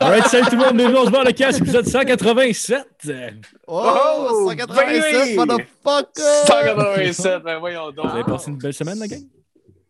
[0.00, 2.86] Alright, salut tout le monde, bienvenue, on se le casque, épisode 187.
[3.66, 5.36] Oh, Oh, 187, baby!
[5.36, 6.46] motherfucker!
[6.46, 8.06] 187, ben voyons donc.
[8.06, 9.22] Vous avez passé une belle semaine, la gang?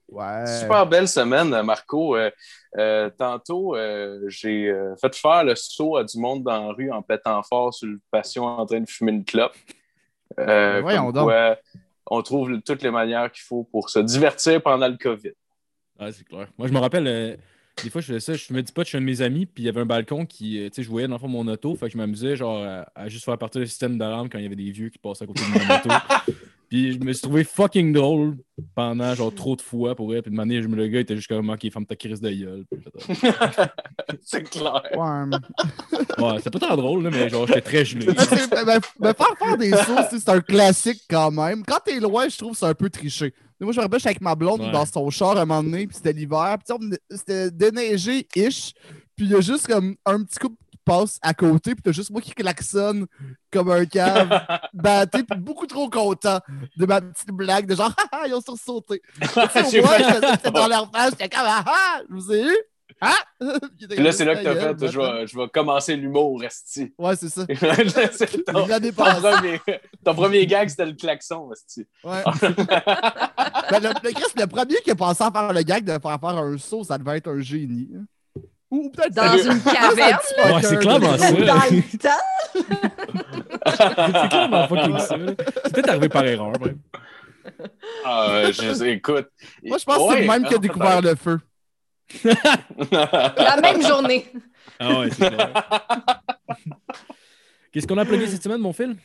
[0.08, 0.46] Ouais.
[0.60, 2.16] Super belle semaine, Marco.
[2.16, 2.30] Euh,
[2.78, 6.92] euh, tantôt, euh, j'ai euh, fait faire le saut à du monde dans la rue
[6.92, 9.56] en pétant fort sur le patient en train de fumer une clope.
[10.38, 11.24] Euh, Voyons donc.
[11.24, 11.56] quoi,
[12.06, 15.32] on trouve toutes les manières qu'il faut pour se divertir pendant le COVID.
[16.00, 16.46] Ouais, c'est clair.
[16.58, 17.36] Moi, je me rappelle, euh,
[17.82, 19.46] des fois, je faisais ça, je me dis pas, je suis un de mes amis,
[19.46, 21.28] puis il y avait un balcon qui, euh, tu sais, je voyais dans le fond
[21.28, 24.28] mon auto, fait que je m'amusais, genre, à, à juste faire partir le système d'alarme
[24.28, 25.88] quand il y avait des vieux qui passaient à côté de mon auto.
[26.70, 28.36] Puis je me suis trouvé fucking drôle
[28.74, 31.14] pendant, genre, trop de fois pour elle, puis de manière, je me le gars, était
[31.14, 32.64] juste comme, ok, ferme ta crise de gueule.
[34.22, 34.82] C'est clair.
[34.96, 35.38] Ouais.
[36.18, 38.06] Ouais, c'est pas tant drôle, là, mais genre, j'étais très gelé.
[38.06, 38.14] Mais
[39.14, 41.64] faire faire des sauts, c'est c'est un classique quand même.
[41.64, 43.34] Quand t'es loin, je trouve que c'est un peu triché.
[43.60, 44.72] Moi, je me rappelle, j'étais avec ma blonde Ouais.
[44.72, 46.76] dans son char à un moment donné, puis c'était l'hiver, puis
[47.10, 48.72] c'était déneigé-ish,
[49.16, 51.92] puis il y a juste comme un petit couple qui passe à côté, puis t'as
[51.92, 53.06] juste moi qui klaxonne
[53.50, 54.28] comme un cave,
[54.74, 56.40] batté, puis beaucoup trop content
[56.76, 59.00] de ma petite blague de genre, ah, ils ont sursauté.
[59.22, 59.28] Tu
[59.70, 59.98] sais, au moins,
[60.34, 62.56] c'était dans leur face, j'étais comme, ah, ah, je vous ai eu,
[63.00, 63.14] ah!
[63.90, 66.94] Puis là, c'est là que tu as fait, je vais, je vais commencer l'humour, Resti.
[66.98, 67.44] Ouais, c'est ça.
[68.52, 69.20] ton, L'année ton passée.
[69.20, 69.60] premier,
[70.04, 71.86] ton premier gag, c'était le klaxon, Resti.
[72.04, 72.22] Ouais.
[73.70, 76.00] Ben, le, le, Chris, le premier qui a pensé à faire le gag de faire
[76.20, 77.88] faire un saut, ça devait être un génie.
[77.96, 78.04] hein.
[78.70, 81.32] Ou, ou peut-être Dans une caverne, Ouais, c'est clairement ça.
[81.32, 82.08] dans le temps?
[83.66, 85.16] c'est clairement fucking ça.
[85.64, 86.74] C'est peut-être arrivé par erreur, bref.
[88.04, 89.28] Ah, je, écoute.
[89.62, 91.38] Moi, je pense que c'est le même qui a découvert le feu.
[92.24, 94.26] La même journée.
[94.80, 95.30] Ah ouais, c'est.
[97.72, 98.96] Qu'est-ce qu'on a plugué cette semaine, mon fil?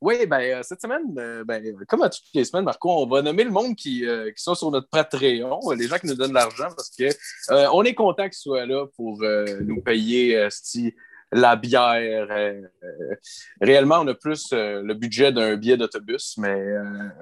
[0.00, 3.20] Oui, ben, euh, cette semaine, euh, ben, comme à toutes les semaines, Marco, on va
[3.22, 6.14] nommer le monde qui, euh, qui sont sur notre Patreon, euh, les gens qui nous
[6.14, 7.04] donnent de l'argent, parce que
[7.50, 10.94] euh, on est content qu'ils soient là pour euh, nous payer euh, sti-
[11.32, 12.26] la bière.
[12.30, 13.14] euh, euh,
[13.60, 16.56] réellement, on a plus euh, le budget d'un billet d'autobus, mais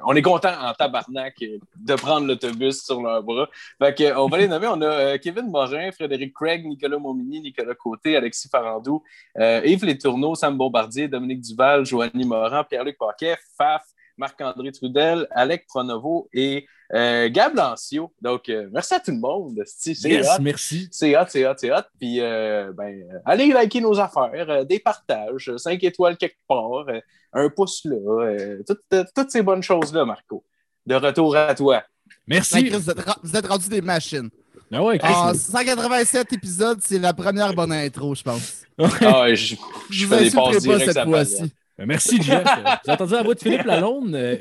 [0.06, 1.36] on est content en tabarnak
[1.76, 3.48] de prendre l'autobus sur leurs bras.
[3.78, 4.68] Fait que, on va les nommer.
[4.68, 9.02] On a Kevin Morin, Frédéric Craig, Nicolas Momini, Nicolas Côté, Alexis Farandou,
[9.36, 13.82] Yves Létourneau, Sam Bombardier, Dominique Duval, Joanny Morin, Pierre-Luc Paquet, Faf,
[14.16, 18.12] Marc-André Trudel, Alec Pronovo et euh, Gab Lancio.
[18.20, 19.62] Donc, euh, merci à tout le monde.
[19.86, 20.42] Yes, hot.
[20.42, 20.88] merci.
[20.90, 21.82] C'est hot, c'est hot, c'est hot.
[21.98, 27.00] Puis, euh, ben, allez liker nos affaires, euh, des partages, 5 étoiles quelque part, euh,
[27.32, 30.44] un pouce là, euh, toutes, euh, toutes ces bonnes choses-là, Marco.
[30.86, 31.82] De retour à toi.
[32.26, 32.70] Merci.
[32.70, 34.30] Vous êtes, vous êtes rendus des machines.
[34.72, 35.12] Ah ouais, Chris.
[35.14, 38.62] En 187 épisodes, c'est la première bonne intro, je pense.
[38.78, 39.56] Ah, ouais, je, je
[39.90, 41.52] Je fais des passes insulterai pas directes cette fois-ci.
[41.78, 42.44] Ben, Merci, Jeff.
[42.84, 44.40] Vous entendu la voix de Philippe Lalonde.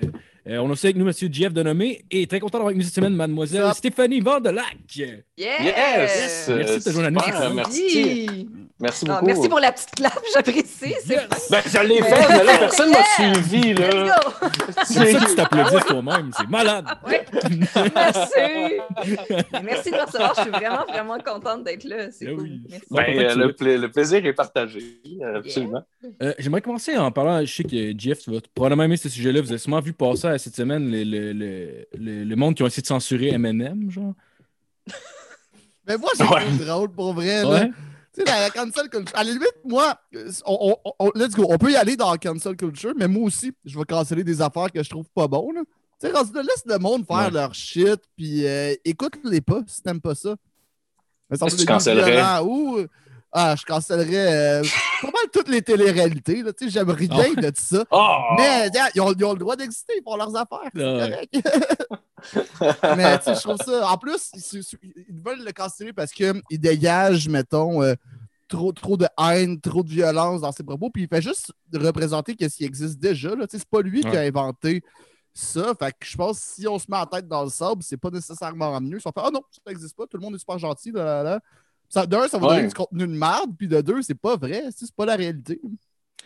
[0.49, 1.13] Euh, on a aussi avec nous M.
[1.31, 3.69] Jeff Denomé et très content d'avoir avec nous cette semaine Mademoiselle?
[3.73, 4.77] Stéphanie Vandelac.
[4.95, 5.19] Yes!
[5.37, 6.49] Yes!
[6.49, 7.25] Merci de ta journaliste.
[7.25, 8.49] super, merci.
[8.79, 9.25] Merci Ah, beaucoup.
[9.25, 10.93] merci pour la petite clap, j'apprécie.
[11.09, 11.49] Yes.
[11.49, 13.33] Ben, je l'ai fait, mais là, personne m'a Yeah!
[13.33, 14.15] suivi, là.
[14.85, 16.29] C'est ça que tu t'applaudis toi-même.
[16.37, 16.85] C'est malade.
[17.07, 17.25] Ouais.
[17.95, 18.73] Merci!
[19.63, 20.33] Merci de me recevoir.
[20.37, 22.11] Je suis vraiment, vraiment contente d'être là.
[22.11, 22.41] C'est Ah cool.
[22.43, 22.61] oui.
[22.69, 22.85] Merci.
[22.91, 24.79] Ben, euh, le, tu- pla- le plaisir est partagé,
[25.35, 25.81] absolument.
[26.21, 27.43] Euh, J'aimerais commencer en parlant.
[27.43, 29.41] Je sais que Jeff, tu vas probablement aimer ce sujet-là.
[29.41, 32.63] Vous avez sûrement vu passer à cette semaine le, le, le, le- le monde qui
[32.63, 34.13] ont essayé de censurer Eminem, genre?
[35.87, 36.45] Mais moi, j'ai Ouais.
[36.45, 37.43] trouvé drôle pour vrai.
[37.43, 37.65] là.
[38.13, 39.15] Tu sais, la, la cancel culture.
[39.17, 39.99] À la limite, moi,
[40.45, 41.45] on, on- on- let's go.
[41.49, 44.41] On peut y aller dans la cancel culture, mais moi aussi, je vais canceller des
[44.41, 45.63] affaires que je trouve pas bonnes.
[45.99, 47.31] Tu sais, laisse le monde faire Ouais.
[47.31, 50.35] leur shit, puis euh, écoute-les pas si t'aimes pas ça.
[51.29, 52.41] Mais ça Qu'est-ce me que tu cancellerais?
[52.43, 52.79] Ou,
[53.31, 54.63] ah, je cancellerais euh,
[55.01, 56.41] pas mal toutes les téléréalités.
[56.43, 56.53] Là.
[56.53, 57.83] Tu sais, j'aime rien Ah de ça.
[57.91, 58.17] Oh!
[58.37, 60.69] Mais ils ont, ils ont le droit d'exister, font leurs affaires.
[60.73, 61.97] C'est Ah correct.
[62.97, 63.89] Mais tu sais, je trouve ça.
[63.91, 64.63] En plus, ils,
[65.09, 67.93] ils veulent le canceller parce qu'ils dégagent, mettons, euh,
[68.47, 70.89] trop, trop de haine, trop de violence dans ses propos.
[70.89, 73.29] Puis il fait juste représenter ce qui existe déjà.
[73.35, 73.45] là.
[73.47, 74.81] Tu sais, C'est pas lui qui a inventé
[75.33, 75.73] ça.
[75.77, 77.97] Fait que je pense que si on se met la tête dans le sable, c'est
[77.97, 78.99] pas nécessairement mieux.
[78.99, 80.91] Ça fait Ah non, ça n'existe pas, tout le monde est super gentil.
[80.91, 81.39] là, là, là.
[81.89, 82.55] Ça, d'un, ça va Ouais.
[82.57, 84.63] donner du contenu de merde, puis de deux, c'est pas vrai.
[84.75, 85.59] C'est pas la réalité.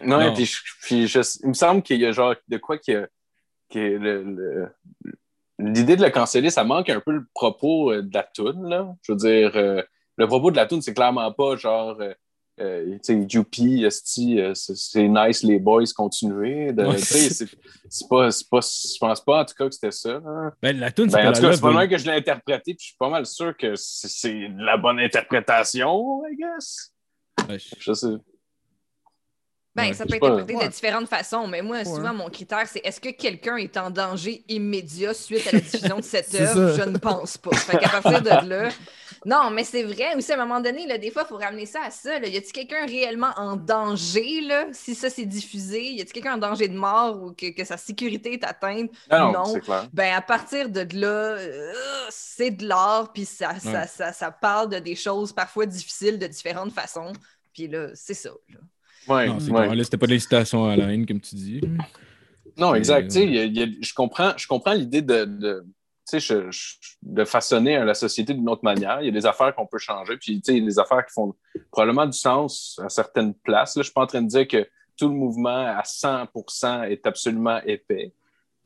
[0.04, 0.31] Non, Non.
[0.31, 3.08] et puis, je- puis je- il me semble qu'il y a genre de quoi que,
[3.69, 4.69] que le- le-
[5.60, 8.94] l'idée de le canceller, ça manque un peu le propos euh, de la toune, là.
[9.04, 9.81] Je veux dire, euh,
[10.18, 12.02] le propos de la toune, c'est clairement pas genre,
[12.62, 16.72] euh, tu sais, Youpi, esti, euh, c'est nice les boys, continuez.
[16.72, 16.98] Ouais.
[16.98, 17.48] c'est
[18.08, 20.13] pas, c'est pas, je pense pas en tout cas que c'était ça.
[20.13, 20.52] là.
[20.62, 22.06] Ben, la tune, c'est Ben, pas en tout cas, c'est pas love, loin que je
[22.06, 26.94] l'ai interprété, puis je suis pas mal sûr que c'est- la bonne interprétation, I guess.
[27.50, 28.08] Ouais, je- sais.
[29.74, 30.68] Ben, Ouais, ça peut être interprété Ouais.
[30.68, 34.44] de différentes façons, mais moi, souvent, mon critère, c'est est-ce que quelqu'un est en danger
[34.50, 36.75] immédiat suite à la diffusion de cette œuvre?
[36.78, 37.56] Je ne pense pas.
[37.56, 38.68] Fait qu'à partir de là,
[39.25, 40.15] Non, mais c'est vrai.
[40.15, 42.18] Aussi, à un moment donné, là, des fois, il faut ramener ça à ça.
[42.19, 42.27] Là.
[42.27, 45.91] Y a-t-il quelqu'un réellement en danger, là, si ça s'est diffusé?
[45.91, 48.89] Y a-t-il quelqu'un en danger de mort ou que, que sa sécurité est atteinte?
[49.12, 49.45] Non, Non?
[49.45, 49.88] c'est clair.
[49.94, 51.07] Ben, à partir de là,
[51.38, 51.71] euh,
[52.09, 56.25] c'est de l'art, puis ça, ça, ça, ça parle de des choses parfois difficiles de
[56.27, 57.13] différentes façons.
[57.53, 58.31] Puis là, c'est ça.
[58.50, 58.59] là.
[59.07, 59.62] Ouais, Non, c'est ouais.
[59.65, 59.75] clair.
[59.75, 61.62] Là, c'était pas de l'incitation à la haine, comme tu dis.
[62.57, 63.15] Non, Mais, exact.
[63.15, 65.63] euh, y a- y a- je comprends, je comprends l'idée de,
[66.19, 69.02] je- je- de façonner la société d'une autre manière.
[69.02, 70.80] Il y a des affaires qu'on peut changer, puis tu sais, il y a des
[70.80, 71.34] affaires qui font
[71.72, 73.75] probablement du sens à certaines places.
[73.75, 74.68] Là, je suis pas en train de dire que
[74.98, 78.13] tout le mouvement à 100% est absolument épais.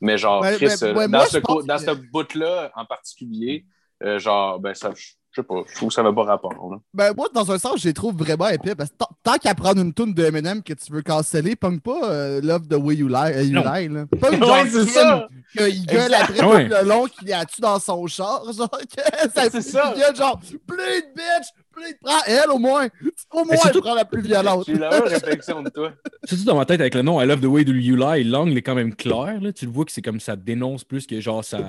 [0.02, 3.66] Mais genre, Chris, mais- euh, ouais, dans, moi, ce, dans que- ce bout-là en particulier,
[4.04, 4.92] euh, genre, ben ça,
[5.36, 6.54] je sais pas, je trouve que ça n'a pas rapport.
[6.72, 6.78] là.
[6.94, 8.74] Ben, moi, dans un sens, je les trouve vraiment épais.
[8.76, 12.10] Parce que tant- qu'à prendre une toune de Eminem que tu veux canceller, pogne pas
[12.10, 13.16] euh, Love the Way You Lie.
[13.34, 14.06] euh, you lie là.
[14.20, 15.28] Pas une Ouais, genre c'est ça.
[15.58, 16.68] qu'il gueule après tout ouais.
[16.70, 18.44] le long qu'il a tué dans son char.
[18.54, 19.94] Genre, que ça, C'est ça.
[19.96, 21.96] Il gueule genre, plein de bitch, plein de.
[22.02, 22.88] Prends elle au moins.
[23.34, 24.64] Au moins, surtout- elle prend la plus violente.
[24.68, 25.92] J'ai la même réflexion de toi.
[26.26, 28.58] Surtout dans ma tête, avec le nom I Love the Way You Lie, Long, il
[28.58, 29.40] est quand même clair.
[29.42, 29.52] Là.
[29.52, 31.60] Tu le vois que c'est comme ça dénonce plus que genre ça,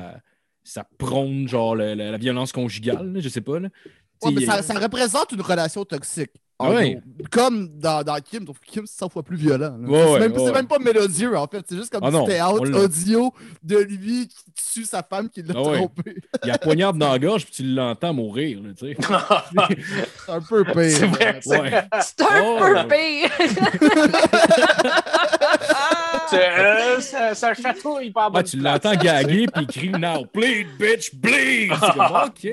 [0.66, 3.12] ça prône genre le- la, la violence conjugale.
[3.12, 3.58] là, je sais pas.
[3.60, 3.68] Là.
[4.22, 6.30] Ouais, mais ça, ça représente une relation toxique.
[6.58, 6.94] Ouais.
[6.94, 7.26] gros.
[7.30, 9.76] Comme dans, dans Kim, que Kim, c'est 100 fois plus violent.
[9.82, 10.32] Ouais, c'est même,
[10.66, 11.62] pas mélodieux, en fait.
[11.68, 13.30] C'est juste comme Ah du théâtre audio
[13.62, 15.76] de lui qui tue sa femme qui l'a Ah ouais.
[15.76, 16.16] trompé.
[16.44, 18.62] Il a poignarde dans la gorge puis tu l'entends mourir.
[18.62, 18.96] Là, tu sais.
[20.26, 20.72] C'est un peu pire.
[20.74, 21.38] C'est vrai, là.
[21.42, 21.82] c'est Ouais.
[22.00, 22.58] C'est un Oh.
[22.58, 23.30] peu pire!
[26.36, 31.14] C'est, euh, ça, ça chatouille pas tu l'entends gaguer puis il crie Now, bleed, bitch,
[31.14, 31.70] bleed!
[31.78, 32.50] Comme, ok.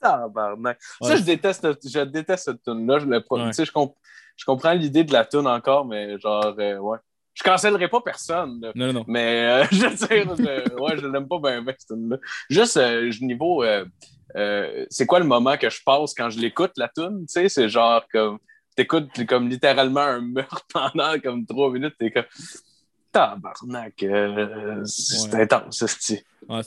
[0.00, 0.78] Tabarnak.
[1.02, 2.98] Ça, je déteste, je déteste cette tune-là.
[2.98, 3.22] Je, Ouais.
[3.48, 3.96] tu sais, je, comp-
[4.36, 6.98] je comprends l'idée de la tune encore, mais genre, euh, ouais.
[7.34, 8.72] Je cancellerai pas personne, là.
[8.74, 9.04] Non, non, non.
[9.08, 12.16] mais euh, je veux dire, je, ouais, je l'aime pas bien, bien, cette tune-là.
[12.48, 13.84] Juste, euh, niveau, euh,
[14.36, 17.20] euh, c'est quoi le moment que je passe quand je l'écoute, la tune?
[17.26, 18.38] Tu sais, c'est genre comme,
[18.74, 22.24] t'écoutes comme littéralement un meurtre pendant comme trois minutes, t'es comme,
[23.16, 25.42] tabarnak, euh, c'est Ouais.
[25.42, 25.82] intense,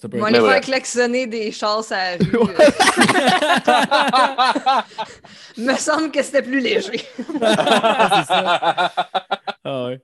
[0.05, 0.51] un peu On va Mais aller ouais.
[0.53, 2.27] faire klaxonner des chars à la rue.
[5.57, 7.01] Me semble que c'était plus léger.
[9.71, 9.99] Ah ouais.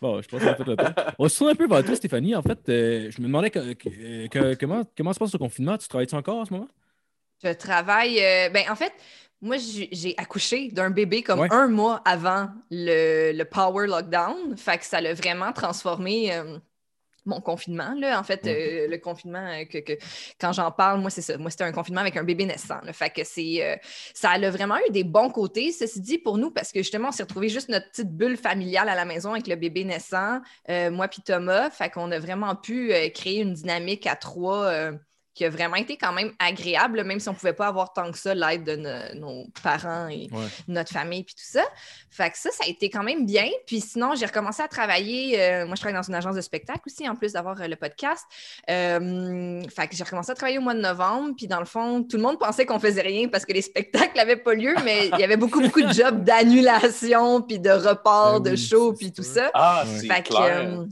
[0.00, 0.86] Bon, je pense qu'on a fait le tour.
[1.18, 2.34] On se tourne un peu vers toi, Stéphanie.
[2.34, 5.76] En fait, euh, je me demandais que- que- que- comment, comment se passe le confinement?
[5.76, 6.68] Tu travailles-tu encore en ce moment?
[7.42, 8.20] Je travaille.
[8.22, 8.92] euh, ben, en fait,
[9.40, 11.48] moi, j'ai accouché d'un bébé comme Ouais.
[11.50, 14.56] un mois avant le, le power lockdown.
[14.56, 16.32] Fait que ça l'a vraiment transformé.
[16.34, 16.58] euh,
[17.26, 19.92] mon confinement, là, en fait, euh, le confinement euh, que, que-
[20.40, 21.36] quand j'en parle, moi, c'est ça.
[21.36, 22.80] Moi, c'était un confinement avec un bébé naissant.
[22.82, 22.94] là.
[22.94, 23.76] Fait que c'est, euh,
[24.14, 27.12] ça a vraiment eu des bons côtés, ceci dit, pour nous, parce que justement, on
[27.12, 30.40] s'est retrouvé juste notre petite bulle familiale à la maison avec le bébé naissant,
[30.90, 31.68] moi puis Thomas.
[31.68, 34.90] Fait qu'on a vraiment pu créer une dynamique à trois
[35.34, 38.10] qui a vraiment été quand même agréable, même si on ne pouvait pas avoir tant
[38.10, 40.46] que ça l'aide de no- nos parents et Ouais.
[40.68, 41.62] notre famille puis tout ça.
[42.10, 43.48] Fait que ça, ça a été quand même bien.
[43.66, 45.40] Puis sinon, j'ai recommencé à travailler.
[45.40, 47.76] euh, moi, je travaille dans une agence de spectacle aussi, en plus d'avoir euh, le
[47.76, 48.24] podcast.
[48.68, 51.34] Euh, fait que j'ai recommencé à travailler au mois de novembre.
[51.36, 54.16] Puis dans le fond, tout le monde pensait qu'on faisait rien parce que les spectacles
[54.16, 58.40] n'avaient pas lieu, mais il y avait beaucoup, beaucoup de jobs d'annulation, puis de report
[58.40, 59.50] Ben de oui, shows, puis tout ça.
[59.54, 60.68] Ah, c'est que, clair.
[60.68, 60.84] euh,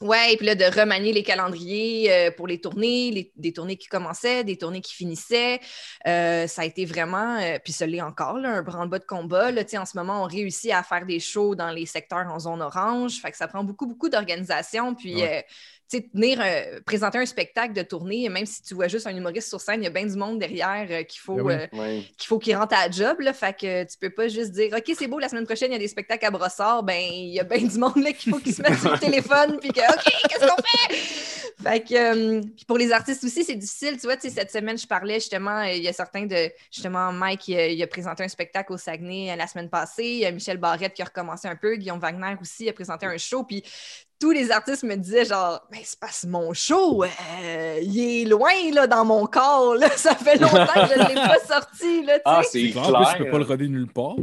[0.00, 3.76] ouais, et puis là, de remanier les calendriers euh, pour les tournées, les- des tournées
[3.76, 5.60] qui commençaient, des tournées qui finissaient.
[6.06, 9.50] Euh, ça a été vraiment, euh, puis ce l'est encore, là, un branle-bas de combat.
[9.52, 12.62] Là, en ce moment, on réussit à faire des shows dans les secteurs en zone
[12.62, 13.20] orange.
[13.20, 14.94] Fait que ça prend beaucoup, beaucoup d'organisation.
[14.94, 15.46] Puis, Ouais.
[15.98, 19.60] Tenir, euh, présenter un spectacle de tournée, même si tu vois juste un humoriste sur
[19.60, 21.78] scène, il y a bien du monde derrière euh, qu'il faut, Ben oui.
[21.80, 23.20] euh, qu'il faut qu'il rentre à la job.
[23.20, 25.74] Là, fait que tu peux pas juste dire OK, c'est beau, la semaine prochaine, il
[25.74, 26.82] y a des spectacles à Brossard.
[26.82, 28.98] Ben, il y a bien du monde là qu'il faut qu'ils se mettent sur le
[28.98, 29.58] téléphone.
[29.60, 30.94] Puis que OK, qu'est-ce qu'on fait?
[31.62, 33.98] Fait que euh, puis pour les artistes aussi, c'est difficile.
[33.98, 36.50] Tu vois, tu sais, cette semaine, je parlais justement, il y a certains de.
[36.70, 40.04] Justement, Mike, il a, il a présenté un spectacle au Saguenay la semaine passée.
[40.04, 41.76] Il y a Michel Barrette qui a recommencé un peu.
[41.76, 43.44] Guillaume Wagner aussi a présenté un show.
[43.44, 43.62] Puis
[44.20, 48.24] tous les artistes me disaient genre, mais c'est parce que mon show, euh, il est
[48.26, 49.74] loin là, dans mon corps.
[49.74, 49.88] Là.
[49.96, 52.04] Ça fait longtemps que je ne l'ai pas sorti.
[52.04, 54.16] Là, tu Ah, c'est clair, plus, tu peux pas le roder nulle part.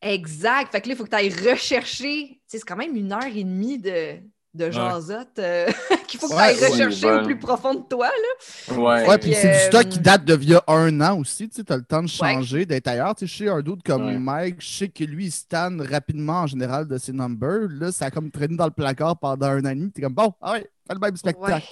[0.00, 0.72] Exact.
[0.72, 2.28] Fait que là, il faut que tu ailles rechercher.
[2.28, 4.18] Tu sais, c'est quand même une heure et demie de,
[4.52, 5.66] de jasotte euh,
[6.08, 8.08] qu'il faut que tu ailles ouais, rechercher au plus profond de toi.
[8.08, 8.74] Là.
[8.76, 9.08] Ouais.
[9.08, 11.48] Ouais, puis c'est du euh, stock qui date de via un an aussi.
[11.48, 13.14] Tu as le temps de changer, d'être ailleurs.
[13.14, 14.18] Tu sais, je sais, un doute comme Ouais.
[14.18, 17.68] Mike, je sais que lui, il stan rapidement en général de ses numbers.
[17.70, 19.90] Là, ça a comme traîné dans le placard pendant un an et demi.
[19.92, 21.66] T'es comme, bon, ah ouais, fais le même spectacle.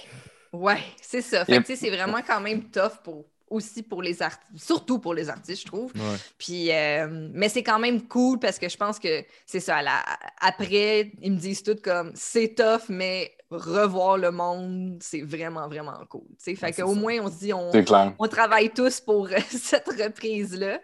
[0.53, 1.43] Ouais, ouais c'est ça.
[1.45, 1.63] Fait Yep.
[1.63, 5.13] que, tu sais, c'est vraiment quand même tough pour aussi pour les artistes, surtout pour
[5.13, 5.91] les artistes, je trouve.
[5.95, 6.17] Ouais.
[6.37, 9.81] Puis, euh, mais c'est quand même cool parce que je pense que c'est ça.
[9.81, 10.03] la-
[10.39, 15.99] après, ils me disent tout comme c'est tough, mais revoir le monde, c'est vraiment, vraiment
[16.09, 16.21] cool.
[16.31, 16.55] tu sais.
[16.55, 17.71] Fait Ouais, qu'au moins, on se dit, on,
[18.19, 20.79] on travaille tous pour euh, cette reprise-là.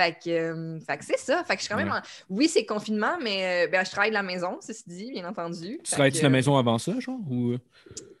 [0.00, 1.42] Fait que, euh, fait que c'est ça.
[1.44, 1.98] Fait que je suis quand même Ouais.
[1.98, 5.28] en- Oui, c'est confinement, mais euh, ben, je travaille de la maison, ceci dit, bien
[5.28, 5.80] entendu.
[5.82, 7.18] Tu que- de la maison avant ça, genre?
[7.30, 7.56] Ou...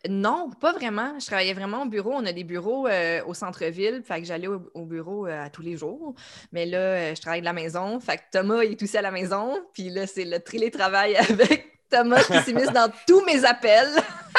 [0.08, 1.18] Non, pas vraiment.
[1.20, 2.12] Je travaillais vraiment au bureau.
[2.14, 4.02] On a des bureaux euh, au centre-ville.
[4.04, 6.14] Fait que j'allais au, au bureau à tous les jours.
[6.52, 8.00] Mais là, je travaille de la maison.
[8.00, 9.56] Fait que Thomas il est aussi à la maison.
[9.72, 13.88] Puis là, c'est le télétravail avec Thomas qui s'est mis dans tous mes appels.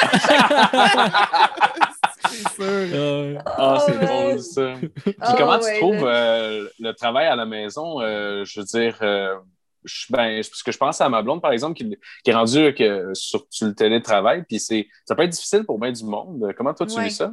[2.22, 2.64] C'est sûr.
[2.64, 4.06] Euh, Ah, c'est Oh, ouais.
[4.06, 4.74] drôle, ça.
[4.94, 8.00] Puis Ah, comment ouais, tu trouves euh, le travail à la maison?
[8.00, 9.36] euh, je veux dire, euh,
[9.84, 12.74] je, ben, parce que je pense à ma blonde, par exemple, qui, qui est rendue
[12.74, 16.52] que, sur, sur le télétravail, puis c'est, ça peut être difficile pour bien du monde.
[16.56, 17.04] Comment toi, tu Ouais.
[17.04, 17.32] vis ça?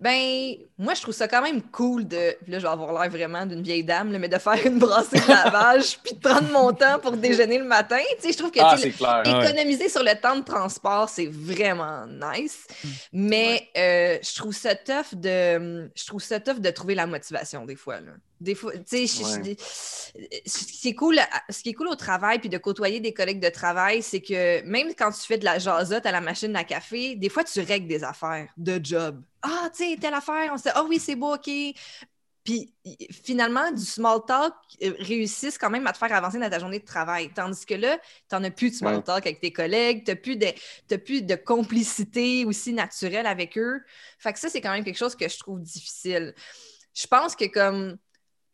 [0.00, 2.36] Ben, moi, je trouve ça quand même cool de.
[2.48, 5.20] Là, je vais avoir l'air vraiment d'une vieille dame, là, mais de faire une brassée
[5.20, 7.98] de lavage puis de prendre mon temps pour déjeuner le matin.
[8.16, 9.22] Tu sais, je trouve que Ah, clair.
[9.24, 9.44] Ouais.
[9.44, 12.66] Économiser sur le temps de transport, c'est vraiment nice.
[13.12, 17.64] Mais euh, je trouve ça tough de je trouve ça tough de trouver la motivation
[17.64, 18.00] des fois.
[18.00, 18.12] Là.
[18.44, 19.56] Des fois, tu sais, Ouais.
[20.46, 23.40] ce qui est cool, ce qui est cool au travail puis de côtoyer des collègues
[23.40, 26.64] de travail, c'est que même quand tu fais de la jasotte à la machine à
[26.64, 29.22] café, des fois tu règles des affaires de job.
[29.42, 31.50] Ah, tu sais, telle affaire, on se dit, ah oui, c'est beau, OK.
[32.44, 32.74] Puis
[33.10, 36.78] finalement, du small talk euh, réussissent quand même à te faire avancer dans ta journée
[36.78, 37.30] de travail.
[37.34, 37.96] Tandis que là,
[38.28, 39.02] tu n'en as plus de small Ouais.
[39.02, 43.80] talk avec tes collègues, tu n'as plus, de, plus de complicité aussi naturelle avec eux.
[44.18, 46.34] Fait que ça, c'est quand même quelque chose que je trouve difficile.
[46.94, 47.96] Je pense que comme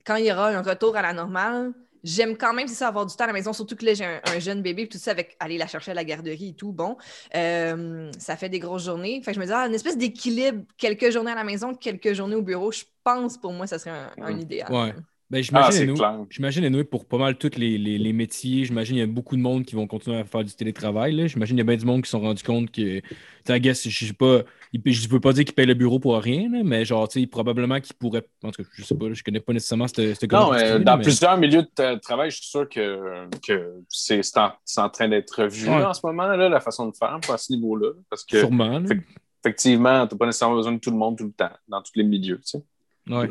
[0.05, 3.05] quand il y aura un retour à la normale, j'aime quand même c'est ça avoir
[3.07, 5.03] du temps à la maison, surtout que là, j'ai un, un jeune bébé, puis tout
[5.03, 6.73] ça, avec aller la chercher à la garderie et tout.
[6.73, 6.97] Bon,
[7.35, 9.21] euh, ça fait des grosses journées.
[9.23, 12.15] Fait que je me dis, ah, une espèce d'équilibre, quelques journées à la maison, quelques
[12.15, 14.73] journées au bureau, je pense pour moi, ça serait un, un idéal.
[14.73, 14.95] Ouais.
[15.31, 16.19] Ben, Ah, j'imagine, clair.
[16.29, 19.37] j'imagine, anyway, pour pas mal tous les, les, les métiers, j'imagine qu'il y a beaucoup
[19.37, 21.13] de monde qui vont continuer à faire du télétravail.
[21.15, 21.29] là.
[21.29, 23.01] J'imagine qu'il y a bien du monde qui se sont rendus compte que,
[23.49, 24.41] I guess, je sais pas,
[24.85, 27.27] je veux pas dire qu'ils payent le bureau pour rien, là, mais genre, tu sais,
[27.29, 30.53] probablement qu'ils pourraient, en tout cas, je sais pas, je connais pas nécessairement ce Non,
[30.53, 34.51] euh, dans mais- plusieurs milieux de travail, je suis sûr que, que c'est c'est en,
[34.65, 35.85] c'est en train d'être revu Ouais.
[35.85, 37.93] en ce moment, là, la façon de faire à ce niveau-là.
[38.09, 38.85] Parce que, Sûrement.
[38.85, 38.99] Fait-
[39.45, 41.93] effectivement, tu n'as pas nécessairement besoin de tout le monde tout le temps, dans tous
[41.95, 42.39] les milieux.
[42.45, 42.63] Tu sais.
[43.09, 43.31] Ouais.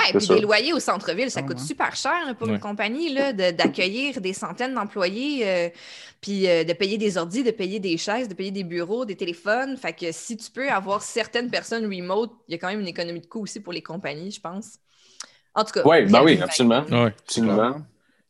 [0.00, 0.34] C'est puis ça.
[0.34, 1.66] des loyers au centre-ville, ça Ah, coûte ouais.
[1.66, 2.54] super cher là, pour Ouais.
[2.54, 5.68] une compagnie là, de- d'accueillir des centaines d'employés, euh,
[6.20, 9.16] puis euh, de payer des ordis, de payer des chaises, de payer des bureaux, des
[9.16, 9.76] téléphones.
[9.76, 12.88] Fait que si tu peux avoir certaines personnes remote, il y a quand même une
[12.88, 14.78] économie de coût aussi pour les compagnies, je pense.
[15.54, 15.84] En tout cas.
[15.86, 16.84] Ouais, ben oui, absolument.
[16.90, 17.82] Ouais, Absolument.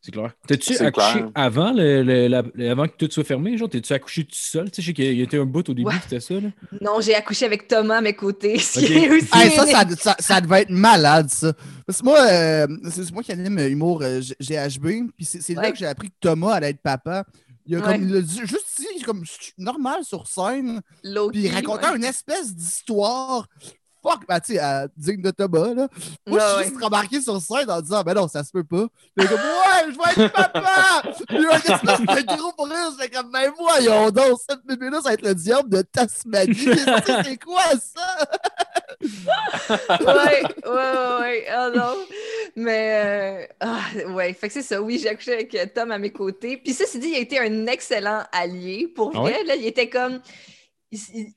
[0.05, 0.31] C'est clair.
[0.47, 1.31] T'as-tu C'est accouché clair.
[1.33, 3.57] avant, le, le- la- le- avant que tout soit fermé?
[3.57, 4.69] Genre, t'es-tu accouché tout seul?
[4.69, 5.95] Tu sais, je sais qu'il y a été un bout au début, Ouais.
[6.03, 6.49] c'était ça, là.
[6.81, 8.55] Non, j'ai accouché avec Thomas à mes côtés.
[8.55, 9.21] aussi Hey,
[9.55, 11.53] ça, ça, ça, ça devait être malade, ça.
[11.87, 15.53] Parce que moi, euh, c'est moi qui anime euh, Humour euh, GHB, puis c'est c'est
[15.53, 17.23] là que j'ai appris que Thomas allait être papa.
[17.65, 17.93] Il a Ouais.
[17.93, 19.23] comme, il a dit- juste dit, il est comme
[19.57, 21.11] normal sur scène, puis
[21.45, 21.95] il racontait ouais.
[21.95, 23.47] une espèce d'histoire.
[24.05, 25.87] Fuck, ben, tu sais, euh, digne de Thomas, là.
[26.27, 26.63] Moi, je suis ouais.
[26.65, 28.85] juste remarqué sur scène en disant, ben non, ça se peut pas.
[29.15, 31.01] Puis comme, ouais, je vais être papa!
[31.27, 34.65] Puis il y a un espèce de gros rire, c'est comme, ben voyons donc, cette
[34.65, 36.53] bébé-là, ça va être le diable de Tasmanie.
[36.53, 37.37] C'est?
[37.43, 38.27] Quoi ça?
[39.01, 41.45] ouais, ouais, ouais, ouais.
[41.49, 41.95] Ah non.
[42.55, 43.79] Mais, euh, ah,
[44.13, 44.81] ouais, fait que c'est ça.
[44.81, 46.57] Oui, j'ai accouché avec euh, Tom à mes côtés.
[46.57, 48.87] Puis, ça, c'est dit, il a été un excellent allié.
[48.93, 50.19] Pour Ah vrai, là, il était comme.
[50.91, 51.33] Il, il-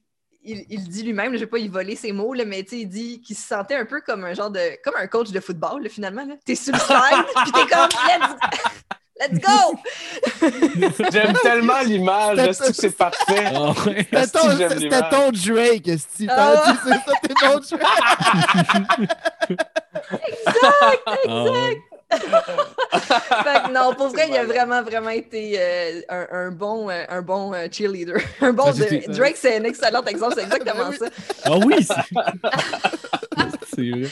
[0.46, 2.78] il- il dit lui-même, je vais pas y voler ses mots, là, mais tu sais,
[2.80, 4.60] il dit qu'il se sentait un peu comme un genre de.
[4.82, 6.24] comme un coach de football, là, finalement.
[6.24, 6.34] Là.
[6.44, 11.08] T'es sur le slide, puis t'es comme, let's, let's go!
[11.12, 13.44] J'aime tellement l'image, que c'est parfait?
[13.54, 14.06] Ah ouais.
[14.12, 16.30] C'était ton, ton Drake, Steve.
[16.32, 19.10] Ah c'est ça, t'es ton Drake?
[21.28, 21.76] Ah ouais.
[22.10, 27.04] Fait que non, pour vrai, il a vraiment, vraiment été euh, un, un bon, euh,
[27.08, 28.16] un bon euh, cheerleader.
[28.40, 28.72] Un bon Ah,
[29.08, 31.06] Drake, c'est un excellent exemple, c'est exactement ça.
[31.44, 31.76] Ah oui!
[33.74, 34.08] c'est- vrai.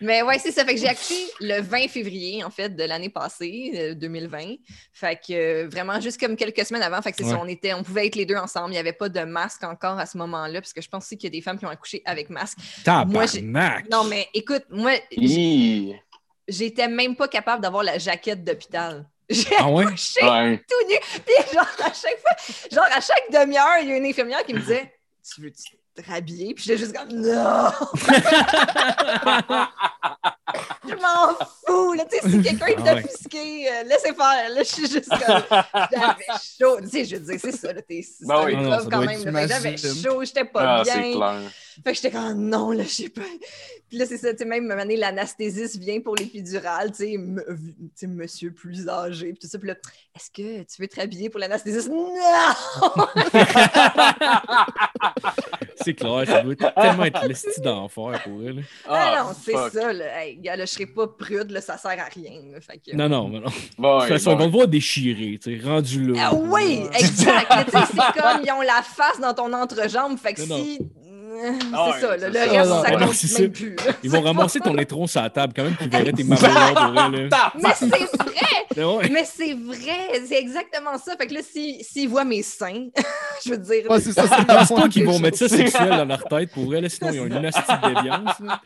[0.00, 0.64] Mais ouais, c'est ça.
[0.64, 4.56] Fait que j'ai accouché le 20 février, en fait, de l'année passée, euh, 2020.
[4.92, 5.32] Fait que
[5.64, 8.06] euh, vraiment, juste comme quelques semaines avant, fait que c'est ça, on, était, on pouvait
[8.06, 8.70] être les deux ensemble.
[8.70, 11.16] Il n'y avait pas de masque encore à ce moment-là, parce que je pense aussi
[11.16, 12.58] qu'il y a des femmes qui ont accouché avec masque.
[12.86, 13.88] Moi, Tabarnak!
[13.90, 15.94] Non, mais écoute, moi, Hi.
[16.48, 19.06] J'étais même pas capable d'avoir la jaquette d'hôpital.
[19.30, 19.84] J'ai Ah ouais?
[19.86, 20.62] Ouais.
[20.68, 20.96] tout nu.
[21.24, 22.36] Puis genre, à chaque fois,
[22.70, 24.92] genre, à chaque demi-heure, il y a une infirmière qui me disait
[25.32, 26.54] Tu veux-tu te rhabiller?
[26.54, 27.70] Puis j'étais juste comme Non!
[30.88, 31.34] je m'en
[31.66, 31.92] fous!
[31.94, 33.04] Là, tu sais, si quelqu'un est Ah ouais.
[33.04, 34.48] offusqué, euh, laissez faire.
[34.50, 35.42] Là, je suis juste comme.
[35.92, 36.26] J'avais
[36.58, 36.78] chaud.
[36.82, 37.72] Tu sais, je veux dire, c'est ça.
[37.72, 38.54] là, T'es c'est Ben oui.
[38.90, 39.48] Quand même.
[39.48, 41.12] J'avais chaud, j'étais pas Ah, c'est bien.
[41.14, 41.40] clair.
[41.84, 43.22] Fait que j'étais comme, non, là, je sais pas.
[43.88, 47.42] Puis là, c'est ça, tu sais, même, à l'anesthésiste vient pour l'épidurale, tu sais, m-
[47.48, 49.58] tu sais, monsieur plus âgé, puis tout ça.
[49.58, 49.74] Puis là,
[50.16, 51.88] est-ce que tu veux te rhabiller pour l'anesthésiste?
[51.90, 52.08] Non!
[55.84, 58.64] C'est clair, ça doit tellement être le style d'enfer pour elle.
[58.88, 60.22] Ah, non, c'est ça, là.
[60.22, 62.40] Hey, gars, là, je serais pas prude, là, ça sert à rien.
[62.52, 62.60] là.
[62.60, 62.94] Fait que...
[62.96, 63.50] Non, non, mais non.
[63.78, 64.36] Bon, De toute façon, bon.
[64.36, 66.28] on va te voir déchiré, tu sais, rendu là.
[66.30, 67.46] Ah oui, exact.
[67.56, 70.16] Mais tu sais, c'est comme ils ont la face dans ton entrejambe.
[70.18, 70.78] Fait que Non, si.
[70.80, 70.84] Ah
[71.60, 73.76] c'est ouais, ça, là, c'est le reste, Ah, ça non, compte c'est même plus.
[74.02, 77.04] Ils vont ramasser ton étron sur la table quand même, tu verrais tes mamans pour
[77.14, 77.28] elle.
[77.28, 77.52] là.
[77.56, 78.00] Mais c'est vrai!
[78.76, 79.08] Mais ouais.
[79.10, 80.22] Mais c'est vrai!
[80.26, 81.16] C'est exactement ça.
[81.16, 82.88] Fait que là, s'ils voient mes seins,
[83.44, 83.90] je veux dire.
[83.90, 86.88] Ouais, c'est ça, c'est pas qu'ils vont mettre ça sexuel dans leur tête pour elle,
[86.90, 88.40] sinon ils ont une dynastie de déviance.
[88.40, 88.60] là.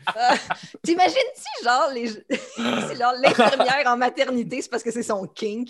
[0.83, 2.07] T'imagines-tu, genre, les...
[2.09, 5.69] c'est genre l'infirmière en maternité, c'est parce que c'est son kink?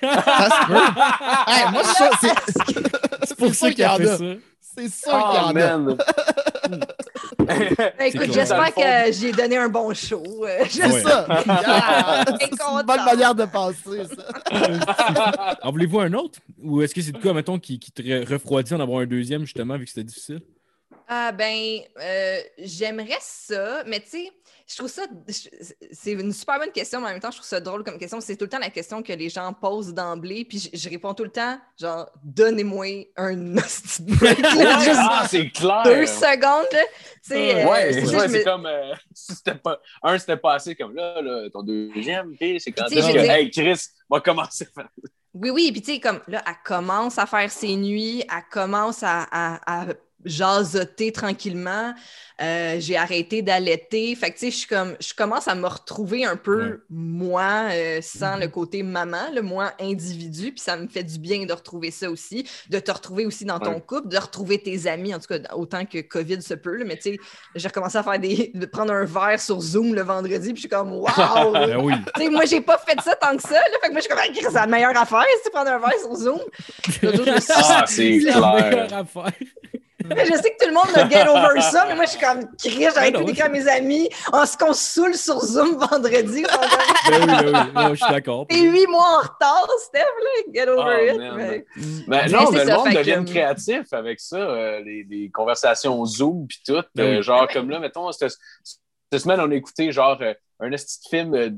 [0.00, 1.70] Ça se peut.
[1.70, 4.18] Moi, je suis sûr- c'est- C'est pour ça qu'il y a en fait a.
[4.18, 4.24] ça.
[4.76, 5.96] C'est sûr qu'il y Oh, en man.
[7.46, 10.22] Ben, écoute, j'espère que j'ai donné un bon show.
[10.70, 11.26] C'est ça.
[11.46, 12.24] Yeah.
[12.24, 12.84] T'es C'est une content.
[12.84, 15.56] bonne manière de penser, ça.
[15.62, 16.38] En voulez-vous un autre?
[16.62, 19.06] Ou est-ce que c'est de quoi, mettons, qui, qui te re- refroidit en avoir un
[19.06, 20.40] deuxième, justement, vu que c'était difficile?
[21.08, 24.30] Ah ben, euh, j'aimerais ça, mais tu sais,
[24.66, 25.02] je trouve ça,
[25.92, 28.20] c'est une super bonne question, mais en même temps, je trouve ça drôle comme question.
[28.22, 31.12] C'est tout le temps la question que les gens posent d'emblée, puis je, je réponds
[31.12, 33.36] tout le temps, genre, donnez-moi un
[34.00, 34.78] break, là,
[35.10, 35.82] ah, c'est clair.
[35.84, 36.82] deux secondes, là.
[37.22, 40.94] Tu sais, euh, Ouais, c'est me- comme euh, c'était pas un c'était pas assez comme
[40.94, 44.90] là, là ton deuxième ok, c'est quand Tu dire- hey Chris va commencer à faire
[45.34, 49.02] Oui, oui, puis tu sais, comme là, elle commence à faire ses nuits, elle commence
[49.02, 49.86] à, à, à
[50.24, 51.94] jasoter tranquillement.
[52.42, 54.12] Euh, j'ai arrêté d'allaiter.
[54.16, 56.76] Fait que, tu sais, je comme, je commence à me retrouver un peu, Ouais.
[56.90, 60.50] moi, euh, sans le côté maman, le moi individu.
[60.50, 63.60] Puis ça me fait du bien de retrouver ça aussi, de te retrouver aussi dans
[63.60, 63.80] ton Ouais.
[63.86, 66.74] couple, de retrouver tes amis, en tout cas, autant que COVID se peut.
[66.76, 66.84] là.
[66.84, 67.18] Mais tu sais,
[67.54, 70.48] j'ai recommencé à faire des, de prendre un verre sur Zoom le vendredi.
[70.52, 71.52] Puis je suis comme, waouh!
[71.52, 71.94] Ben oui.
[72.16, 73.50] Tu sais, moi, j'ai pas fait ça tant que ça.
[73.54, 73.78] Là.
[73.80, 76.00] Fait que moi, je suis comme, Ah, c'est la meilleure affaire, c'est prendre un verre
[76.00, 76.40] sur Zoom.
[77.56, 79.30] Ah, c'est la meilleure affaire.
[80.10, 82.40] Je sais que tout le monde a get over ça, mais moi, je suis comme,
[82.58, 84.08] Chris, j'ai Ah arrêté non, d'écrire à mes amis
[84.58, 86.42] qu'on se saoule sur Zoom vendredi.
[86.44, 87.52] Ben oui, ben oui.
[87.74, 88.46] Non, je suis d'accord.
[88.48, 90.52] T'es huit mois en retard, Steph, là.
[90.52, 91.18] Get over Oh, it.
[91.18, 91.36] man.
[92.06, 96.04] Mais- non, mais le ça, monde devient que- créatif avec ça, euh, les, les conversations
[96.04, 96.82] Zoom puis tout.
[96.94, 97.22] Ben Euh, oui.
[97.22, 97.54] genre, Ben oui.
[97.54, 98.34] comme là, mettons, cette,
[99.10, 101.48] cette semaine, on a écouté genre euh, un petit film de,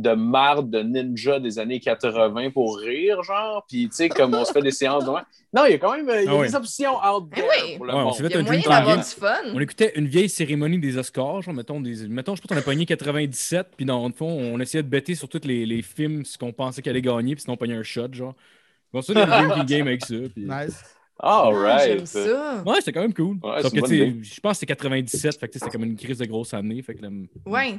[0.00, 3.64] de marde de ninja des années 80 pour rire, genre.
[3.68, 5.04] Puis, tu sais, comme on se fait des séances.
[5.04, 7.28] de- Non, il y a quand même euh, il y a Ah des options out
[7.30, 7.76] Ben there oui.
[7.76, 8.14] pour le Ouais, on monde.
[8.14, 9.34] s'est Il fait un d'avoir du fun.
[9.54, 12.62] On écoutait une vieille cérémonie des Oscars, genre, mettons, des, mettons je pense qu'on a
[12.62, 16.24] pogné 97, puis dans le fond, on essayait de bêter sur tous les, les films,
[16.24, 18.34] ce qu'on pensait qu'elle allait gagner, puis sinon on pognait un shot, genre.
[18.92, 20.14] On se des drinking game avec ça.
[20.34, 20.44] Puis...
[20.44, 20.84] Nice.
[21.18, 22.06] All Ah, J'aime right.
[22.06, 22.62] ça.
[22.66, 23.38] Ouais, c'était quand même cool.
[23.42, 25.96] Ouais, Sauf que, je pense que c'était 97, fait que tu sais, c'était comme une
[25.96, 26.82] crise de grosse année.
[26.82, 27.08] Fait que, là,
[27.46, 27.78] Ouais.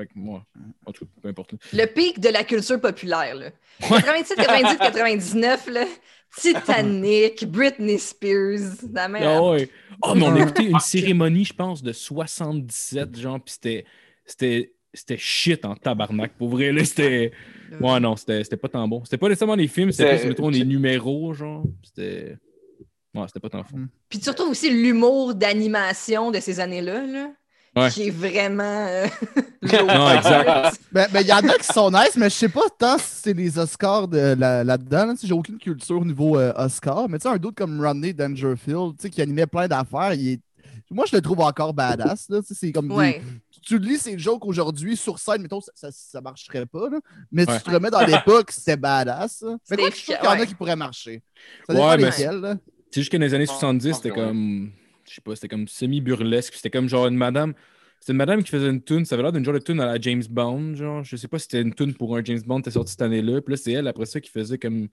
[0.00, 0.44] Fait que moi,
[0.86, 1.54] en tout cas, peu importe.
[1.72, 3.50] Le pic de la culture populaire, là.
[3.80, 5.84] 97, 98, 99, là.
[6.36, 9.22] Titanic, Britney Spears, la même.
[9.24, 9.68] Ah ouais.
[10.02, 13.84] Oh, mais on a écouté une cérémonie, je pense, de 77, genre, puis c'était,
[14.24, 16.32] c'était, c'était shit en tabarnak.
[16.38, 17.32] Pour vrai, là, c'était.
[17.80, 19.04] Ouais, non, c'était, c'était pas tant bon.
[19.04, 21.64] C'était pas nécessairement les films, c'était plus, mettons, des numéros, genre.
[21.82, 22.36] C'était.
[23.12, 23.88] Ouais, c'était pas tant fun.
[24.08, 27.32] Puis surtout aussi l'humour d'animation de ces années-là, là,
[27.76, 27.88] Ouais.
[27.90, 28.62] qui est vraiment.
[28.88, 29.06] euh,
[29.62, 30.80] Non, exact.
[30.90, 33.04] Ben, ben, il y en a qui sont nice, mais je sais pas tant si
[33.22, 35.06] c'est les Oscars de la- là-dedans.
[35.06, 35.14] là.
[35.22, 37.08] J'ai aucune culture au niveau euh, Oscar.
[37.08, 40.28] Mais tu sais, un doute comme Rodney Dangerfield, tu sais, qui animait plein d'affaires, il
[40.32, 40.40] est-
[40.90, 42.28] moi, je le trouve encore badass.
[42.28, 42.40] Là.
[42.40, 43.22] Tu sais, C'est comme des- Ouais.
[43.62, 46.88] tu lis ces jokes aujourd'hui sur scène, mettons, ça, ça, ça marcherait pas.
[46.90, 46.98] Là.
[47.30, 47.56] Mais Ouais.
[47.58, 49.42] tu te remets dans l'époque, c'était badass.
[49.42, 49.56] là.
[49.70, 51.22] Mais quoi, je trouve qu'il y en a qui pourraient marcher.
[51.68, 52.40] Ça Ouais, mais- lesquels.
[52.40, 52.56] là.
[52.90, 54.72] C'est juste que dans les années Ah, 70, je pense c'était comme.
[55.10, 56.54] Je sais pas, c'était comme semi-burlesque.
[56.54, 57.52] C'était comme genre une madame.
[57.98, 59.04] C'était une madame qui faisait une tune.
[59.04, 60.74] Ça avait l'air d'une genre de tune à la James Bond.
[60.74, 62.92] Genre, je sais pas si c'était une tune pour un James Bond qui était sorti
[62.92, 63.40] cette année-là.
[63.40, 64.86] Puis là, c'est elle, après ça, qui faisait comme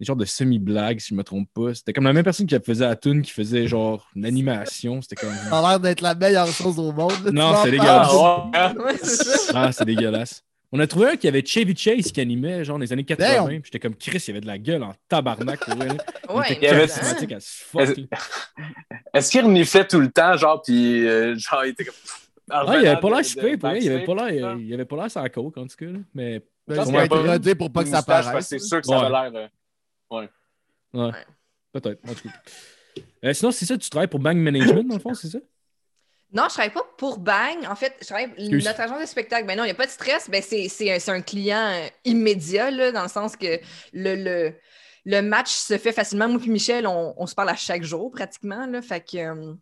[0.00, 1.74] des genres de semi-blagues, si je me trompe pas.
[1.74, 5.02] C'était comme la même personne qui faisait la tune qui faisait genre une animation.
[5.02, 5.34] C'était comme.
[5.34, 7.12] Ça a l'air d'être la meilleure chose au monde.
[7.24, 7.30] là.
[7.30, 8.10] Non, c'est dégueulasse.
[8.54, 8.96] Ah, ouais.
[8.96, 9.52] Ça.
[9.54, 10.42] Ah, c'est dégueulasse.
[10.76, 13.28] On a trouvé un qui avait Chevy Chase qui animait, genre, dans les années 80.
[13.28, 13.46] Damn.
[13.46, 15.60] Puis j'étais comme Chris, il y avait de la gueule en tabarnak
[16.28, 16.88] Ouais, était il avait-.
[19.14, 21.94] Est-ce qu'il reniflait tout le temps, genre, puis euh, genre, il était comme.
[22.50, 23.20] Ah, il avait pas l'air
[23.58, 23.78] vrai.
[23.80, 25.86] Il avait pas l'air, il avait pas l'air sans coke, en tout cas.
[25.86, 25.98] là.
[26.12, 28.48] Mais Ben, pense qu'il a être pas rodé pour pas que ça paraisse.
[28.48, 29.06] C'est sûr que ça Ouais.
[29.16, 29.50] avait l'air.
[30.12, 30.26] euh,
[30.92, 31.10] Ouais.
[31.72, 32.34] Peut-être, en tout cas.
[33.24, 35.38] Euh, sinon, c'est ça, tu travailles pour Bang Management, dans le fond, c'est ça?
[36.34, 37.64] Non, je travaille pas pour Bang.
[37.68, 38.64] En fait, je travaille Excuse.
[38.64, 39.46] notre agence de spectacle.
[39.46, 40.28] Ben non, il n'y a pas de stress.
[40.28, 43.60] Ben c'est, c'est un, c'est un client euh, immédiat, là, dans le sens que
[43.92, 44.54] le, le,
[45.04, 46.28] le match se fait facilement.
[46.28, 48.66] Moi et Michel, on, on se parle à chaque jour pratiquement.
[48.66, 49.54] Là, fait que, euh,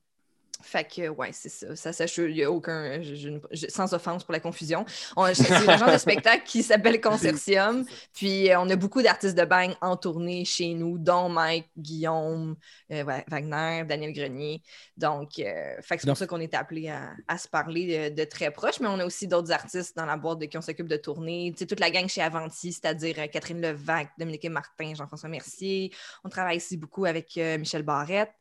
[0.62, 1.74] Fait que, ouais, c'est ça.
[1.76, 3.02] Ça sache, il n'y a aucun.
[3.02, 4.84] je- je- je- sans offense pour la confusion.
[5.16, 7.00] On- C'est l'agence de spectacle qui s'appelle
[7.42, 7.84] Consortium.
[8.14, 12.56] Puis, euh, on a beaucoup d'artistes de bang en tournée chez nous, dont Mike, Guillaume,
[12.92, 14.62] euh, Wa- Wagner, Daniel Grenier.
[14.96, 18.24] Donc, euh, fait c'est pour ça qu'on est appelé à, à se parler de, de
[18.24, 18.80] très proche.
[18.80, 21.52] Mais on a aussi d'autres artistes dans la boîte de qui on s'occupe de tourner.
[21.52, 25.92] Tu sais, toute la gang chez Avanti, c'est-à-dire euh, Catherine Levac, Dominique Martin, Jean-François Mercier.
[26.24, 28.32] On travaille aussi beaucoup avec Michel Barrette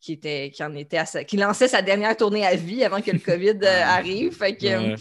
[0.00, 3.00] qui, était, qui, en était à sa- qui lançait sa dernière tournée à vie avant
[3.00, 4.32] que le COVID euh, arrive.
[4.36, 4.94] Fait que, Ouais.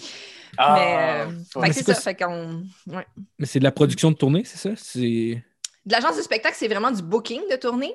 [0.59, 1.93] Ah, mais, euh, fait que Mais c'est ça.
[1.93, 2.63] quoi, Fait qu'on.
[2.87, 3.05] ouais.
[3.37, 4.69] Mais c'est de la production de tournée, c'est ça?
[4.75, 5.43] C'est.
[5.85, 7.93] De l'agence de spectacle, c'est vraiment du booking de tournée.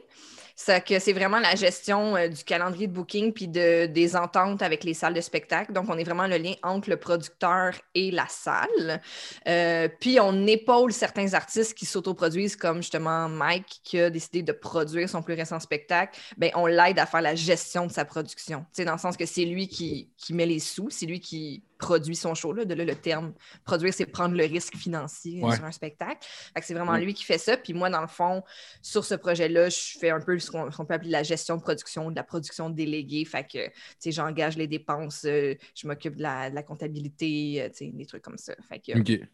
[0.67, 4.85] Que c'est vraiment la gestion euh, du calendrier de booking puis de, des ententes avec
[4.85, 5.73] les salles de spectacle.
[5.73, 9.01] Donc, on est vraiment le lien entre le producteur et la salle.
[9.49, 14.53] Euh, puis, on épaule certains artistes qui s'autoproduisent, comme justement Mike, qui a décidé de
[14.53, 16.19] produire son plus récent spectacle.
[16.37, 18.61] Ben, on l'aide à faire la gestion de sa production.
[18.61, 21.21] Tu sais, dans le sens que c'est lui qui, qui met les sous, c'est lui
[21.21, 22.53] qui produit son show.
[22.53, 22.65] Là.
[22.65, 25.57] De là, le terme produire, c'est prendre le risque financier Ouais.
[25.57, 26.27] sur un spectacle.
[26.63, 27.57] C'est vraiment lui qui fait ça.
[27.57, 28.43] Puis moi, dans le fond,
[28.81, 32.11] sur ce projet-là, je fais un peu ce qu'on peut appeler la gestion de production,
[32.11, 33.25] de la production déléguée.
[33.25, 37.63] Fait que, tu sais, j'engage les dépenses, euh, je m'occupe de la, de la comptabilité,
[37.63, 38.55] euh, tu sais, des trucs comme ça.
[38.69, 39.29] Fait que, Ok.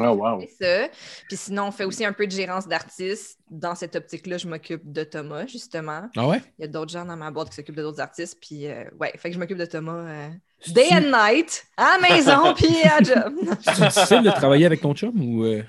[0.00, 0.40] Oh, wow.
[0.58, 0.88] c'est ça.
[1.26, 3.38] Puis sinon, on fait aussi un peu de gérance d'artistes.
[3.50, 6.08] Dans cette optique-là, je m'occupe de Thomas, justement.
[6.16, 6.40] Ah ouais?
[6.58, 8.38] Il y a d'autres gens dans ma boîte qui s'occupent de d'autres artistes.
[8.40, 10.28] Puis, euh, ouais, fait que je m'occupe de Thomas euh,
[10.68, 13.34] day and night, à la maison, puis à job.
[13.62, 15.44] C'est difficile de travailler avec ton chum ou.
[15.44, 15.62] euh,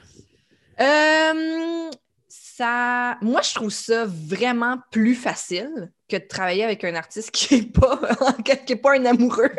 [0.79, 1.89] Euh,
[2.27, 3.17] ça...
[3.21, 7.67] Moi, je trouve ça vraiment plus facile que de travailler avec un artiste qui n'est
[7.67, 7.99] pas,
[8.65, 9.51] qui est pas un amoureux.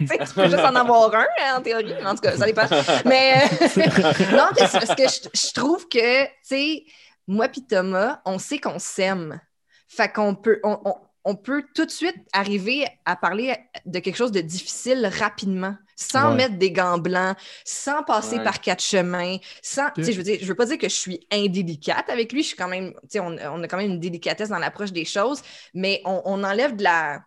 [0.06, 1.94] Tu sais, tu peux juste en avoir un, hein, en théorie.
[2.04, 2.66] En tout cas, ça dépend.
[3.04, 3.44] Mais
[4.32, 6.84] non, parce que je, je trouve que, tu sais,
[7.26, 9.40] moi puis Thomas, on sait qu'on s'aime.
[9.88, 14.16] Fait qu'on peut, on, on- on peut tout de suite arriver à parler de quelque
[14.16, 16.36] chose de difficile rapidement, sans Ouais.
[16.36, 18.44] mettre des gants blancs, sans passer Ouais.
[18.44, 20.94] par quatre chemins, sans, tu sais, je veux dire, je veux pas dire que je
[20.94, 23.90] suis indélicate avec lui, je suis quand même, tu sais, on, on a quand même
[23.90, 25.42] une délicatesse dans l'approche des choses,
[25.74, 27.20] mais on, on enlève de la,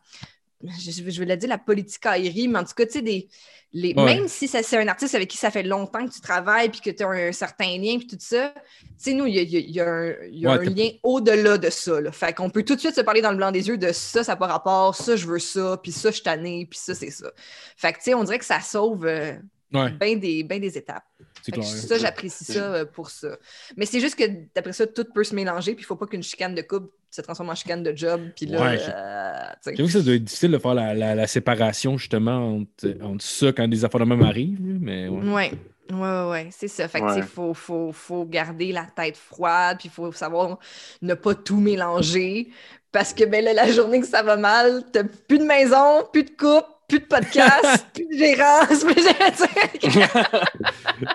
[0.79, 3.27] je, je le dire la politicaillerie, mais en tout cas, tu sais, des,
[3.73, 4.05] les, Ouais.
[4.05, 6.91] même si c'est un artiste avec qui ça fait longtemps que tu travailles puis que
[6.91, 9.55] tu as un, certain lien puis tout ça, tu sais, nous, il y a, y
[9.55, 11.99] a- il y a un, il y a Ouais, un t'as- lien au-delà de ça.
[11.99, 12.11] Là.
[12.11, 14.23] Fait qu'on peut tout de suite se parler dans le blanc des yeux de ça,
[14.23, 17.09] ça n'a pas rapport, ça, je veux ça, puis ça, je suis puis ça, c'est
[17.09, 17.31] ça.
[17.77, 19.33] Fait que, tu sais, on dirait que ça sauve euh,
[19.73, 21.03] Ouais, bien des, ben des étapes.
[21.41, 21.67] c'est Fait que clair.
[21.69, 23.37] ça, j'apprécie ça euh, pour ça.
[23.75, 24.23] Mais c'est juste que
[24.55, 27.21] d'après ça, tout peut se mélanger, puis il faut pas qu'une chicane de couple se
[27.21, 29.73] transforme en chicane de job, puis là, Ouais, euh.
[29.75, 33.23] J'avoue que ça doit être difficile de faire la, la- la séparation justement entre, entre
[33.23, 34.59] ça quand des affaires de même arrivent.
[34.61, 35.21] Mais ouais.
[35.31, 35.51] Ouais.
[35.91, 36.87] Ouais, ouais, ouais, c'est ça.
[36.87, 40.57] Fait que, faut, faut, faut garder la tête froide, puis il faut savoir
[41.01, 42.49] ne pas tout mélanger.
[42.91, 46.23] Parce que, ben là, la journée que ça va mal, t'as plus de maison, plus
[46.23, 49.09] de couple, plus de podcast, plus de gérance, plus de...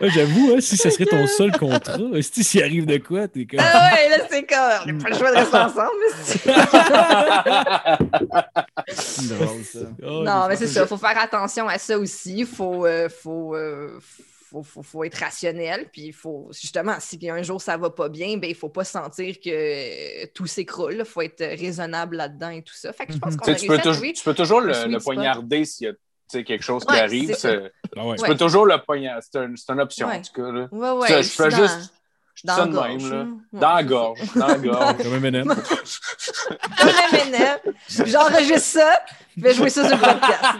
[0.02, 3.46] Ouais, J'avoue, hein, si ce serait ton seul contrat, si s'il arrive de quoi, t'es
[3.46, 3.60] comme.
[3.62, 4.58] Ah ouais, là, c'est comme...
[4.86, 5.90] On n'a pas le choix de rester ensemble.
[6.00, 6.40] mais c'est-
[8.88, 9.78] C'est drôle, ça.
[10.02, 10.82] Oh, non, mais c'est ça.
[10.82, 12.38] Il faut faire attention à ça aussi.
[12.38, 13.98] Il faut, euh, faut, euh,
[14.50, 15.88] faut, faut- faut être rationnel.
[15.92, 18.84] Puis il faut, justement, si un jour ça va pas bien, ben, il faut pas
[18.84, 20.96] sentir que euh, tout s'écroule.
[20.98, 22.92] Il faut être raisonnable là-dedans et tout ça.
[22.92, 23.38] Fait que je pense Mhm.
[23.40, 24.12] qu'on Tu a tu, réussi peux à tou- trouver.
[24.12, 27.34] tu peux toujours le, poignarder s'il y a quelque chose qui arrive.
[27.44, 27.48] Ah.
[27.94, 28.16] Tu Ouais.
[28.26, 29.26] peux toujours le poignarder.
[29.30, 30.16] C'est un- c'est une option, Ouais.
[30.16, 30.50] en tout cas.
[30.52, 30.68] Là.
[30.70, 31.22] Ouais, ouais.
[31.22, 31.92] Ça, je dans- juste.
[32.44, 32.88] Dans ça la de gorge.
[33.04, 33.26] même, là.
[33.52, 34.18] Dans la gorge.
[34.36, 34.96] Dans la gorge.
[35.02, 35.48] Comme un M&M.
[36.78, 37.58] Comme un M&M.
[38.06, 39.00] J'enregistre ça,
[39.36, 40.58] je vais jouer ça sur le podcast.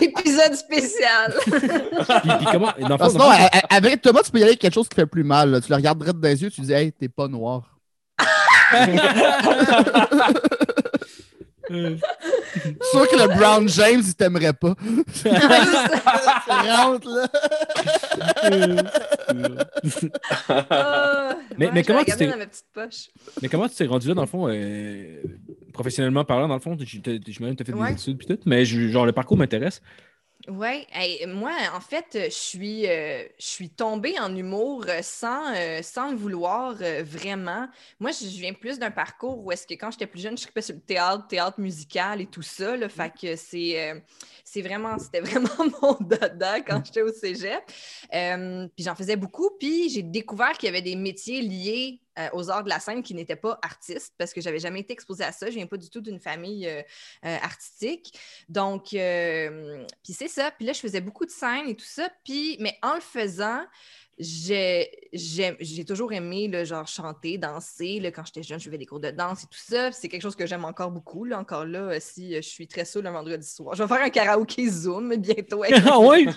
[0.00, 1.34] Épisode spécial.
[1.42, 2.72] Puis, puis comment.
[2.78, 4.94] Dans non, fond, a- a- avec Thomas, tu peux y aller avec quelque chose qui
[4.96, 5.50] fait plus mal.
[5.50, 5.60] là.
[5.60, 7.62] Tu le regarderais dans les yeux, tu dis Hey, t'es pas noir.
[11.68, 14.74] sûr que le Brown James, il t'aimerait pas.
[15.22, 15.28] Tu
[16.70, 17.26] rentres, là.
[20.48, 23.08] Ah, Mais- ouais, mais je comment tu regardé t'es- dans ma petite poche.
[23.42, 25.22] Mais comment tu t'es rendu là, dans le fond, euh,
[25.72, 27.02] professionnellement parlant, dans le fond, j'imagine
[27.56, 27.92] que tu as fait Ouais.
[27.94, 29.80] des études puis tout, mais genre le parcours m'intéresse.
[30.48, 30.86] Oui,
[31.26, 36.12] moi, en fait, je suis, euh, je suis tombée en humour euh, sans, euh, sans
[36.12, 37.66] le vouloir euh, vraiment.
[37.98, 40.62] Moi, je viens plus d'un parcours où est-ce que quand j'étais plus jeune, je tripais
[40.62, 42.76] sur le théâtre, théâtre musical et tout ça.
[42.76, 44.04] Là, fait que c'est,
[44.56, 45.50] c'est vraiment, c'était vraiment
[45.82, 47.62] mon dada quand j'étais au cégep.
[48.14, 52.28] Euh, puis j'en faisais beaucoup, puis j'ai découvert qu'il y avait des métiers liés euh,
[52.32, 55.24] aux arts de la scène qui n'étaient pas artistes parce que j'avais jamais été exposée
[55.24, 55.50] à ça.
[55.50, 56.82] Je viens pas du tout d'une famille euh,
[57.22, 58.18] artistique.
[58.48, 60.50] Donc, puis c'est ça.
[60.52, 62.08] Puis là, je faisais beaucoup de scènes et tout ça.
[62.24, 63.60] Puis, mais en le faisant,
[64.18, 68.00] j'ai j'ai toujours aimé le genre chanter, danser.
[68.00, 69.92] Là, quand j'étais jeune, je faisais des cours de danse et tout ça.
[69.92, 71.24] C'est quelque chose que j'aime encore beaucoup.
[71.24, 71.38] Là.
[71.38, 74.04] Encore là, euh, si euh, je suis très saoule un vendredi soir, je vais faire
[74.04, 75.62] un karaoké Zoom bientôt.
[75.86, 76.26] ah ouais?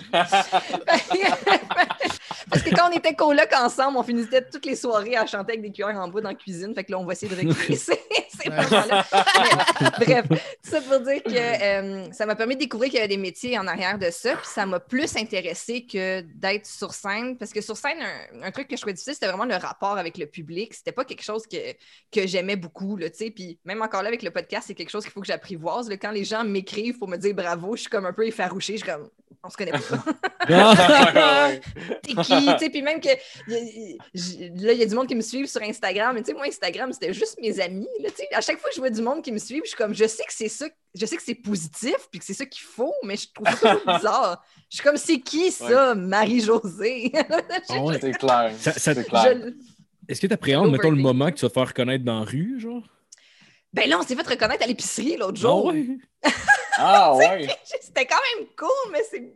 [2.50, 5.62] Parce que quand on était coloc ensemble, on finissait toutes les soirées à chanter avec
[5.62, 6.74] des cuillères en bois dans la cuisine.
[6.74, 7.98] Fait que là, on va essayer de recréer ces,
[8.48, 9.06] moments-là.
[9.98, 13.08] Bref, tout ça pour dire que euh, ça m'a permis de découvrir qu'il y avait
[13.08, 14.34] des métiers en arrière de ça.
[14.36, 17.36] Puis ça m'a plus intéressé que d'être sur scène.
[17.36, 19.96] Parce que sur scène, un, un truc que je trouvais difficile, c'était vraiment le rapport
[19.96, 20.74] avec le public.
[20.74, 21.56] C'était pas quelque chose que,
[22.12, 22.96] que j'aimais beaucoup.
[22.96, 23.30] Là, tu sais.
[23.30, 25.88] Puis même encore là, avec le podcast, c'est quelque chose qu'il faut que j'apprivoise.
[25.88, 25.96] là.
[25.96, 28.74] Quand les gens m'écrivent pour me dire bravo, je suis comme un peu effarouchée.
[28.74, 29.08] Je suis comme,
[29.42, 29.80] on se connaît pas.
[32.02, 33.08] T'es qui, tu sais, puis même que
[33.46, 33.98] y
[34.62, 36.46] là, il y a du monde qui me suivent sur Instagram, mais tu sais, moi,
[36.46, 38.28] Instagram, c'était juste mes amis, là, tu sais.
[38.32, 40.06] À chaque fois que je vois du monde qui me suit, je suis comme, je
[40.06, 42.92] sais que c'est ça, je sais que c'est positif, puis que c'est ça qu'il faut,
[43.04, 44.44] mais je trouve ça bizarre.
[44.70, 47.12] Je suis comme, c'est qui ça, Marie-Josée?
[47.70, 47.98] Ouais.
[48.00, 48.52] C'est clair.
[48.58, 49.22] Ça- ça- C'est clair.
[49.24, 49.52] Je-
[50.08, 52.24] Est-ce que tu appréhendes, mettons, le moment que tu vas te faire reconnaître dans la
[52.24, 52.82] rue, genre?
[53.72, 55.66] Ben là, on s'est fait reconnaître à l'épicerie l'autre Ah jour.
[55.66, 55.86] ouais?
[56.76, 57.48] Ah ouais.
[57.80, 59.32] C'était quand même cool, mais c'est.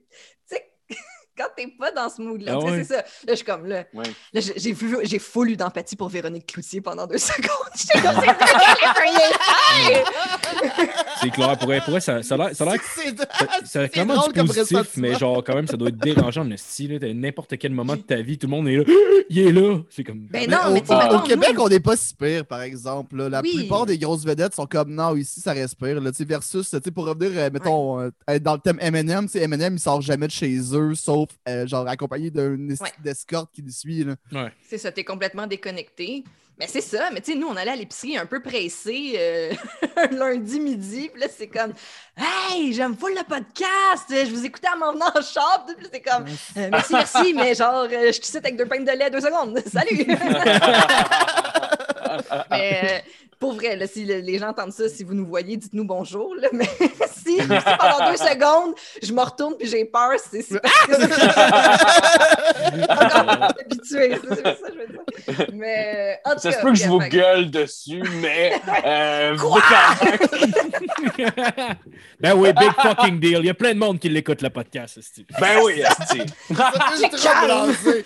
[1.37, 2.85] Quand t'es pas dans ce mood-là, Ah tu sais, ouais.
[2.85, 3.01] c'est ça.
[3.01, 3.85] Là, je suis comme là.
[3.93, 4.05] Ouais.
[4.33, 7.51] Là, j'ai- j'ai vu, j'ai full eu d'empathie pour Véronique Cloutier pendant deux secondes.
[7.77, 8.15] J'étais comme,
[11.21, 11.59] c'est clair.
[11.59, 14.29] Pour, pour vrai, ça, ça a l'air- ça a l'air que C'est- ça, a clairement
[14.29, 16.93] du positif, mais genre, quand même, ça doit être dérangeant, le style.
[16.95, 16.99] là.
[17.01, 18.85] T'as n'importe quel moment de ta vie, tout le monde est là.
[19.31, 19.79] Il est là.
[19.91, 20.27] C'est comme.
[20.31, 21.97] Ben Mais non, au, mais tu sais, au- mettons, au Québec, nous- on n'est pas
[21.97, 23.17] si pire, par exemple.
[23.17, 23.29] là.
[23.29, 23.55] La Oui.
[23.55, 26.01] plupart des grosses vedettes sont comme non, ici, ça respire.
[26.01, 28.79] Là, tu sais, versus, tu sais, pour revenir, euh, mettons, euh, être dans le thème
[28.81, 32.71] MM, tu sais, Eminem, il sort jamais de chez eux, sauf euh, genre accompagné d'une
[32.73, 32.93] es- Ouais.
[33.03, 34.05] d'escorte qui le suit.
[34.05, 34.15] Là.
[34.33, 34.53] Ouais.
[34.69, 36.25] C'est ça, t'es complètement déconnecté.
[36.57, 39.53] Mais c'est ça, mais tu sais, nous, on allait à l'épicerie un peu pressé euh,
[39.97, 41.73] un lundi midi, puis là, c'est comme
[42.17, 45.89] Hey, j'aime full le podcast, je vous écoutais en m'en venant en shop, puis là,
[45.93, 46.25] c'est comme
[46.57, 49.21] Euh, Merci, merci, mais genre, euh, je te cite avec deux pintes de lait, deux
[49.21, 50.07] secondes, salut!
[52.51, 52.99] mais euh,
[53.39, 56.35] pour vrai, là, si le- les gens entendent ça, si vous nous voyez, dites-nous bonjour,
[56.37, 56.65] là, mais
[57.25, 60.61] si, si pendant deux secondes, je me retourne puis j'ai peur, c'est que c'est
[62.91, 65.01] encore habitué, c'est ça que je veux dire.
[65.55, 68.61] Mais en tout Ça se peut que je vous gueule dessus, mais.
[68.87, 69.61] euh, Quoi?
[72.21, 73.39] ben oui, big fucking deal.
[73.41, 74.99] Il y a plein de monde qui l'écoute, le podcast.
[74.99, 75.27] esti.
[75.41, 76.23] ben oui, esti.
[76.97, 78.05] C'est blasé.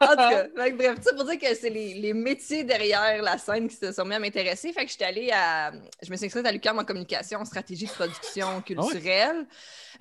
[0.00, 3.68] En tout cas, bref, ça pour dire que c'est les, les métiers derrière la scène
[3.68, 4.72] qui se sont mis à m'intéresser.
[4.72, 5.72] Fait que j'étais allée à.
[6.02, 9.46] Je me suis inscrite à l'UQAM en communication, stratégie de production culturelle.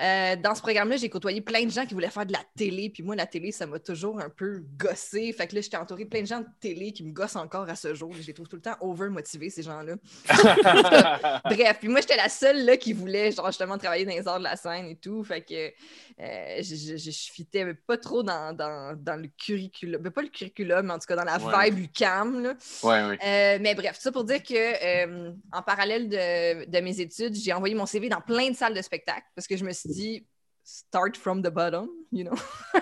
[0.02, 2.90] Euh, dans ce programme-là, j'ai côtoyé plein de gens qui voulaient faire de la télé.
[2.90, 5.32] Puis moi, la télé, ça m'a toujours un peu gossé.
[5.34, 7.70] Fait que là, j'étais entourée de plein de gens de télé qui me gossent encore
[7.70, 8.12] à ce jour.
[8.14, 9.96] Je les trouve tout le temps over-motivés, ces gens-là.
[11.46, 14.40] Bref, puis moi, j'étais la seule là, qui voulait genre, justement travailler dans les arts
[14.40, 15.24] de la scène et tout.
[15.24, 15.72] Fait que
[16.20, 20.02] euh, je, je, je, je fitais pas trop dans, dans, dans le curriculum.
[20.02, 21.70] Ben, pas le curriculum, mais en tout cas dans la Ouais.
[21.72, 22.42] vibe UCAM.
[22.44, 22.54] Là.
[22.84, 23.20] Ouais, ouais.
[23.24, 27.36] Euh, mais bref, tout ça pour dire que euh, en parallèle de, de mes études,
[27.36, 29.90] j'ai envoyé mon CV dans plein de salles de spectacle parce que je me suis
[29.90, 30.26] dit
[30.66, 32.34] start from the bottom, you know?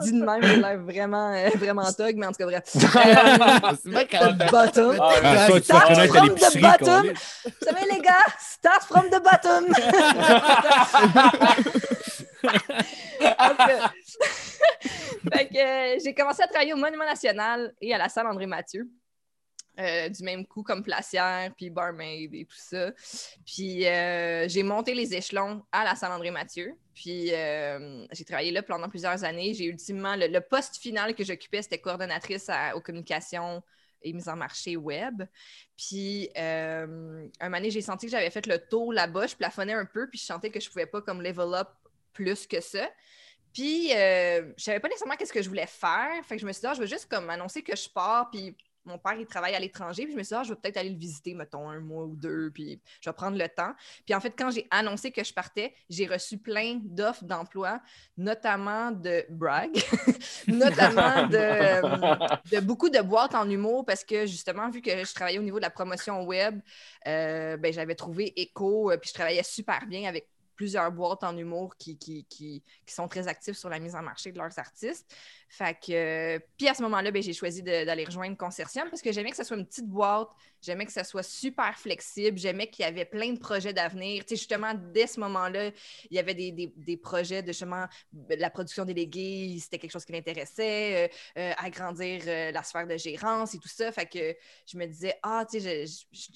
[0.00, 2.62] Dit de même, j'ai l'air vraiment, euh, vraiment thug, mais en tout cas, bref.
[2.74, 4.96] Euh, the bottom.
[4.98, 7.06] Ah, toi, Start from the bottom.
[7.44, 9.66] Vous savez, les gars, start from the bottom.
[15.32, 18.88] Fait euh, j'ai commencé à travailler au Monument National et à la salle André Mathieu.
[19.80, 22.92] Euh, du même coup comme placière, puis barmaid et tout ça.
[23.46, 26.74] Puis euh, j'ai monté les échelons à la salle André Mathieu.
[26.94, 29.54] Puis j'ai travaillé là pendant plusieurs années.
[29.54, 33.62] J'ai ultimement, le, poste final que j'occupais, c'était coordonnatrice aux communications
[34.02, 35.22] et mise en marché web.
[35.78, 39.26] Puis, un donné, j'ai senti que j'avais fait le tour là-bas.
[39.26, 41.68] Je plafonnais un peu, puis je sentais que je pouvais pas comme level up
[42.12, 42.88] plus que ça.
[43.52, 46.24] Puis, euh, je savais pas nécessairement qu'est-ce que je voulais faire.
[46.24, 48.30] Fait que je me suis dit, ah, je veux juste comme annoncer que je pars,
[48.30, 50.56] puis mon père, il travaille à l'étranger, puis je me suis dit, ah, je vais
[50.60, 53.72] peut-être aller le visiter, mettons, un mois ou deux, puis je vais prendre le temps.
[54.04, 57.80] Puis en fait, quand j'ai annoncé que je partais, j'ai reçu plein d'offres d'emploi,
[58.16, 59.70] notamment de brag,
[60.48, 65.38] notamment de, de beaucoup de boîtes en humour, parce que justement, vu que je travaillais
[65.38, 66.60] au niveau de la promotion web,
[67.06, 70.28] euh, ben, j'avais trouvé Echo, euh, puis je travaillais super bien avec
[70.62, 74.30] plusieurs boîtes en humour qui, qui, qui, sont très actifs sur la mise en marché
[74.30, 75.12] de leurs artistes.
[75.48, 75.92] Fait que,
[76.36, 79.36] euh, puis à ce moment-là, ben, j'ai choisi d'aller rejoindre Consortium parce que j'aimais que
[79.36, 80.28] ce soit une petite boîte,
[80.60, 84.22] j'aimais que ça soit super flexible, j'aimais qu'il y avait plein de projets d'avenir.
[84.24, 85.72] Tu sais, justement, dès ce moment-là,
[86.08, 87.86] il y avait des, des, des projets de justement
[88.28, 93.56] la production déléguée, c'était quelque chose qui l'intéressait, euh, euh, agrandir la sphère de gérance
[93.56, 93.90] et tout ça.
[93.90, 95.86] Fait que je me disais, ah, tu sais,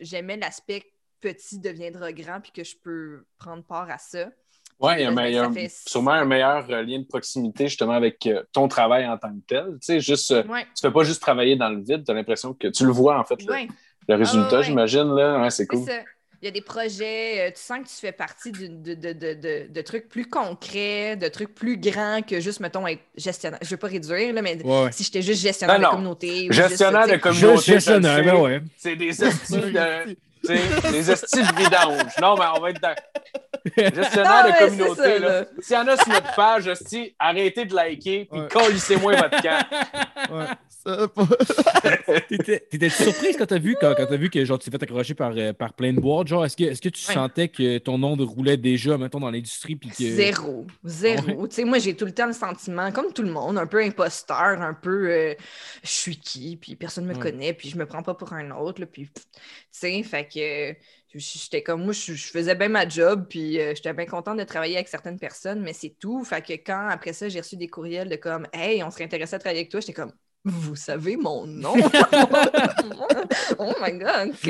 [0.00, 0.82] j'aimais l'aspect
[1.20, 4.26] petit deviendra grand puis que je peux prendre part à ça.
[4.78, 6.24] Oui, il y a, Puis là, un- il y a ça un- fait- sûrement un
[6.26, 9.64] meilleur euh, lien de proximité justement avec euh, ton travail en tant que tel.
[9.72, 12.14] Tu sais, juste, euh, Ouais, tu fais pas juste travailler dans le vide, tu as
[12.14, 13.68] l'impression que tu le vois en fait, le, ouais.
[14.08, 14.64] le résultat, ouais.
[14.64, 15.14] j'imagine.
[15.14, 15.40] Là.
[15.40, 15.86] Ouais, c'est cool.
[16.42, 19.72] Il y a des projets, tu sens que tu fais partie de, de, de, de,
[19.72, 23.58] de trucs plus concrets, de trucs plus grands que juste, mettons, être gestionnaire.
[23.62, 25.88] Je veux pas réduire, là, mais Ouais, si j'étais juste gestionnaire Non, non.
[25.92, 26.48] de communauté.
[26.50, 27.62] ou Gestionnaire juste, de communauté.
[27.62, 28.60] Gestionnaire, ben ouais.
[28.76, 30.16] C'est des estis de.
[30.46, 32.12] tu sais, des estis de vidange.
[32.20, 32.94] Non, mais on va être dans.
[33.76, 34.94] Gestionnaire de communauté.
[34.96, 35.40] c'est ça, là.
[35.40, 35.46] là.
[35.60, 38.48] S'il y en a sur notre page, hostie, arrêtez de liker, puis Ouais.
[38.48, 39.66] collissez-moi votre camp.
[40.30, 40.46] Ouais.
[40.68, 41.26] Ça, pas-
[42.28, 44.84] T'étais t'étais surprise quand t'as vu, quand, quand t'as vu que genre, tu t'es fait
[44.84, 46.28] accrocher par, euh, par plein de boîtes?
[46.28, 47.14] Genre, est-ce que, est-ce que tu Ouais.
[47.14, 49.74] sentais que ton nom roulait déjà, mettons, dans l'industrie?
[49.76, 49.94] Puis que...
[49.96, 50.64] Zéro.
[50.84, 51.48] Zéro.
[51.48, 53.82] Tu sais, moi, j'ai tout le temps le sentiment, comme tout le monde, un peu
[53.82, 55.34] imposteur, un peu euh,
[55.82, 57.20] je suis qui, puis personne ne me Ouais.
[57.32, 59.20] connaît, puis je me prends pas pour un autre, là, puis tu
[59.72, 60.35] sais, fait que
[61.14, 64.44] j'étais comme moi, je, je faisais bien ma job, puis euh, j'étais bien contente de
[64.44, 66.24] travailler avec certaines personnes, mais c'est tout.
[66.24, 69.34] Fait que quand après ça, j'ai reçu des courriels de comme Hey, on serait intéressé
[69.36, 70.12] à travailler avec toi, j'étais comme
[70.48, 71.74] vous savez mon nom?
[73.58, 74.44] oh my god, OK.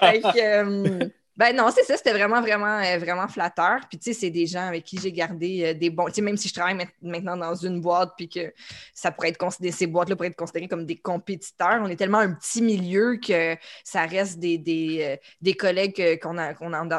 [0.00, 1.08] Fait que, euh,
[1.38, 3.78] ben non, c'est ça, c'était vraiment, vraiment, euh, vraiment flatteur.
[3.88, 6.06] Puis, tu sais, c'est des gens avec qui j'ai gardé euh, des bons.
[6.06, 8.52] Tu sais, même si je travaille ma- maintenant dans une boîte, puis que
[8.92, 12.18] ça pourrait être considéré, ces boîtes-là pourraient être considérées comme des compétiteurs, on est tellement
[12.18, 16.54] un petit milieu que ça reste des, des, euh, des collègues euh, qu'on a,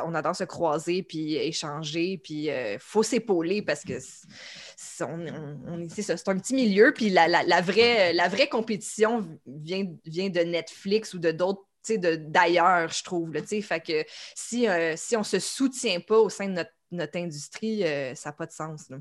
[0.06, 3.99] on adore se croiser, puis échanger, puis il faut s'épauler parce que.
[3.99, 4.25] c'est-
[6.02, 10.30] ça, c'est un petit milieu, puis la, la- la vraie, la vraie compétition vient, vient
[10.30, 13.33] de Netflix ou de d'autres d'ailleurs, je trouve.
[13.33, 14.03] Là, fait que
[14.35, 18.13] si, euh, si on ne se soutient pas au sein de notre, notre industrie, euh,
[18.15, 18.89] ça n'a pas de sens.
[18.89, 18.97] Là.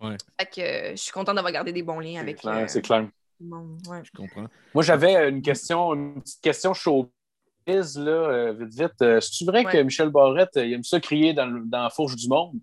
[0.00, 0.16] Ouais.
[0.40, 2.64] Fait que euh, je suis contente d'avoir gardé des bons liens C'est avec clair, euh,
[2.68, 3.02] c'est clair.
[3.02, 3.80] tout le monde.
[3.88, 4.00] Ouais.
[4.04, 4.46] Je comprends.
[4.74, 9.20] Moi, j'avais une question, une petite question showbiz, là, vite, vite.
[9.20, 9.72] C'est-tu vrai Ouais.
[9.72, 12.58] que Michel Barrette, il aime ça crier dans, le- dans la fourche du monde?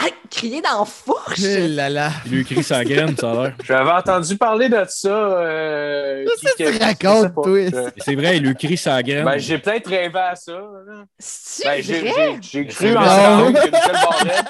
[0.00, 1.40] Ah, crier dans la fourche!
[1.42, 2.10] Eh là là.
[2.26, 3.56] Il lui écrit sa graine, ça a l'air.
[3.64, 5.08] J'avais entendu parler de ça.
[5.08, 6.24] Euh,
[6.56, 7.92] que tu racontes, toi?
[7.98, 9.24] C'est vrai, il lui crie sa graine.
[9.24, 10.60] ben, j'ai peut-être rêvé à ça.
[11.18, 12.12] C'est Ben, j'ai, vrai?
[12.40, 14.46] j'ai- j'ai cru C'est entendre que Michel Barrette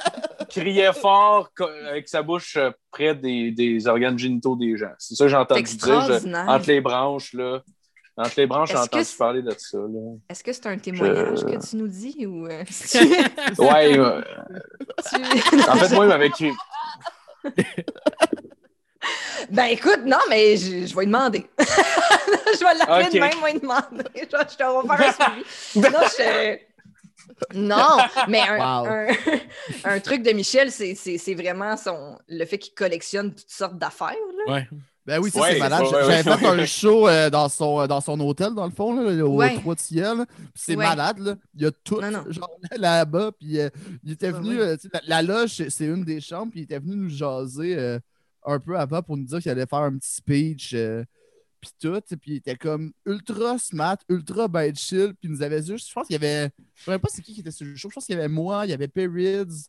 [0.51, 1.49] criait fort
[1.89, 4.93] avec sa bouche euh, près des, des organes génitaux des gens.
[4.99, 5.79] C'est ça que j'ai entendu dire.
[6.03, 7.61] je- entre les branches, là.
[8.19, 9.79] Entre les branches, j'ai Est-ce que entendu parler de ça.
[9.79, 10.17] Là?
[10.29, 12.65] Est-ce que c'est un témoignage Je- que tu nous dis ou euh,
[13.59, 14.21] Ouais, euh,
[15.09, 16.53] tu- en fait, moi, il m'avait écrit.
[19.51, 21.47] Ben écoute, non, mais je, je vais lui demander.
[21.59, 24.05] je vais l'appeler de même, moi, lui demander.
[24.15, 25.81] Je, vais- je te vais faire un suivi.
[25.81, 26.59] Non, je...
[27.55, 28.87] Non, mais un, Wow.
[28.89, 29.07] un,
[29.85, 33.79] un truc de Michel, c'est- c'est c'est vraiment son, le fait qu'il collectionne toutes sortes
[33.79, 34.17] d'affaires.
[34.47, 34.53] là.
[34.55, 34.69] Ouais.
[35.09, 35.83] Ben oui, ça Ouais, c'est malade.
[35.83, 36.37] ouais, J'avais ouais.
[36.39, 39.55] fait un show euh, dans, son, dans son hôtel, dans le fond, là, au Ouais.
[39.57, 40.27] Trois Ciel.
[40.27, 40.85] Puis C'est Ouais.
[40.87, 41.35] malade, là.
[41.55, 42.25] Il y a tout, Non, non.
[42.31, 43.33] genre là-bas.
[43.39, 43.71] Puis euh,
[44.05, 44.63] il était venu, ouais.
[44.63, 47.09] euh, tu sais, la, la loge, c'est- une des chambres, puis il était venu nous
[47.09, 47.99] jaser euh,
[48.45, 50.73] un peu avant pour nous dire qu'il allait faire un petit speech.
[50.75, 51.05] euh,
[51.61, 55.61] puis tout, puis il était comme ultra smart, ultra ben chill, puis il nous avait
[55.63, 57.67] juste, je pense qu'il y avait, je ne sais pas c'est qui qui était sur
[57.67, 59.67] le show, je pense qu'il y avait moi, il y avait Perrids,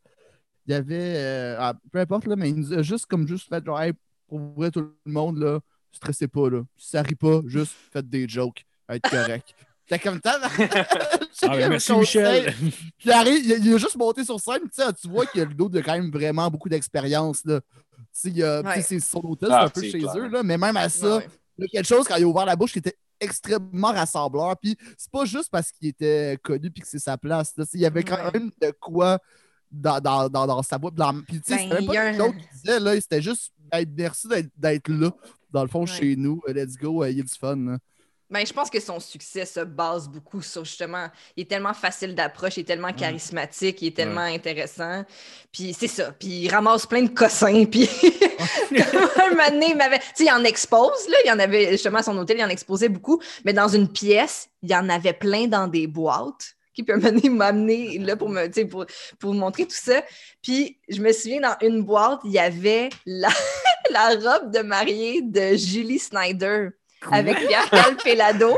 [0.67, 3.49] il y avait, euh, ah, peu importe, là, mais il nous a juste comme juste
[3.49, 3.93] fait genre, hey,
[4.29, 5.59] pour vrai, tout le monde, là,
[5.91, 9.53] stressez pas, là, si ça rit pas, juste faites des jokes, être correct.
[10.03, 10.39] Comme ça.
[11.43, 12.53] Ah, ben, merci, Michel.
[12.53, 12.73] Puis
[13.05, 15.39] il, arrive, il, a- il a juste monté sur scène, tu sais, tu vois qu'il
[15.39, 17.61] y a le dos de quand même vraiment beaucoup d'expérience, là.
[18.25, 18.81] Ouais.
[18.81, 20.17] c'est son hôtel, Ah, c'est un peu c'est chez clair.
[20.17, 22.27] eux, là, mais même à ça, Ouais, il y a quelque chose quand il a
[22.27, 24.55] ouvert la bouche qui était extrêmement rassembleur.
[24.61, 27.53] Puis c'est pas juste parce qu'il était connu puis que c'est sa place.
[27.57, 27.65] là.
[27.73, 28.31] Il y avait quand Ouais.
[28.33, 29.17] même de quoi
[29.71, 30.95] dans, dans, dans, dans sa boîte.
[30.95, 31.21] Dans...
[31.21, 32.95] Puis tu sais, Ben, c'était même il y a pas un- d'autres qui disait, là.
[32.99, 33.53] C'était juste
[33.97, 34.27] merci
[34.57, 35.11] d'être- là.
[35.51, 35.87] Dans le fond, Ouais.
[35.87, 37.55] chez nous, Euh, let's go, euh, il y a du fun.
[37.55, 37.77] là.
[38.31, 42.13] Ben, je pense que son succès se base beaucoup sur justement, il est tellement facile
[42.13, 45.03] d'approche, il est tellement charismatique, il est tellement intéressant.
[45.51, 46.11] Puis c'est ça.
[46.11, 47.65] Puis il ramasse plein de cossins.
[47.65, 47.89] Puis
[49.19, 49.97] un moment donné, il m'avait.
[49.97, 51.17] Tu sais, il en expose, là.
[51.25, 53.19] Il y en avait justement à son hôtel, il en exposait beaucoup.
[53.45, 56.53] Mais dans une pièce, il y en avait plein dans des boîtes.
[56.73, 58.85] Puis un moment donné, il m'a amené là pour me, pour,
[59.19, 60.03] pour me montrer tout ça.
[60.41, 63.29] Puis je me souviens, dans une boîte, il y avait la,
[63.91, 66.69] la robe de mariée de Julie Snyder
[67.11, 68.57] avec Pierre-Carl Pelado.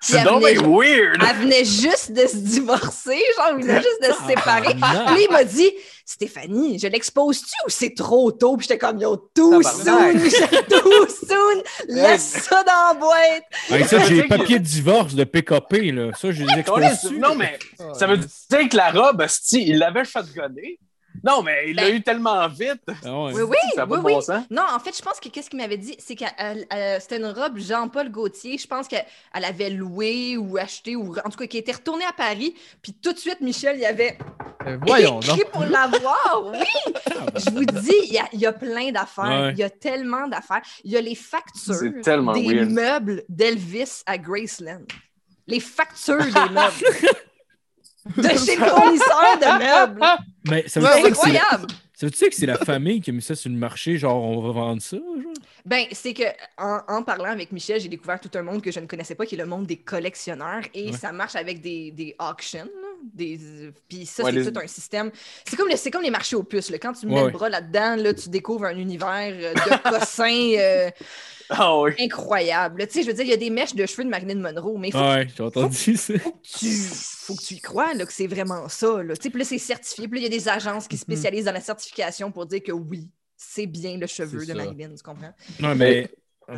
[0.00, 1.22] C'est elle donc venait, weird!
[1.28, 4.74] elle venait juste de se divorcer, genre, il venait juste de se séparer.
[4.74, 5.14] Tabarnak.
[5.14, 5.72] Puis il m'a dit
[6.04, 8.56] Stéphanie, je l'expose-tu ou c'est trop tôt?
[8.56, 10.14] Puis j'étais comme Yo, too soon,
[10.68, 13.88] too soon, laisse ça dans la boîte.
[13.88, 16.12] Ça, j'ai les papiers de divorce de PKP, là.
[16.14, 17.12] Ça, je les expose.
[17.12, 17.58] Non, mais
[17.94, 20.78] ça veut dire que la robe, il l'avait shotgunné.
[21.24, 22.82] Non, mais il l'a Ben- eu tellement vite.
[23.04, 23.32] Ah ouais.
[23.34, 24.12] Oui, oui, Ça oui, oui.
[24.14, 24.44] bon sens.
[24.50, 26.24] Non, en fait, je pense que qu'est-ce qu'il m'avait dit, c'est que
[27.00, 28.58] c'était une robe Jean-Paul Gaultier.
[28.58, 29.04] Je pense qu'elle
[29.34, 32.54] elle avait loué ou acheté, ou en tout cas, qui était retournée à Paris.
[32.82, 34.18] Puis tout de suite, Michel, il avait
[34.66, 35.50] Euh, Voyons écrit donc.
[35.52, 36.52] pour l'avoir.
[36.52, 36.92] Oui,
[37.36, 39.24] je vous dis, il y a, il y a plein d'affaires.
[39.24, 39.52] Ouais.
[39.52, 40.62] Il y a tellement d'affaires.
[40.84, 41.80] Il y a les factures
[42.34, 42.70] des weird.
[42.70, 44.82] meubles d'Elvis à Graceland.
[45.46, 47.08] Les factures des meubles.
[48.16, 50.00] De chez le fournisseur de meubles.
[50.50, 51.72] Mais ça veut C'est dire que c'est la- incroyable.
[51.94, 54.22] ça veut dire que c'est la famille qui a mis ça sur le marché, genre
[54.22, 55.32] on va vendre ça, genre?
[55.66, 56.22] Ben, c'est que
[56.56, 59.26] en, en parlant avec Michel, j'ai découvert tout un monde que je ne connaissais pas,
[59.26, 60.62] qui est le monde des collectionneurs.
[60.72, 60.92] Et Ouais.
[60.96, 62.64] ça marche avec des, des auctions.
[62.64, 65.10] là, Des, euh, puis ça, Ouais, c'est les- tout un système.
[65.48, 66.70] C'est comme, le- comme les marchés aux puces.
[66.70, 66.78] là.
[66.78, 70.52] Quand tu mets Ouais, le bras là-dedans, là, tu découvres un univers euh, de cossins
[70.58, 70.90] euh,
[71.50, 71.92] Ah oui.
[71.98, 72.86] incroyable.
[72.88, 74.76] Tu sais, je veux dire, il y a des mèches de cheveux de Marilyn Monroe,
[74.78, 76.14] mais il faut, ouais, j'ai entendu ça.
[76.18, 79.02] faut que tu, faut que tu y crois là, que c'est vraiment ça.
[79.02, 79.16] Là.
[79.16, 80.08] Tu sais, Puis là, c'est certifié.
[80.08, 80.88] Puis là, il y a des agences Mhm.
[80.88, 84.54] qui spécialisent dans la certification pour dire que oui, c'est bien le cheveu de ça.
[84.54, 85.32] Marilyn, tu comprends?
[85.60, 86.10] Non, mais.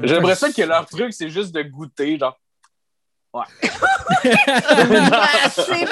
[0.03, 2.39] J'aimerais ça que leur truc, c'est juste de goûter, genre.
[3.33, 3.45] Ah,
[5.51, 5.87] c'est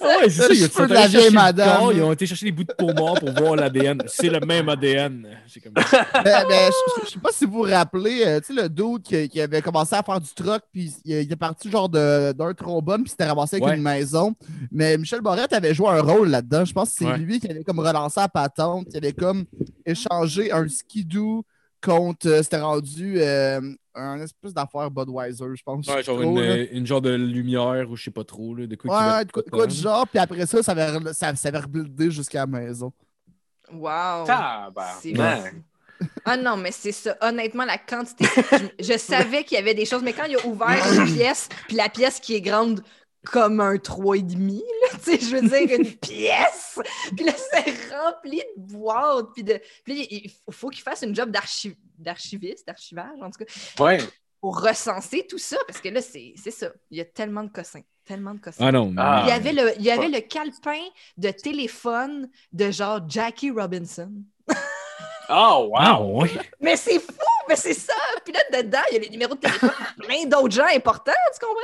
[0.00, 1.78] Ah ouais, c'est ça, Le ils ont- la été vieille madame.
[1.78, 4.02] corps, Ils ont été chercher des bouts de peau mort pour voir l'ADN.
[4.06, 5.26] C'est le même ADN.
[5.64, 5.72] Comme...
[6.24, 9.02] Ben, ben, je, je sais pas si vous vous rappelez, euh, tu sais, le dude
[9.02, 12.32] qui, qui avait commencé à faire du truck, puis il, il était parti genre de-
[12.32, 13.76] d'un trombone, puis s'était ramassé avec Ouais.
[13.76, 14.34] une maison.
[14.70, 16.64] Mais Michel Borette avait joué un rôle là-dedans.
[16.66, 17.18] Je pense que c'est Ouais.
[17.18, 19.46] lui qui avait comme relancé la patente, qui avait comme
[19.86, 21.44] échangé un skidoo
[21.82, 23.60] contre, euh, c'était rendu euh,
[23.94, 25.86] un espèce d'affaire Budweiser, je pense.
[25.88, 26.46] Ouais, genre trop, une, là.
[26.46, 29.32] euh, une genre de lumière ou je sais pas trop, là, de quoi Ouais, de
[29.32, 32.40] quoi, de quoi du genre, puis après ça, ça avait, ça, ça avait rebuildé jusqu'à
[32.40, 32.92] la maison.
[33.72, 34.24] Wow.
[35.00, 35.14] C'est.
[36.24, 37.16] Ah non, mais c'est ça.
[37.20, 38.24] Honnêtement, la quantité.
[38.78, 41.48] Je, je savais qu'il y avait des choses, mais quand il a ouvert une pièce,
[41.66, 42.82] puis la pièce qui est grande
[43.24, 46.78] comme un 3,5, là, tu sais, je veux dire, une pièce!
[47.16, 49.60] Puis là, c'est rempli de boîtes, puis de.
[49.84, 53.98] Puis il faut qu'il fasse une job d'archi- d'archiviste, d'archivage, en tout cas, Ouais.
[54.40, 56.70] pour recenser tout ça, parce que là, c'est c'est ça.
[56.90, 57.82] Il y a tellement de cossins.
[58.04, 58.64] Tellement de cossins.
[58.66, 58.86] Ah non.
[58.86, 59.22] mais- Ah.
[59.24, 60.80] Il y avait, le, il y avait le calepin
[61.18, 64.12] de téléphone de genre Jackie Robinson.
[65.30, 66.24] Ah, wow.
[66.24, 66.42] Ah.
[66.58, 67.12] Mais c'est fou,
[67.50, 67.92] mais c'est ça.
[68.24, 71.12] Puis là, dedans, il y a les numéros de téléphone de plein d'autres gens importants,
[71.34, 71.60] tu comprends?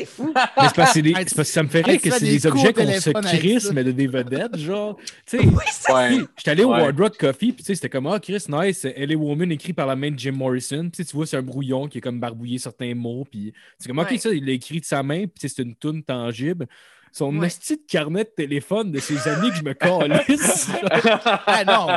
[0.00, 0.32] C'est fou.
[0.34, 2.46] Mais c'est parce que, des- parce ça me fait rire hey, que c'est des des
[2.46, 4.96] objets qu'on se crisse, mais de des vedettes, genre.
[5.26, 6.24] Tu sais, Oui.
[6.36, 6.82] J'étais allé au Ouais.
[6.82, 9.86] Hard Rock Coffee, puis tu sais, c'était comme, ah, Chris, nice, LA Woman écrit par
[9.86, 10.88] la main de Jim Morrison.
[10.92, 13.98] Puis tu vois, c'est un brouillon qui est comme barbouillé certains mots, puis c'est comme,
[13.98, 14.18] ok, Ouais.
[14.18, 16.66] ça, il l'a écrit de sa main, puis c'est une toune tangible.
[17.12, 17.48] Son Ouais.
[17.48, 20.68] esti de carnet de téléphone de ses amis que je me calisse.
[21.46, 21.88] Ah non!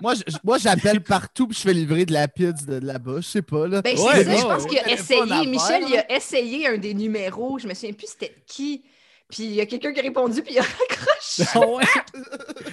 [0.00, 3.16] moi, je- moi, j'appelle partout puis je fais livrer de la pizza de, de là-bas.
[3.16, 3.82] Je sais pas, là.
[3.82, 4.68] Ben, Ouais, c'est ça, je ouais, pense ouais.
[4.70, 8.34] qu'il a essayé, Michel, il a essayé un des numéros, je me souviens plus c'était
[8.46, 8.82] qui.
[9.30, 11.44] Puis il y a quelqu'un qui a répondu, puis il a raccroché.
[11.54, 11.84] Ah ouais?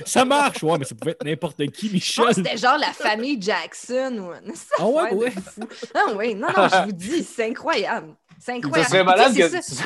[0.05, 2.33] Ça marche, ouais, mais ça pouvait être n'importe qui, Je pense Michel.
[2.33, 5.31] c'était genre la famille Jackson ou une Ah ouais, ouais.
[5.31, 5.61] fou.
[5.93, 8.15] Ah oui, non, non, je vous dis, c'est incroyable.
[8.39, 8.89] C'est Ça incroyable.
[8.89, 9.49] serait malade que.
[9.49, 9.83] c'est ça.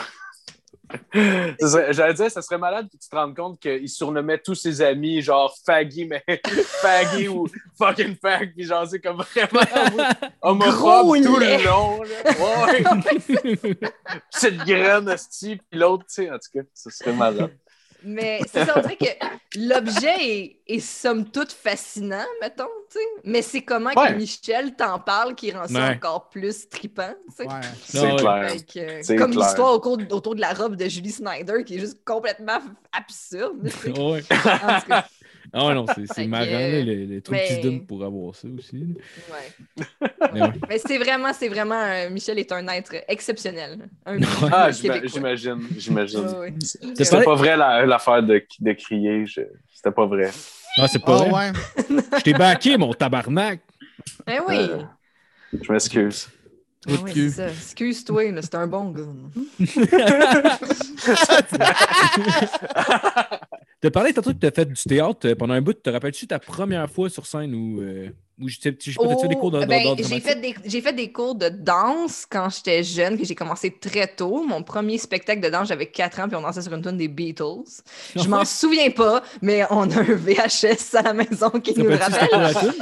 [1.12, 5.22] J'allais dire, ça serait malade que tu te rendes compte qu'il surnommait tous ses amis
[5.22, 6.24] genre Faggy, mais
[6.82, 10.04] Faggy ou fucking Fag, puis genre c'est comme vraiment
[10.42, 12.02] homophobe tout le long.
[12.04, 12.18] Là.
[12.44, 13.80] Ouais.
[14.30, 17.52] Cette graine, esti, puis l'autre, tu sais, en tout cas, ça serait malade.
[18.06, 23.06] Mais c'est ça, on dirait que l'objet est, est somme toute fascinant, mettons, tu sais.
[23.24, 24.14] Mais c'est comment Ouais.
[24.14, 25.96] que Michel t'en parle qui rend ça Ouais.
[25.96, 27.48] encore plus trippant, tu sais.
[27.48, 27.62] Ouais.
[27.84, 28.52] C'est clair.
[28.78, 29.46] Euh, comme clair.
[29.46, 32.60] l'histoire autour, autour de la robe de Julie Snyder qui est juste complètement
[32.92, 33.58] absurde.
[33.64, 34.00] tu sais.
[34.00, 34.24] Ouais.
[34.32, 35.08] En tout cas,
[35.52, 38.34] Ah ouais, non, c'est marrant, euh, les, les trucs qui se mais- donnent pour avoir
[38.36, 38.78] ça aussi.
[38.78, 39.78] ouais.
[40.34, 40.52] Mais ouais.
[40.70, 43.90] Mais c'est vraiment, c'est vraiment, un- Michel est un être exceptionnel.
[44.06, 44.20] Un
[44.52, 46.20] Ah, j'imagine, j'imagine.
[46.28, 46.54] Ouais, ouais.
[46.96, 49.42] T'as C'était pas vrai la- l'affaire de, de crier, je-
[49.74, 50.32] c'était pas vrai.
[50.78, 51.52] Non, c'est pas Ah vrai?
[51.52, 51.98] ouais.
[52.18, 53.60] Je t'ai baqué, mon tabarnak.
[54.28, 54.58] Eh oui.
[54.60, 54.84] Euh,
[55.62, 56.28] Je m'excuse.
[56.88, 57.48] Ah oui, c'est ça.
[57.50, 59.04] Excuse-toi, c'est un bon gars.
[63.82, 65.74] T'as parlé tantôt que t'as fait du théâtre euh, pendant un bout.
[65.74, 68.10] Te rappelles-tu ta première fois sur scène où, euh,
[68.40, 68.72] où fait
[69.28, 72.48] des cours de- Oh, ben, j'ai fait des j'ai fait des cours de danse quand
[72.50, 74.46] j'étais jeune, que j'ai commencé très tôt.
[74.48, 77.10] Mon premier spectacle de danse, j'avais 4 ans, puis on dansait sur une tune des
[77.10, 77.44] Beatles.
[78.16, 81.90] Je m'en souviens pas, mais on a un VHS à la maison qui Ça nous
[81.98, 82.74] rappelle.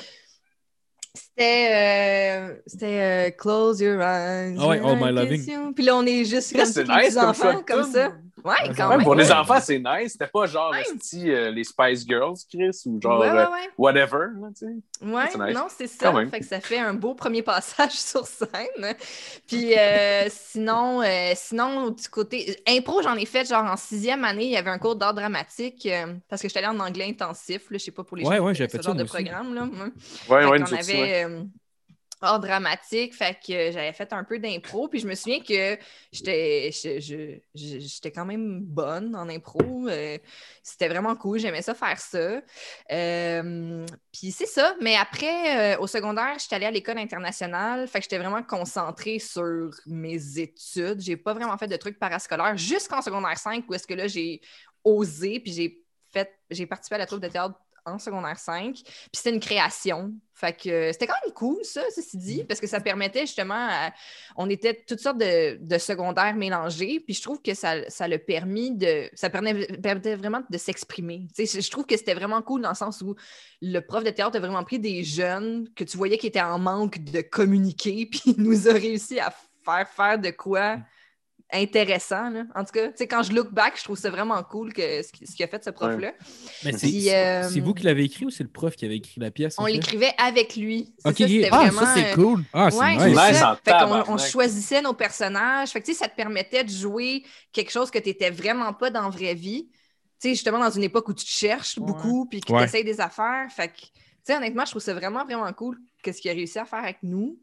[1.13, 4.55] C'était euh, c'était euh, Close Your Eyes.
[4.59, 5.73] Ah ouais, All My Loving.
[5.73, 8.11] Puis là, on est juste comme les nice enfants, comme ça.
[8.43, 9.03] Ouais, quand même.
[9.03, 10.13] pour les enfants, c'est nice.
[10.13, 10.83] C'était pas genre Ouais.
[11.29, 13.69] euh, les Spice Girls, Chris, ou genre ouais, ouais, euh, ouais.
[13.77, 14.27] whatever.
[14.41, 15.05] là, tu sais.
[15.05, 15.55] Ouais, C'est nice.
[15.55, 16.13] non, c'est ça.
[16.29, 18.95] Fait que ça fait un beau premier passage sur scène.
[19.47, 22.61] Puis euh, sinon, euh, sinon, du côté.
[22.67, 25.85] Impro, j'en ai fait genre en sixième année, il y avait un cours d'art dramatique
[25.85, 27.69] euh, parce que j'étais allée en anglais intensif.
[27.69, 29.03] Là, je sais pas pour les Ouais, gens ouais, qui fait ce genre ça, de
[29.03, 29.13] aussi.
[29.13, 29.53] programme.
[29.53, 29.63] Là.
[29.63, 30.35] Ouais.
[30.35, 30.79] Ouais, Fait ouais.
[30.79, 31.25] avait
[32.21, 35.77] art dramatique, fait que j'avais fait un peu d'impro, puis je me souviens que
[36.11, 36.71] j'étais
[37.53, 39.87] j'étais quand même bonne en impro.
[39.87, 40.17] euh,
[40.63, 42.41] C'était vraiment cool, j'aimais ça faire ça.
[42.91, 47.99] Euh, puis c'est ça, mais après, euh, au secondaire, j'étais allée à l'école internationale, fait
[47.99, 50.99] que j'étais vraiment concentrée sur mes études.
[51.01, 54.41] J'ai pas vraiment fait de trucs parascolaires jusqu'en secondaire 5, où est-ce que là, j'ai
[54.83, 57.55] osé, puis j'ai fait, j'ai participé à la troupe de théâtre
[57.85, 58.73] en secondaire 5.
[58.75, 60.13] Puis c'était une création.
[60.33, 63.53] Fait que euh, c'était quand même cool, ça, ceci dit, parce que ça permettait justement.
[63.69, 63.91] à-
[64.35, 66.99] on était toutes sortes de, de secondaires mélangés.
[66.99, 69.09] Puis je trouve que ça, ça l'a permis de.
[69.13, 71.27] Ça permettait, permettait vraiment de s'exprimer.
[71.37, 73.15] Je je trouve que c'était vraiment cool dans le sens où
[73.61, 76.59] le prof de théâtre a vraiment pris des jeunes que tu voyais qui étaient en
[76.59, 80.77] manque de communiquer, puis il nous a réussi à faire faire de quoi
[81.53, 82.29] intéressant.
[82.29, 82.43] là.
[82.55, 85.01] En tout cas, tu sais, quand je look back, je trouve ça vraiment cool que,
[85.03, 86.13] ce qui- ce qu'il a fait ce prof-là.
[86.63, 88.97] Mais c'est Puis, euh, c'est vous qui l'avez écrit ou c'est le prof qui avait
[88.97, 89.55] écrit la pièce?
[89.57, 90.93] On l'écrivait avec lui.
[90.99, 92.43] C'est Ok, ça, c'était Ah, vraiment, ça, c'est cool.
[92.53, 93.01] Ah, c'est Ouais, nice.
[93.03, 93.51] c'est Nice ça.
[93.51, 95.69] en Fait on choisissait nos personnages.
[95.69, 98.73] Fait que, tu sais, ça te permettait de jouer quelque chose que tu n'étais vraiment
[98.73, 99.69] pas dans la vraie vie.
[100.19, 102.83] Tu sais, justement, dans une époque où tu te cherches beaucoup puis que tu essayes
[102.83, 103.47] des affaires.
[103.49, 103.87] Fait que, tu
[104.23, 106.97] sais, honnêtement, je trouve ça vraiment, vraiment cool qu'est-ce qu'il a réussi à faire avec
[107.03, 107.39] nous.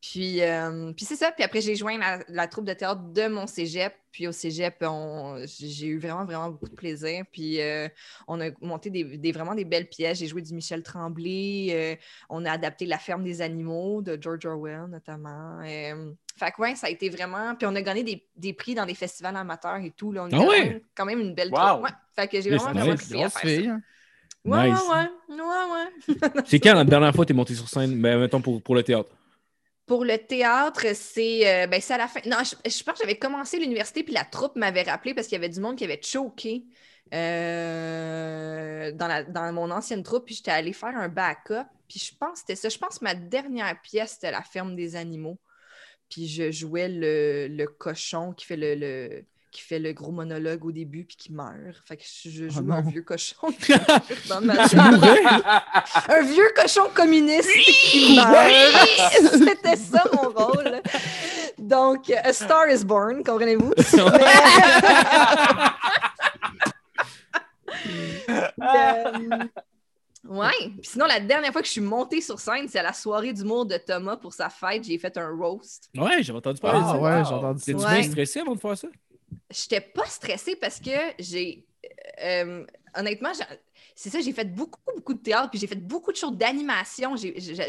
[0.00, 1.30] Puis, euh, puis c'est ça.
[1.30, 3.94] Puis après, j'ai joint la, la troupe de théâtre de mon cégep.
[4.10, 7.24] Puis au cégep, on- j'ai eu vraiment, vraiment beaucoup de plaisir.
[7.32, 7.88] Puis euh,
[8.26, 10.18] on a monté des, des- vraiment des belles pièces.
[10.18, 11.68] J'ai joué du Michel Tremblay.
[11.70, 11.94] euh,
[12.28, 15.60] on a adapté La ferme des animaux de George Orwell, notamment.
[16.36, 17.54] Fait que ouais, ça a été vraiment.
[17.54, 20.10] Puis on a gagné des, des prix dans des festivals amateurs et tout.
[20.12, 20.24] Là.
[20.24, 20.82] On Ah était ouais?
[20.96, 21.58] quand même- une belle Wow.
[21.68, 21.84] troupe.
[21.84, 21.90] Ouais.
[22.16, 23.40] Fait que j'ai vraiment, vraiment à faire ça.
[23.40, 23.68] fille.
[23.68, 23.80] hein.
[24.44, 24.82] Ouais, Nice.
[24.88, 25.42] ouais, ouais.
[25.42, 26.18] Ouais, ouais.
[26.44, 28.00] C'est quand la dernière fois que tu es monté sur scène?
[28.00, 29.10] Ben, mettons pour, pour le théâtre.
[29.86, 32.20] Pour le théâtre, c'est euh, ben, c'est à la fin.
[32.26, 35.36] Non, je, je pense que j'avais commencé l'université, puis la troupe m'avait rappelé parce qu'il
[35.36, 36.64] y avait du monde qui avait choqué
[37.12, 41.66] euh, dans, la- dans mon ancienne troupe, puis j'étais allée faire un backup.
[41.88, 42.68] Puis je pense que c'était ça.
[42.68, 45.38] Je pense que ma dernière pièce, c'était La ferme des animaux.
[46.10, 50.64] Puis je jouais le, le cochon qui fait le, le- qui fait le gros monologue
[50.64, 51.52] au début, puis qui meurt.
[51.86, 52.74] Fait que je, je Oh joue non.
[52.76, 53.36] un vieux cochon
[54.28, 54.54] dans ma
[56.08, 58.50] un vieux cochon communiste qui meurt.
[59.32, 60.80] C'était ça mon rôle.
[61.58, 63.72] Donc, A Star is Born, comprenez-vous?
[68.60, 69.38] Euh,
[70.28, 70.50] ouais.
[70.80, 73.32] Puis sinon, la dernière fois que je suis montée sur scène, c'est à la soirée
[73.32, 74.84] d'humour de Thomas pour sa fête.
[74.84, 75.88] J'ai fait un roast.
[75.96, 76.98] Ouais, j'avais entendu parler de Ah ça.
[76.98, 77.66] ouais, j'ai entendu ça.
[77.66, 78.00] T'es-tu Ouais.
[78.00, 78.88] bien stressé avant de faire ça?
[79.52, 81.66] J'étais pas stressée parce que j'ai.
[82.22, 82.64] euh,
[82.96, 83.44] honnêtement, j'ai-
[83.94, 87.14] c'est ça, j'ai fait beaucoup, beaucoup de théâtre, puis j'ai fait beaucoup de shows d'animation.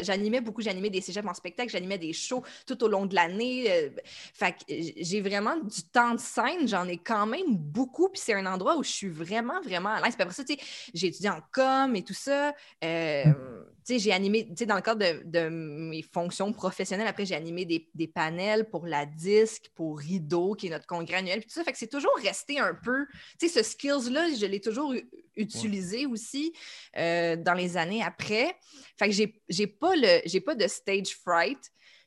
[0.02, 3.70] J'animais beaucoup, j'animais des cégeps en spectacle, j'animais des shows tout au long de l'année.
[3.70, 3.90] euh,
[4.34, 8.34] fait que j'ai vraiment du temps de scène, j'en ai quand même beaucoup, puis c'est
[8.34, 10.14] un endroit où je suis vraiment, vraiment à l'aise.
[10.14, 10.60] Puis après ça, tu sais,
[10.94, 12.54] j'ai étudié en com et tout ça.
[12.84, 17.06] euh, tu sais, j'ai animé, tu sais, dans le cadre de, de mes fonctions professionnelles,
[17.06, 21.16] après, j'ai animé des, des panels pour la disque, pour Rideau, qui est notre congrès
[21.16, 21.64] annuel, puis tout ça.
[21.64, 23.06] Fait que c'est toujours resté un peu,
[23.38, 24.94] tu sais, ce skills-là, je l'ai toujours
[25.36, 26.52] utilisé aussi
[26.96, 28.56] euh, dans les années après.
[28.98, 31.58] Fait que j'ai, j'ai pas le, j'ai pas de stage fright,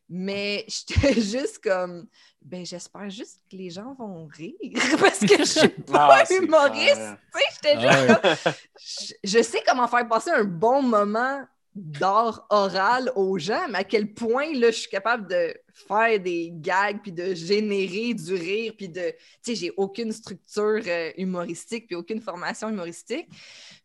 [0.10, 2.08] mais j'étais juste comme,
[2.42, 4.56] ben j'espère juste que les gens vont rire
[5.00, 6.96] parce que je suis pas Ah, humoriste.
[6.96, 7.18] clair.
[7.34, 8.36] Tu sais, j'étais Ah juste ouais.
[8.44, 11.46] comme, je, je sais comment faire passer un bon moment
[11.78, 15.54] d'art oral aux gens, mais à quel point là, je suis capable de
[15.88, 19.12] faire des gags puis de générer du rire puis de
[19.44, 23.28] tu sais j'ai aucune structure euh, humoristique puis aucune formation humoristique.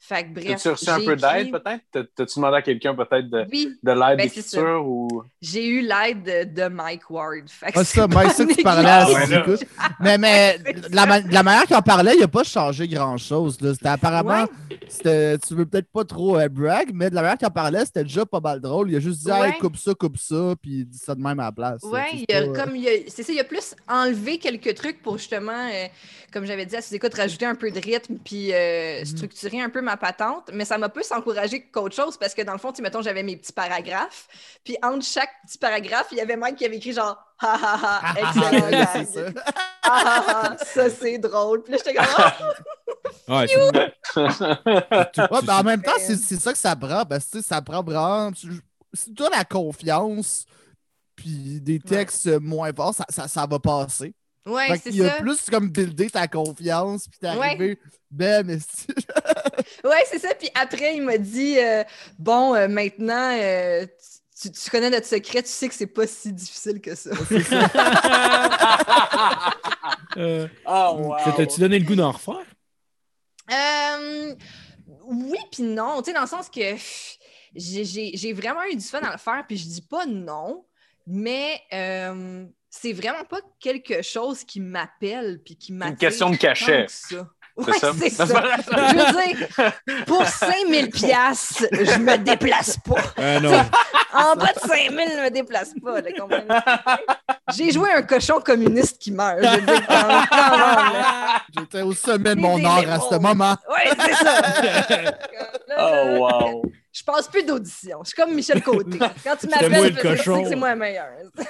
[0.04, 1.82] Fait que bref, T'as-tu reçu un peu d'aide, peut-être?
[1.92, 5.22] T'as- T'as-tu demandé à quelqu'un, peut-être, de, Oui, de l'aide Ben, d'écriture ou?
[5.40, 7.48] j'ai eu l'aide de, de Mike Ward.
[7.48, 9.12] Fait que Ah, ça, Mike, ça que tu parlais à Ah,
[9.48, 9.56] ouais.
[10.00, 10.58] Mais, mais
[10.90, 13.60] la, ma- la manière qu'il en parlait, il n'a pas changé grand-chose.
[13.60, 13.74] là.
[13.74, 14.46] C'était apparemment,
[14.88, 17.84] c'était- tu veux peut-être pas trop euh, brag, mais de la manière qu'il en parlait,
[17.84, 18.90] c'était déjà pas mal drôle.
[18.90, 19.50] Il a juste dit, Ouais.
[19.50, 21.81] Hey, coupe ça, coupe ça, puis il dit ça de même à la place.
[21.90, 25.68] Pas, euh, comme il a- c'est ça, il a plus enlevé quelques trucs pour justement,
[25.72, 25.86] euh,
[26.32, 29.04] comme j'avais dit à sous-écoute, rajouter un peu de rythme puis euh, Mhm.
[29.04, 30.50] structurer un peu ma patente.
[30.52, 33.22] Mais ça m'a plus encouragé qu'autre chose parce que dans le fond, tu mettons, j'avais
[33.22, 34.28] mes petits paragraphes.
[34.64, 37.80] Puis entre chaque petit paragraphe, il y avait Mike qui avait écrit genre Ha ha
[37.82, 38.64] ha, Ah, excellent.
[38.66, 38.88] ouais, gag.
[38.92, 39.20] c'est ça.
[39.82, 41.64] Ah, ah, ah, ça c'est drôle.
[41.64, 42.36] Puis là, j'étais comme Ah!
[43.28, 43.46] Ouais,
[44.16, 47.04] Ouais, mais en même temps, c'est c'est ça que ça prend.
[47.04, 48.30] Parce que ça prend vraiment.
[48.32, 48.48] tu-
[48.94, 50.44] Si tu as la confiance,
[51.22, 54.12] puis des textes moins forts, ça, ça, ça va passer.
[54.44, 55.20] Ouais, c'est qu'il a ça.
[55.22, 57.46] plus comme buildé ta confiance, puis t'es Ouais.
[57.46, 57.78] arrivé,
[58.10, 58.86] ben, mais si-
[59.84, 60.34] Ouais, c'est ça.
[60.34, 61.84] Puis après, il m'a dit euh,
[62.18, 63.86] Bon, euh, maintenant, euh,
[64.40, 67.10] tu, tu connais notre secret, tu sais que c'est pas si difficile que ça.
[70.18, 71.18] Euh, Oh, wow.
[71.24, 72.44] ça T'as-tu donné le goût d'en refaire?
[73.50, 74.34] Euh,
[75.06, 76.02] oui, puis non.
[76.02, 77.16] Tu sais, dans le sens que pff,
[77.54, 80.64] j'ai- j'ai j'ai vraiment eu du fun à le faire, puis je dis pas non,
[81.06, 85.98] mais euh, c'est vraiment pas quelque chose qui m'appelle puis qui m'attire.
[85.98, 86.86] question de cachet.
[87.10, 87.16] que
[87.58, 87.92] C'est Ouais, ça?
[87.98, 88.24] c'est ça.
[88.26, 89.48] Je veux dire,
[90.06, 93.02] pour 5000 piastres, je me déplace pas.
[93.18, 93.52] Euh, non.
[94.14, 96.00] En bas de 5000, je me déplace pas.
[97.54, 99.38] J'ai joué un cochon communiste qui meurt.
[101.56, 103.56] J'étais au sommet de mon art à ce moment.
[103.68, 104.42] Ouais, c'est ça.
[105.78, 106.62] Oh, wow.
[106.92, 108.00] Je passe plus d'audition.
[108.02, 108.98] Je suis comme Michel Côté.
[108.98, 111.06] Quand tu m'appelles, le je sais que c'est moi le meilleur.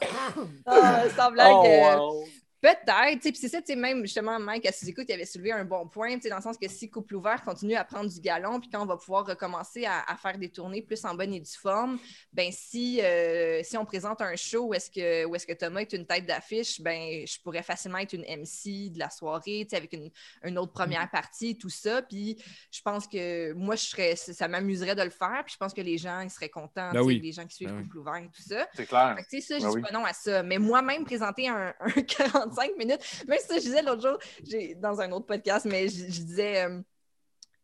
[0.66, 1.48] Ah, sans blague.
[1.50, 2.24] Oh, euh, wow.
[2.60, 5.24] Peut-être, tu sais, puis c'est ça, tu sais, même justement, Mike, à sous-écoute, il avait
[5.24, 7.84] soulevé un bon point, tu sais, dans le sens que si Couple Ouvert continue à
[7.84, 11.02] prendre du galon, puis quand on va pouvoir recommencer à, à faire des tournées plus
[11.04, 11.98] en bonne et due forme,
[12.32, 15.80] ben si, euh, si on présente un show où est-ce que, où est-ce que Thomas
[15.80, 19.70] est une tête d'affiche, ben je pourrais facilement être une MC de la soirée, tu
[19.70, 20.10] sais, avec une,
[20.44, 22.36] une autre première partie, tout ça, puis
[22.70, 25.80] je pense que moi, je serais, ça m'amuserait de le faire, puis je pense que
[25.80, 27.20] les gens, ils seraient contents, Ben oui.
[27.22, 27.82] les gens qui suivent Ben oui.
[27.84, 28.68] Couple Ouvert et tout ça.
[28.74, 29.14] C'est clair.
[29.16, 29.82] Fait que, tu sais, ça, je Ben dis oui.
[29.82, 30.42] pas non à ça.
[30.42, 31.74] Mais moi-même, présenter un,
[32.34, 34.18] un 45 minutes, même si je disais l'autre jour,
[34.76, 36.64] dans un autre podcast, mais je, je disais.
[36.64, 36.80] euh,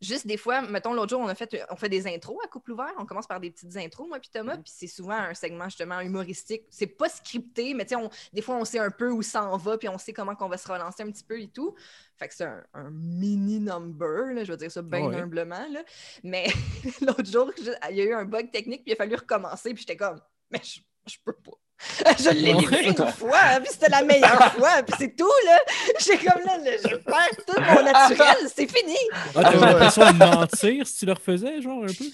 [0.03, 2.73] Juste des fois, mettons, l'autre jour, on a fait, on fait des intros à couple
[2.73, 2.93] ouvert.
[2.99, 4.63] On commence par des petites intros, moi puis Thomas, Mhm.
[4.63, 6.65] puis c'est souvent un segment justement humoristique.
[6.69, 9.45] C'est pas scripté, mais tu sais, on- des fois, on sait un peu où ça
[9.45, 11.75] en va, puis on sait comment qu'on va se relancer un petit peu et tout.
[12.19, 15.17] Fait que c'est un, un mini number, là, je vais dire ça bien Ouais.
[15.17, 15.67] humblement.
[15.71, 15.83] Là.
[16.23, 16.45] Mais
[17.01, 19.73] l'autre jour, je- il y a eu un bug technique, puis il a fallu recommencer,
[19.73, 20.21] puis j'étais comme,
[20.51, 21.53] mais je, je peux pas.
[22.19, 25.59] Je l'ai livré une fois, hein, puis c'était la meilleure fois, puis c'est tout, là.
[25.99, 28.97] J'étais comme là, là, je perds tout mon naturel, c'est fini.
[29.35, 32.05] Ah, t'avais l'impression de mentir si tu le refaisais, genre, un peu?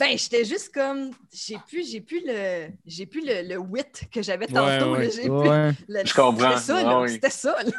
[0.00, 4.22] Ben, j'étais juste comme, j'ai plus, j'ai plus le, j'ai plus le, le wit que
[4.22, 5.08] j'avais tantôt, ouais.
[5.10, 6.56] j'ai plus le- Je comprends.
[6.56, 7.10] C'était ça, oui.
[7.12, 7.70] c'était ça, tu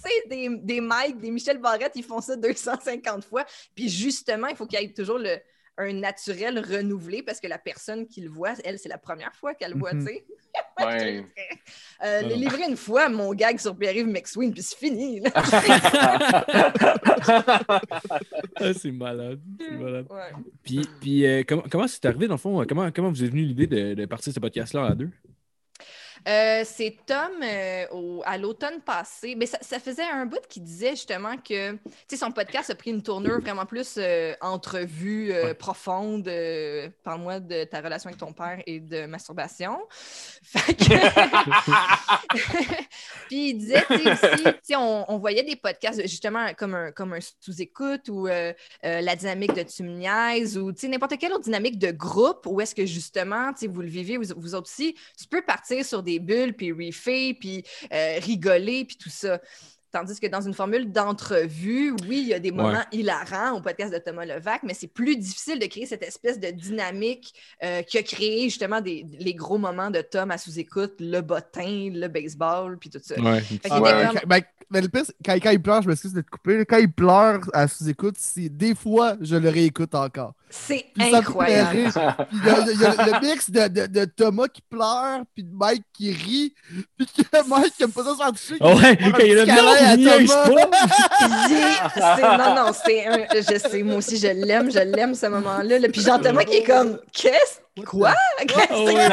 [0.00, 3.44] sais, des, des Mike, des Michel Barrette, ils font ça 250 fois.
[3.76, 5.38] Puis justement, il faut qu'il y ait toujours le,
[5.78, 9.54] un naturel renouvelé parce que la personne qui le voit, elle, c'est la première fois
[9.54, 10.06] qu'elle le voit, Mhm.
[10.06, 10.24] tu sais.
[10.78, 11.24] Ouais.
[12.04, 15.22] Euh, les livrer une fois, mon gag sur Pierre-Yves McSween, puis c'est fini.
[18.56, 19.40] Ah, c'est malade.
[19.58, 20.06] C'est malade.
[20.10, 20.32] Ouais.
[20.62, 22.64] Puis, puis euh, comment, comment c'est arrivé, dans le fond?
[22.68, 25.10] Comment, comment vous est venue l'idée de, de partir ce podcast-là à deux?
[26.28, 29.34] Euh, c'est Tom euh, au- à l'automne passé.
[29.36, 32.74] Mais ça, ça faisait un bout qui disait justement que tu sais, son podcast a
[32.74, 35.54] pris une tournure vraiment plus euh, entrevue Ouais.
[35.54, 36.28] profonde.
[37.04, 39.78] Parle-moi de ta relation avec ton père et de masturbation.
[40.42, 40.84] Fait que-
[43.28, 44.10] Puis il disait tu sais,
[44.62, 48.26] aussi, on, on voyait des podcasts justement comme un, comme un sous-écoute ou
[48.82, 49.82] la dynamique de Tu
[50.58, 53.66] ou tu sais, n'importe quelle autre dynamique de groupe où est-ce que justement tu sais,
[53.66, 57.34] vous le vivez, vous, vous autres aussi, tu peux partir sur des bulles, puis reefer,
[57.34, 59.40] puis euh, rigoler, puis tout ça.
[59.92, 63.92] Tandis que dans une formule d'entrevue, oui, il y a des moments hilarants au podcast
[63.94, 67.96] de Thomas Levac, mais c'est plus difficile de créer cette espèce de dynamique euh, qui
[67.96, 72.76] a créé justement des, les gros moments de Tom à sous-écoute, le bottin, le baseball,
[72.78, 73.18] puis tout ça.
[73.18, 73.42] Ouais.
[73.70, 74.40] Ah ouais, comme- ben,
[74.70, 76.64] ben, le pire, quand, quand il pleure, je m'excuse de te couper.
[76.66, 80.34] Quand il pleure à sous-écoute, c'est des fois, je le réécoute encore.
[80.48, 80.86] C'est
[81.16, 81.76] incroyable.
[82.32, 85.42] Il y, a- il y a le mix de, de- de Thomas qui pleure, puis
[85.42, 86.54] de Mike qui rit,
[86.96, 88.56] puis que Mike qui aime pas ça se faire toucher.
[88.60, 90.68] Ah ouais, il Thomas.
[90.70, 90.86] pas!
[91.50, 93.26] Il- c'est- non, non, c'est un.
[93.34, 95.78] Je sais, moi aussi, je l'aime, je l'aime ce moment-là.
[95.78, 95.88] là.
[95.88, 97.60] Puis j'entends Thomas qui est comme Qu'est-ce?
[97.84, 98.14] Quoi?
[98.46, 99.08] Ouais.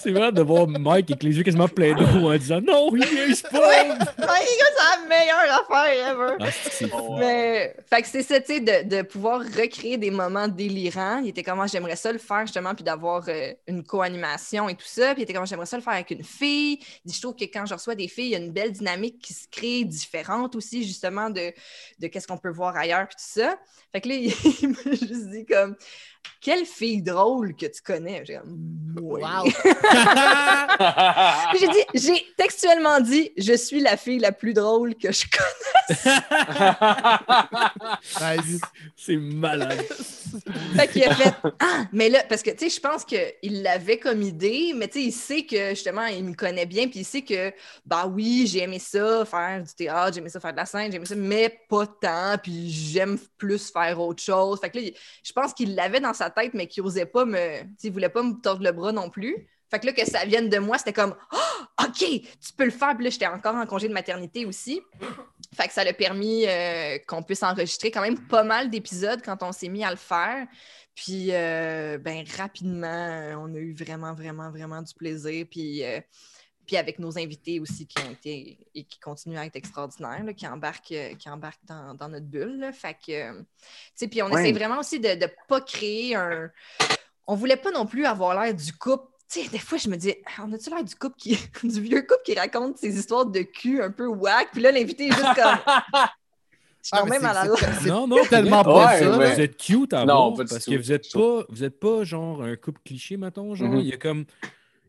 [0.00, 2.98] C'est vrai de voir Mike avec les yeux quasiment pleins d'eau en disant non, il
[2.98, 3.58] niaise pas!
[3.60, 3.88] Ouais,
[4.18, 6.36] c'est la meilleure affaire ever.
[6.40, 6.90] Ah, c'est.
[6.92, 7.18] Oh, wow.
[7.18, 11.18] Mais, fait que c'est ça, tu sais, de, de pouvoir recréer des moments délirants.
[11.18, 14.86] Il était comment j'aimerais ça le faire, justement, puis d'avoir euh, une co-animation et tout
[14.86, 15.12] ça.
[15.12, 16.78] Puis il était comment j'aimerais ça le faire avec une fille.
[17.04, 18.72] Il dit, je trouve que quand je reçois des filles, il y a une belle
[18.72, 21.52] dynamique qui se crée, différente aussi, justement, de,
[21.98, 23.56] de qu'est-ce qu'on peut voir ailleurs, puis tout ça.
[23.92, 24.14] Fait que là,
[24.62, 25.76] il m'a juste dit, comme,
[26.42, 28.24] quelle fille drôle que tu connais?
[28.26, 28.40] J'ai
[29.00, 29.22] Oui.
[29.22, 29.44] Wow.
[31.60, 36.10] J'ai dit, j'ai textuellement dit, je suis la fille la plus drôle que je connais.
[39.04, 39.82] C'est malade.
[40.76, 43.98] Fait qu'il a fait Ah, mais là, parce que tu sais, je pense qu'il l'avait
[43.98, 47.04] comme idée, mais tu sais, il sait que justement, il me connaît bien, puis il
[47.04, 47.52] sait que,
[47.84, 50.92] bah oui, j'ai aimé ça, faire du théâtre, j'ai aimé ça faire de la scène,
[50.92, 54.60] j'ai aimé ça, mais pas tant, puis j'aime plus faire autre chose.
[54.60, 54.90] Fait que là,
[55.24, 57.62] je pense qu'il l'avait dans sa tête, mais qu'il osait pas me.
[57.62, 59.48] Tu sais, il voulait pas me tordre le bras non plus.
[59.72, 62.70] Fait que là, que ça vienne de moi, c'était comme Ah, OK, tu peux le
[62.70, 62.94] faire.
[62.94, 64.80] Puis là, j'étais encore en congé de maternité aussi.
[65.54, 69.42] Fait que ça l'a permis euh, qu'on puisse enregistrer quand même pas mal d'épisodes quand
[69.42, 70.46] on s'est mis à le faire.
[70.94, 75.46] Puis, euh, ben, rapidement, euh, on a eu vraiment, vraiment, vraiment du plaisir.
[75.50, 76.00] Puis, euh,
[76.66, 80.32] puis avec nos invités aussi qui ont été et qui continuent à être extraordinaires, là,
[80.34, 82.60] qui embarquent, qui embarquent dans, dans notre bulle.
[82.60, 82.72] là.
[82.72, 83.46] Fait que, tu
[83.94, 84.42] sais, puis on Ouais.
[84.42, 86.50] essaie vraiment aussi de ne pas créer un.
[87.26, 89.06] On voulait pas non plus avoir l'air du couple.
[89.32, 91.38] Tu sais, des fois, je me dis, on a-tu l'air du couple qui.
[91.64, 94.48] du vieux couple qui raconte ses histoires de cul un peu whack?
[94.52, 95.56] Puis là, l'invité est juste comme.
[96.84, 97.44] Je suis Ah, même à la
[97.86, 99.10] Non, non, tellement Ouais, pas ça.
[99.10, 100.72] Vous êtes cute à Non, parce tout.
[100.72, 103.54] que vous êtes pas, vous êtes pas genre un couple cliché, mettons.
[103.54, 103.78] Genre, Mhm.
[103.78, 104.24] il y a comme.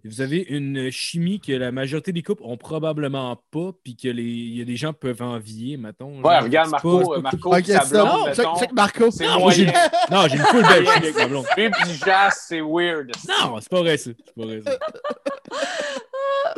[0.05, 4.23] Vous avez une chimie que la majorité des couples ont probablement pas, puis que les,
[4.23, 6.21] il y a des gens peuvent envier, mettons.
[6.21, 8.59] Ouais, genre, regarde Marco, pas- c'est pas- Marco, sa blonde, Check, mettons.
[8.59, 9.11] check Marco.
[9.11, 9.79] C'est Non, j'ai moyen.
[10.11, 11.45] non, j'ai une full belle chimie avec ma blonde.
[11.55, 13.11] Lui pis Jas, c'est weird.
[13.29, 14.11] Non, c'est pas vrai ça.
[14.25, 14.77] C'est pas vrai ça.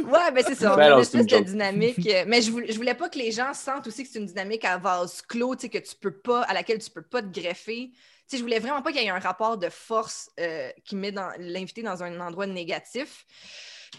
[0.04, 0.74] Ouais, ben c'est ça.
[0.74, 2.08] On Ben a non, une espèce de dynamique.
[2.08, 4.26] euh, Mais je voulais, je voulais pas que les gens sentent aussi que c'est une
[4.26, 7.22] dynamique à vase clos, tu sais, que tu peux pas, à laquelle tu peux pas
[7.22, 7.92] te greffer.
[8.28, 11.12] Sais, je voulais vraiment pas qu'il y ait un rapport de force euh, qui met
[11.38, 13.26] l'invité dans un endroit négatif.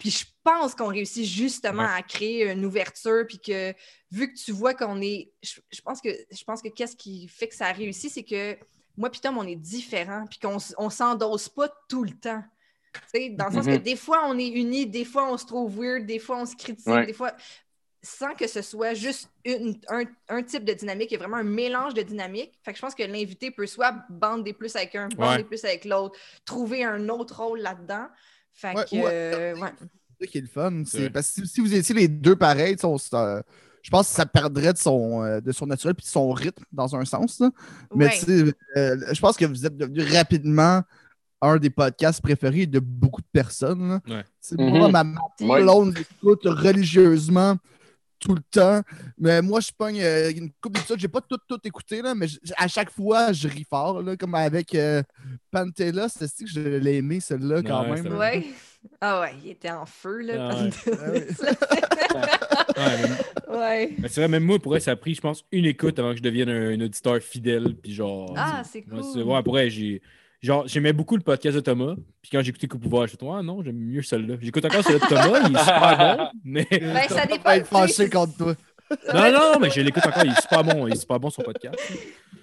[0.00, 1.98] Puis je pense qu'on réussit justement Ouais.
[1.98, 3.72] à créer une ouverture, puis que
[4.10, 7.28] vu que tu vois qu'on est, je, je pense que je pense que qu'est-ce qui
[7.28, 8.58] fait que ça réussit, c'est que
[8.96, 12.42] moi puis Tom, on est différents, puis qu'on on s'endosse pas tout le temps.
[13.32, 13.78] Dans le sens que Mhm.
[13.82, 16.56] des fois, on est unis, des fois, on se trouve weird, des fois, on se
[16.56, 17.06] critique, Ouais.
[17.06, 17.32] des fois,
[18.06, 21.38] sans que ce soit juste une- un, un type de dynamique, il y a vraiment
[21.38, 22.52] un mélange de dynamiques.
[22.62, 25.44] Fait que je pense que l'invité peut soit bander plus avec un, bander Ouais.
[25.44, 28.06] plus avec l'autre, trouver un autre rôle là-dedans.
[28.52, 29.04] Fait Ouais, que, ouais.
[29.06, 29.72] euh, ouais.
[30.18, 30.82] C'est ça qui est le fun.
[30.86, 33.42] C'est C'est parce que si, si vous étiez les deux pareils, on euh,
[33.82, 36.64] je pense que ça perdrait de son, euh, de son naturel et de son rythme
[36.72, 37.40] dans un sens.
[37.40, 37.50] là.
[37.94, 40.82] Mais euh, je pense que vous êtes devenu rapidement
[41.42, 43.88] un des podcasts préférés de beaucoup de personnes.
[43.88, 44.00] là.
[44.08, 44.22] Ouais.
[44.22, 44.70] Tu sais, Mhm.
[44.78, 45.04] Moi, ma,
[45.60, 47.56] blonde l'écoute religieusement
[48.18, 48.82] tout le temps.
[49.18, 50.98] Mais moi, je pogne euh, une coupe d'épisodes.
[50.98, 54.02] J'ai pas tout, tout écouté, là, mais à chaque fois, je ris fort.
[54.02, 55.02] Là, comme avec euh,
[55.50, 58.16] Pantella, c'est que je l'ai aimé, celle-là, quand Ouais, même?
[58.16, 58.46] Ouais.
[59.00, 60.48] Ah ouais, il était en feu, là.
[60.50, 60.70] Ah ouais.
[60.86, 61.26] Ah ouais.
[62.76, 63.08] Ouais,
[63.48, 63.94] mais- ouais.
[63.98, 66.10] mais c'est vrai, même moi, pour vrai, ça a pris, je pense, une écoute avant
[66.12, 67.74] que je devienne un, un auditeur fidèle.
[67.82, 68.32] Puis genre.
[68.36, 69.22] Ah, c'est moi, cool.
[69.22, 70.02] ouais, pour vrai, j'ai.
[70.42, 71.94] Genre, j'aimais beaucoup le podcast de Thomas.
[72.22, 74.34] Puis quand j'ai écouté Coupe Pouvoir, je me suis dit, ah non, j'aime mieux celle-là.
[74.40, 76.28] J'écoute encore celui de Thomas, il est super bon.
[76.44, 76.66] Mais.
[76.70, 77.42] Ben, ça dépend.
[77.44, 78.54] va être fâché contre toi.
[79.12, 80.86] Non, non, mais je l'écoute encore, il est super bon.
[80.86, 81.74] Il est super bon son podcast.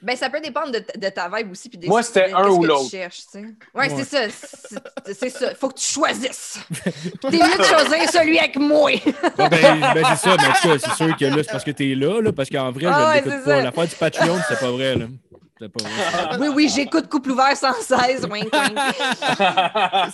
[0.01, 1.69] Ben, ça peut dépendre de, ta- de ta vibe aussi.
[1.69, 2.89] Puis des, Moi, c'était un ou que tu l'autre.
[2.91, 3.39] cherches, tu sais.
[3.39, 4.03] Ouais, Ouais.
[4.03, 4.79] c'est ça.
[5.05, 5.55] C'est c'est ça.
[5.55, 6.59] Faut que tu choisisses.
[6.83, 8.91] T'es mieux de choisir celui avec moi.
[9.37, 11.71] Ben, ben, c'est ça, mais en tout cas, c'est sûr que là, c'est parce que
[11.71, 13.61] t'es là, là, parce qu'en vrai, Ah je ouais, l'écoute pas.
[13.61, 15.05] L'affaire du Patreon, c'est pas vrai, là.
[15.69, 16.37] Pas vrai.
[16.39, 18.23] Oui, oui, j'écoute couple ouvert sans cesse.
[18.29, 18.77] Wink, wink.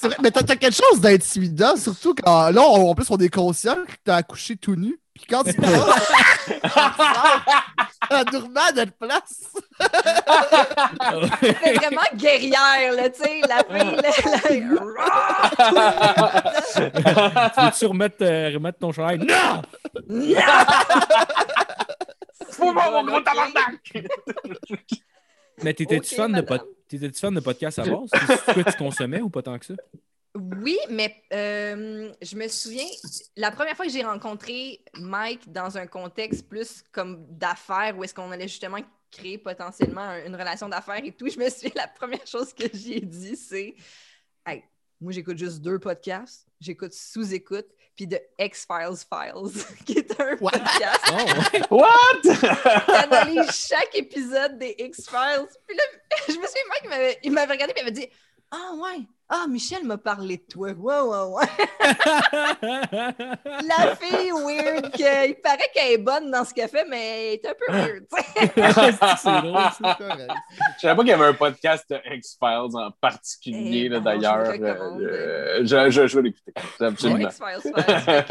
[0.02, 3.30] C'est vrai, mais t'as quelque chose d'intimidant, surtout quand là, on- en plus, on est
[3.34, 5.00] conscient que t'as accouché tout nu.
[5.14, 5.54] Puis quand tu
[8.10, 9.44] à Dourman, te place.
[11.42, 13.42] C'est vraiment guerrière, là, tu sais.
[13.48, 14.90] La fille, là.
[17.56, 19.20] tu veux-tu remettre, euh, remettre ton chandail?
[19.20, 19.62] Non!
[22.52, 23.94] Faut voir mon gros tabarnak!
[25.64, 26.34] Mais t'étais-tu Ok, fan,
[27.14, 28.10] fan de podcast à base?
[28.46, 29.74] C'est quoi tu consommais ou pas tant que ça?
[30.36, 32.86] Oui, mais euh, je me souviens,
[33.36, 38.14] la première fois que j'ai rencontré Mike dans un contexte plus comme d'affaires, où est-ce
[38.14, 38.78] qu'on allait justement
[39.12, 42.66] créer potentiellement un- une relation d'affaires et tout, je me souviens, la première chose que
[42.72, 43.76] j'ai dit, c'est
[44.46, 44.64] Hey,
[45.02, 47.68] moi j'écoute juste deux podcasts, j'écoute sous-écoute,
[48.00, 50.52] puis de X-Files Files, qui est un What?
[50.52, 51.76] podcast Oh.
[51.76, 52.94] What?
[53.04, 55.48] analyse chaque épisode des X-Files.
[55.68, 55.84] Puis là,
[56.30, 58.08] je me souviens, il m'avait- il m'avait regardé et il m'avait dit
[58.52, 59.00] Ah ouais,
[59.32, 60.72] ah Michel m'a parlé de toi.
[60.72, 61.02] Ouais,
[61.36, 61.46] ouais.
[63.68, 67.34] La fille weird, que, il paraît qu'elle est bonne dans ce qu'elle fait, mais elle
[67.34, 68.06] est un peu weird.
[68.10, 68.52] tu sais.
[69.18, 69.96] c'est drôle, ça.
[69.98, 70.32] Correct.
[70.78, 74.48] Je savais pas qu'il y avait un podcast de X-Files en particulier, Eh d'ailleurs.
[74.48, 75.02] recommande.
[75.02, 76.54] Euh, je, je, je vais l'écouter.
[76.80, 77.30] Absolument.
[77.30, 77.74] X-Files,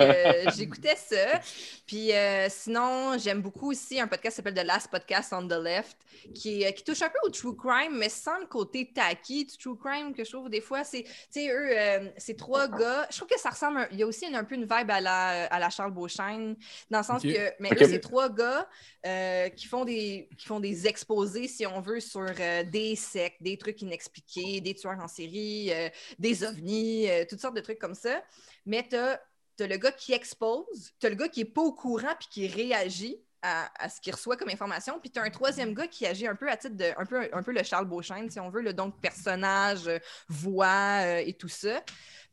[0.01, 1.41] euh, J'écoutais ça.
[1.87, 5.53] Puis euh, sinon, j'aime beaucoup aussi un podcast qui s'appelle The Last Podcast on the
[5.53, 5.97] Left,
[6.35, 10.13] qui touche un peu au true crime, mais sans le côté tacky du true crime
[10.15, 10.85] que je trouve des fois.
[10.91, 13.07] C'est, tu sais, eux, euh, c'est trois gars.
[13.11, 13.78] Je trouve que ça ressemble.
[13.78, 15.93] un- Il y a aussi une- un peu une vibe à la, à la Charles
[15.93, 16.57] Beauchesne,
[16.91, 17.53] dans le sens que.
[17.61, 18.68] Mais eux, c'est trois gars
[19.07, 23.43] euh, qui, font des, qui font des exposés, si on veut, sur euh, des sectes,
[23.43, 27.78] des trucs inexpliqués, des tueurs en série, euh, des ovnis, euh, toutes sortes de trucs
[27.78, 28.22] comme ça.
[28.66, 29.20] Mais tu as,
[29.61, 32.47] le gars qui expose, tu as le gars qui est pas au courant puis qui
[32.47, 34.99] réagit à, à ce qu'il reçoit comme information.
[35.01, 36.86] Puis tu as un troisième gars qui agit un peu à titre de.
[36.97, 41.01] un peu, un peu le Charles Beauchesne, si on veut, le donc personnage, euh, voix
[41.03, 41.82] euh, et tout ça.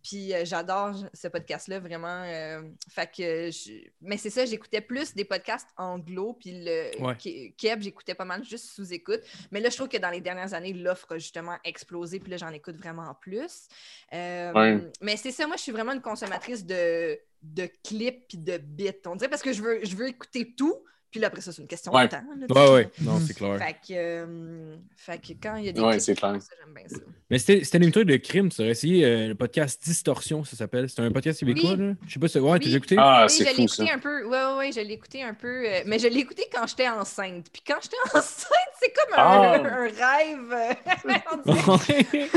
[0.04, 2.22] Puis euh, j'adore ce podcast-là, vraiment.
[2.26, 7.14] euh, fait que je- Mais c'est ça, j'écoutais plus des podcasts anglo, puis le Ouais.
[7.16, 9.22] Ke- Keb, j'écoutais pas mal juste sous écoute.
[9.52, 12.38] Mais là, je trouve que dans les dernières années, l'offre a justement explosé, puis là,
[12.38, 13.68] j'en écoute vraiment plus.
[14.14, 14.80] Euh, Ouais.
[15.02, 18.92] Mais c'est ça, moi, je suis vraiment une consommatrice de, de clips puis de bits,
[19.08, 20.84] on dirait, parce que je veux, je veux écouter tout,
[21.16, 22.08] puis là, après ça, c'est une question Ouais.
[22.08, 22.18] de temps.
[22.38, 22.90] là, tu Ouais, ouais.
[23.00, 23.58] Non, c'est clair.
[23.58, 26.36] Fait que, euh, fait que quand il y a des Ouais, c'est clair.
[26.42, 27.02] ça, j'aime bien ça.
[27.30, 28.50] Mais c'était c'était une truc de crime.
[28.50, 30.90] Tu aurais essayé euh, le podcast Distorsion, ça s'appelle.
[30.90, 31.78] C'est un podcast québécois, Oui.
[31.88, 31.94] là.
[32.06, 32.38] Je sais pas si.
[32.38, 32.60] Ouais, Oui.
[32.60, 32.96] déjà écouté?
[33.00, 33.84] Ah, oui, c'est je l'ai ça.
[33.84, 34.24] écouté un peu.
[34.26, 35.48] Ouais, ouais, ouais, je l'ai écouté un peu.
[35.66, 37.46] euh, mais je l'ai écouté quand j'étais enceinte.
[37.54, 39.54] Puis quand j'étais enceinte, c'est comme un, Ah.
[39.64, 40.76] un rêve.
[41.46, 42.30] dirait-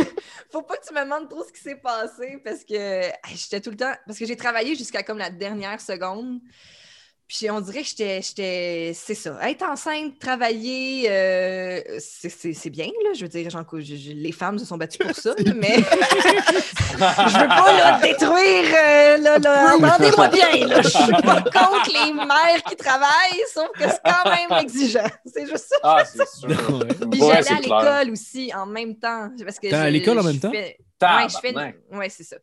[0.52, 3.02] Faut pas que tu me demandes trop ce qui s'est passé parce que
[3.34, 3.92] j'étais tout le temps.
[4.06, 6.38] Parce que j'ai travaillé jusqu'à comme la dernière seconde.
[7.28, 8.22] Puis on dirait que j'étais.
[8.22, 9.36] j'étais- C'est ça.
[9.46, 13.10] Être enceinte, travailler, euh, c'est- c'est c'est bien, là.
[13.14, 17.38] Je veux dire, genre, je- je- les femmes se sont battues pour ça, mais je
[17.38, 18.74] veux pas là, détruire.
[18.74, 20.80] euh, là, là, Entendez-moi bien, là.
[20.82, 25.06] Je suis pas contre les mères qui travaillent, sauf que c'est quand même exigeant.
[25.26, 25.76] C'est juste ça.
[25.82, 26.48] Ah, c'est sûr.
[27.10, 29.30] Puis Ouais, j'allais c'est à l'école aussi en même temps.
[29.44, 30.50] Parce que à l'école en même temps?
[30.50, 31.54] fais- Ouais, je fais
[31.92, 32.36] ouais, c'est ça.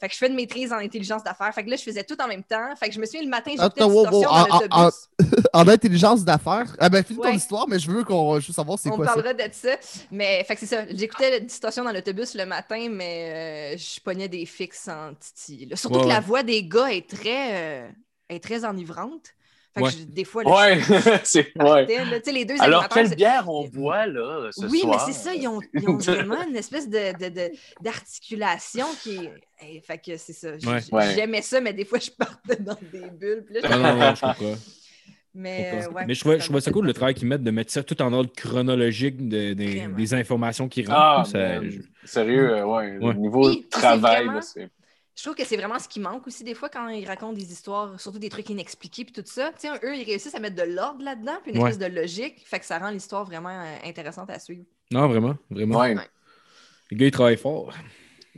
[0.00, 1.52] Fait que je fais une maîtrise en intelligence d'affaires.
[1.54, 2.74] Fait que là, je faisais tout en même temps.
[2.76, 5.08] Fait que je me souviens le matin, j'écoutais Attends, wow, wow, dans ah, ah, l'autobus.
[5.52, 6.74] En intelligence d'affaires.
[6.78, 9.06] Ah ben, finis ton histoire, mais je veux qu'on je veux savoir c'est On quoi
[9.06, 9.14] ça.
[9.14, 9.76] parlera de ça.
[10.10, 10.84] Mais fait que c'est ça.
[10.90, 15.66] J'écoutais la distorsion dans l'autobus le matin, mais euh, je pognais des fixes en titi.
[15.66, 15.76] là.
[15.76, 17.88] Surtout Ouais, que la voix des gars est très, euh,
[18.30, 19.34] est très enivrante.
[19.72, 19.90] Fait que Ouais.
[19.92, 21.44] je- des fois, là, Ouais, je Ouais.
[21.54, 22.18] partais, là.
[22.32, 25.04] Les deux Alors, quelle bière on boit, là, ce oui, soir?
[25.06, 29.16] mais c'est ça, ils ont, ils ont vraiment une espèce de, de- de- d'articulation qui
[29.62, 29.80] est.
[29.86, 30.50] Fait que c'est ça.
[30.52, 30.80] Ouais.
[30.90, 31.14] Ouais.
[31.14, 33.44] J'aimais ça, mais des fois, je partais dans des bulles.
[33.46, 34.54] puis là, Non, non, non, je comprends.
[35.34, 37.50] mais, euh, ouais, mais je trouvais, je ça trouvais cool le travail qu'ils mettent de
[37.52, 40.98] mettre ça tout en ordre chronologique de- des- informations qui rentrent.
[40.98, 41.70] Ah, Ça- man.
[41.70, 42.96] je- Sérieux, euh, ouais.
[42.98, 43.12] Ouais.
[43.12, 44.68] Le niveau puis travail, vraiment- là, c'est.
[45.20, 47.52] Je trouve que c'est vraiment ce qui manque aussi des fois quand ils racontent des
[47.52, 49.50] histoires, surtout des trucs inexpliqués puis tout ça.
[49.60, 51.68] Tu sais, eux, ils réussissent à mettre de l'ordre là-dedans, puis une Ouais.
[51.70, 52.42] espèce de logique.
[52.46, 54.64] Fait que ça rend l'histoire vraiment euh, intéressante à suivre.
[54.90, 55.78] Non, vraiment, vraiment.
[55.78, 55.94] Ouais.
[55.94, 56.08] Ouais.
[56.90, 57.70] Les gars, ils travaillent fort.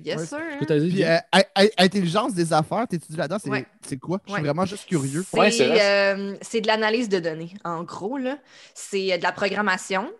[0.05, 0.27] Yes, Ouais.
[0.27, 0.39] sir.
[0.41, 0.59] hein.
[0.67, 3.65] Puis, euh, in- in- intelligence des affaires, t'étudies là-dedans, c'est Ouais.
[4.01, 4.19] quoi?
[4.25, 4.45] Je suis Ouais.
[4.45, 5.25] vraiment juste curieux.
[5.31, 8.19] C'est euh, c'est de l'analyse de données, en gros.
[8.19, 8.39] là.
[8.75, 10.11] C'est de la programmation,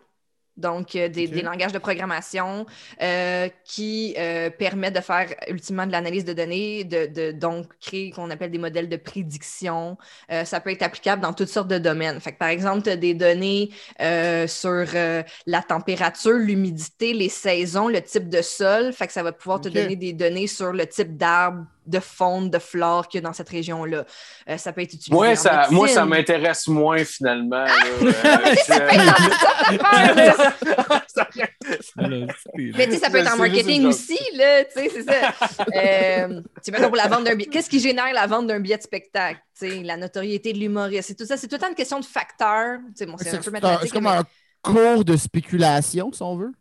[0.57, 2.65] donc euh, des, langages de programmation
[3.01, 8.11] euh, qui euh, permettent de faire ultimement de l'analyse de données, de, de- donc créer
[8.11, 9.97] qu'on appelle des modèles de prédiction.
[10.45, 12.19] Ça peut être applicable dans toutes sortes de domaines.
[12.19, 13.69] Fait que, par exemple, tu as des données
[14.47, 14.85] sur
[15.45, 18.93] la température, l'humidité, les saisons, le type de sol.
[18.93, 22.49] Fait que ça va pouvoir te donner des données sur le type d'arbre, de faune,
[22.49, 24.05] de flore qu'il y a dans cette région-là.
[24.49, 27.65] Euh, ça peut être utilisé Moi, en ça, moi, ça m'intéresse moins, finalement.
[31.95, 35.33] Mais tu sais, ça peut être en marketing aussi, là, tu sais, c'est ça.
[35.75, 37.49] Euh, tu sais, pour la vente d'un billet.
[37.49, 39.39] Qu'est-ce qui génère la vente d'un billet de spectacle?
[39.57, 41.37] Tu sais, la notoriété de l'humoriste, c'est tout ça.
[41.37, 42.79] C'est tout le temps une question de facteurs.
[42.87, 43.87] Tu sais, bon, c'est un peu mathématique.
[43.87, 44.23] c'est comme mais- un
[44.61, 46.51] cours de spéculation, si on veut.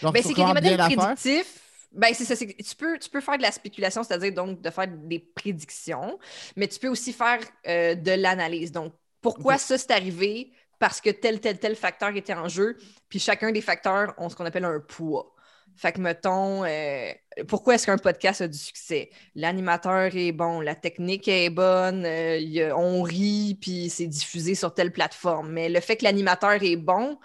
[0.00, 1.60] Genre, Ben, c'est qu'il y a des modèles prédictifs.
[1.96, 2.36] Ben, c'est ça.
[2.36, 6.18] Tu peux, tu peux faire de la spéculation, c'est-à-dire donc de faire des prédictions,
[6.54, 8.70] mais tu peux aussi faire euh, de l'analyse.
[8.70, 10.52] Donc, pourquoi ça c'est arrivé?
[10.78, 12.76] Parce que tel, tel, tel facteur était en jeu,
[13.08, 15.34] puis chacun des facteurs ont ce qu'on appelle un poids.
[15.74, 17.12] Fait que, mettons, euh,
[17.48, 19.10] pourquoi est-ce qu'un podcast a du succès?
[19.34, 24.90] L'animateur est bon, la technique est bonne, euh, on rit, puis c'est diffusé sur telle
[24.90, 25.50] plateforme.
[25.50, 27.18] Mais le fait que l'animateur est bon,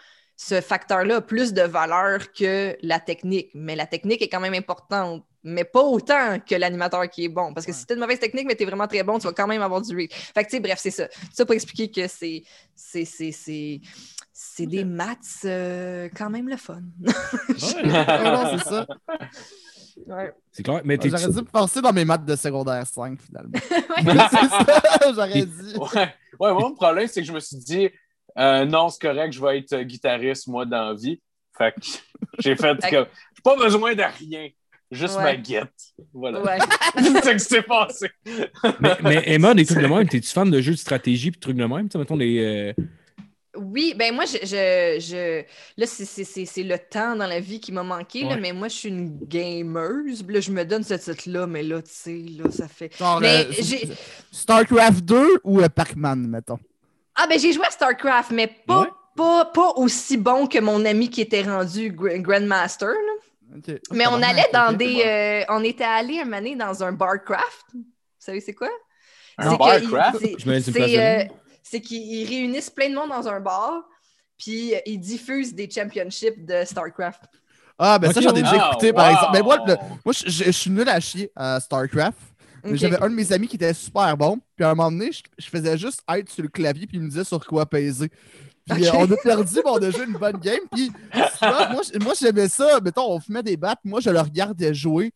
[0.43, 3.51] ce facteur-là a plus de valeur que la technique.
[3.53, 7.53] Mais la technique est quand même importante, mais pas autant que l'animateur qui est bon.
[7.53, 9.27] Parce que si tu as une mauvaise technique, mais tu es vraiment très bon, tu
[9.27, 10.11] vas quand même avoir du reach.
[10.11, 11.07] Fait que, tu sais, bref, c'est ça.
[11.31, 12.41] Ça pour expliquer que c'est.
[12.73, 13.81] c'est, c'est, c'est...
[14.33, 16.81] C'est des maths euh, quand même le fun.
[17.57, 18.87] C'est ça.
[20.07, 20.33] Ouais.
[20.51, 20.81] C'est clair.
[20.83, 23.51] Mais J'aurais dû penser dans mes maths de secondaire 5, finalement.
[24.03, 24.27] Ouais.
[24.31, 25.75] c'est ça, j'aurais dit.
[25.77, 26.15] ouais.
[26.39, 27.89] ouais, moi, mon problème, c'est que je me suis dit,
[28.37, 31.19] euh, non, c'est correct, je vais être euh, guitariste, moi, dans la vie.
[31.57, 31.81] Fait que
[32.39, 34.47] j'ai fait que j'ai pas besoin de rien,
[34.89, 35.23] juste Ouais.
[35.23, 35.73] ma guette.
[36.13, 36.41] Voilà.
[36.41, 36.57] Ouais.
[36.97, 38.09] c'est ça qui s'est passé.
[38.79, 41.57] mais, mais Emma, des trucs de même, t'es-tu fan de jeux de stratégie et trucs
[41.57, 41.89] de même?
[41.93, 42.73] Mettons des.
[42.77, 42.83] euh,
[43.57, 45.43] Oui, ben moi, je, je, je-
[45.77, 48.53] là, c'est- c'est c'est- c'est le temps dans la vie qui m'a manqué, là, mais
[48.53, 50.25] moi, je suis une gameuse.
[50.25, 52.95] Là, je me donne ce titre-là, mais là, tu sais, là, ça fait.
[52.97, 53.89] Genre, Mais euh, j'ai-
[54.31, 56.59] StarCraft 2 ou euh, Pac-Man, mettons?
[57.21, 58.87] Ah, ben j'ai joué à StarCraft, mais pas, Ouais.
[59.15, 62.87] pas, pas aussi bon que mon ami qui était rendu Gr- Grandmaster.
[62.89, 63.57] là.
[63.57, 63.79] Ok.
[63.91, 65.03] Mais on allait dans des.
[65.05, 67.65] euh, on était allé un donné dans un barcraft.
[67.73, 67.83] Vous
[68.17, 68.69] savez, c'est quoi?
[69.37, 70.19] Un barcraft?
[70.19, 71.23] c'est- euh.
[71.63, 73.83] C'est qu'ils réunissent plein de monde dans un bar,
[74.37, 77.21] puis euh, ils diffusent des championships de StarCraft.
[77.77, 79.11] Ah, ben ça, j'en ai déjà Ah, écouté, par wow.
[79.13, 79.31] exemple.
[79.33, 82.17] Mais moi, le- moi je, je- je suis nul à chier à StarCraft.
[82.63, 84.39] J'avais un de mes amis qui était super bon.
[84.55, 87.03] Puis à un moment donné, je, je faisais juste être sur le clavier, puis il
[87.03, 88.09] me disait sur quoi peser.
[88.69, 90.59] Puis euh, on a perdu, mais on a joué une bonne game.
[90.71, 90.91] Puis
[91.37, 91.69] souvent,
[92.01, 92.79] moi, j'aimais ça.
[92.81, 95.11] Mettons, on fumait des battes, moi, je le regardais jouer.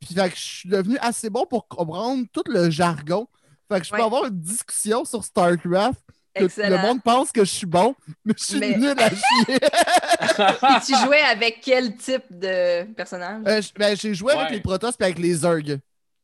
[0.00, 3.26] Puis fait que je suis devenu assez bon pour comprendre tout le jargon.
[3.70, 4.02] Fait que je peux Ouais.
[4.04, 6.00] avoir une discussion sur StarCraft.
[6.34, 6.76] Que Excellent.
[6.76, 7.94] le monde pense que je suis bon,
[8.24, 9.58] mais je suis Mais- nul à chier.
[9.58, 13.42] Puis tu jouais avec quel type de personnage?
[13.46, 15.78] Euh, ben, j'ai joué avec les Protoss et avec les Zerg.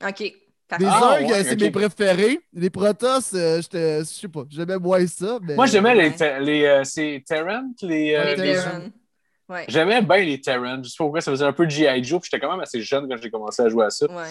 [0.06, 0.32] Ok.
[0.78, 0.86] Les.
[0.88, 2.40] Ah, Zerg, ouais, c'est mes préférés.
[2.52, 5.38] Les Protoss, euh, je sais pas, j'aimais moins ça.
[5.42, 5.54] Mais...
[5.54, 6.40] Moi, j'aimais les, Ouais.
[6.40, 8.58] les euh, c'est Terran, les, euh, Les.
[9.48, 9.64] Ouais.
[9.68, 10.78] J'aimais bien les Terran.
[10.82, 12.02] Je sais pas pourquoi ça faisait un peu de G.I.
[12.02, 12.20] Joe.
[12.20, 14.06] Puis j'étais quand même assez jeune quand j'ai commencé à jouer à ça.
[14.06, 14.30] Ouais.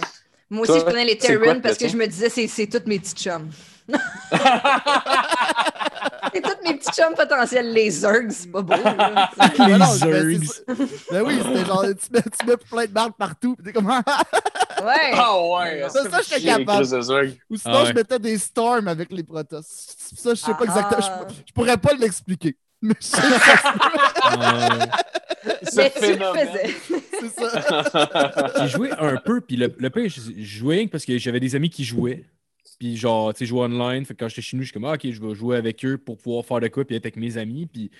[0.49, 2.47] Moi aussi, Toi, je prenais les quoi Terran le parce que je me disais, c'est,
[2.47, 3.49] c'est toutes mes petits chums.
[6.33, 7.71] c'est toutes mes petits chums potentiels.
[7.73, 8.73] Les Zergs, c'est pas beau.
[8.73, 9.29] là.
[9.37, 10.43] Ben Les ben, Zergs.
[10.45, 10.61] ça.
[11.11, 13.55] Ben oui, c'était genre, tu mets, tu mets plein de marques partout.
[13.55, 13.87] Puis t'es comme,
[14.83, 15.11] Ouais.
[15.13, 15.85] Ah ouais!
[15.89, 16.81] Ça, ça, j'étais capable.
[17.49, 17.89] Ou sinon, Ah ouais.
[17.89, 19.65] je mettais des storms avec les Protoss.
[20.15, 20.63] Ça, je sais pas Ah.
[20.65, 21.27] exactement.
[21.29, 22.57] Je, je pourrais pas l'expliquer.
[22.81, 23.05] Mais je
[25.69, 26.75] sais faisais.
[27.19, 28.51] c'est ça.
[28.61, 31.69] J'ai joué un peu, puis le, le pire, je jouais parce que j'avais des amis
[31.69, 32.25] qui jouaient.
[32.81, 34.05] Puis genre, tu sais, jouer online.
[34.05, 35.85] Fait que quand j'étais chez nous, je suis comme, ah, ok, je vais jouer avec
[35.85, 37.67] eux pour pouvoir faire de quoi, puis être avec mes amis.
[37.67, 37.91] Puis,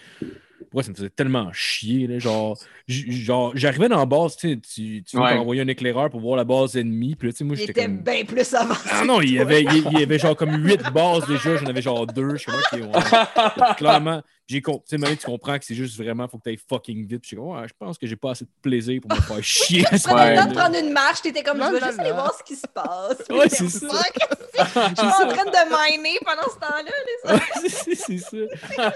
[0.73, 2.19] ouais, ça me faisait tellement chier, là.
[2.19, 2.57] Genre,
[2.87, 5.33] genre j'arrivais dans la base, tu sais, tu, tu Ouais.
[5.37, 7.15] envoyer un éclaireur pour voir la base ennemie.
[7.15, 7.97] Puis là, tu sais, moi, Il j'étais était comme.
[7.97, 8.89] bien plus avancé.
[8.91, 11.65] Ah non, il y avait, il, il y avait genre comme 8 bases déjà, j'en
[11.65, 12.31] avais genre 2.
[12.33, 13.73] Je suis comme, ok, ouais.
[13.77, 16.49] Clairement, j'ai com- tu sais, Marie, tu comprends que c'est juste vraiment, faut que tu
[16.49, 17.21] ailles fucking vite.
[17.21, 19.21] Puis je suis comme, ouais, je pense que j'ai pas assez de plaisir pour me
[19.21, 21.87] faire chier ce Prenais le temps de prendre une marche, t'étais comme, je vais la
[21.87, 23.17] juste aller voir ce qui se passe.
[23.29, 23.87] Ouais, c'est ça.
[24.57, 26.91] Je suis en train de miner pendant ce temps-là.
[27.05, 28.91] les Ouais, c'est c'est ça.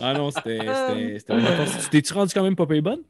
[0.00, 0.58] Ah non, c'était
[1.18, 3.02] c'était- t'es-tu rendu quand même pas payé bonne?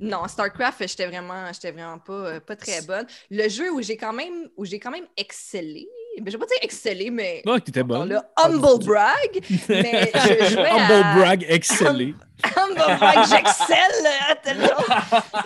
[0.00, 3.06] Non, StarCraft, j'étais vraiment, j'étais vraiment pas, euh, pas très bonne.
[3.30, 5.88] Le jeu où j'ai quand même, où j'ai quand même excellé,
[6.20, 8.08] ben, je vais pas dire excellé, mais Non, que t'étais dans bonne.
[8.08, 12.14] le humble brag, mais je jouais à Humble brag, excellé.
[12.56, 14.84] humble brag, j'excelle à tel genre.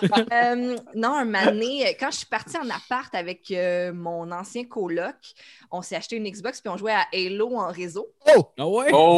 [0.31, 5.15] Euh, non, un mané, quand je suis partie en appart avec euh, mon ancien coloc,
[5.71, 8.07] on s'est acheté une Xbox puis on jouait à Halo en réseau.
[8.35, 8.45] Oh!
[8.57, 8.89] Ah ouais?
[8.93, 9.17] Oh,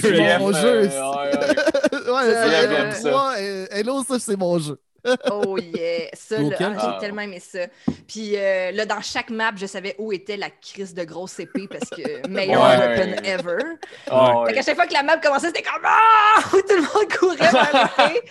[0.00, 0.88] C'est mon jeu.
[0.88, 2.12] euh, ouais, ouais.
[2.12, 3.10] ouais, Ça, Halo j'aime ça.
[3.10, 4.80] 3, euh, Halo, ça, c'est mon jeu.
[5.30, 6.08] Oh yeah!
[6.12, 6.98] Ça, là, ah, j'ai Ah.
[7.00, 7.60] tellement aimé ça.
[8.06, 11.66] Puis euh, là, dans chaque map, je savais où était la crise de grosse épée
[11.68, 12.78] parce que meilleur Ouais.
[12.78, 13.62] weapon ever.
[14.10, 14.52] Ah, Fait ouais.
[14.54, 16.42] qu'à chaque fois que la map commençait, c'était comme Ah!
[16.50, 18.30] Tout le monde courait vers l'épée.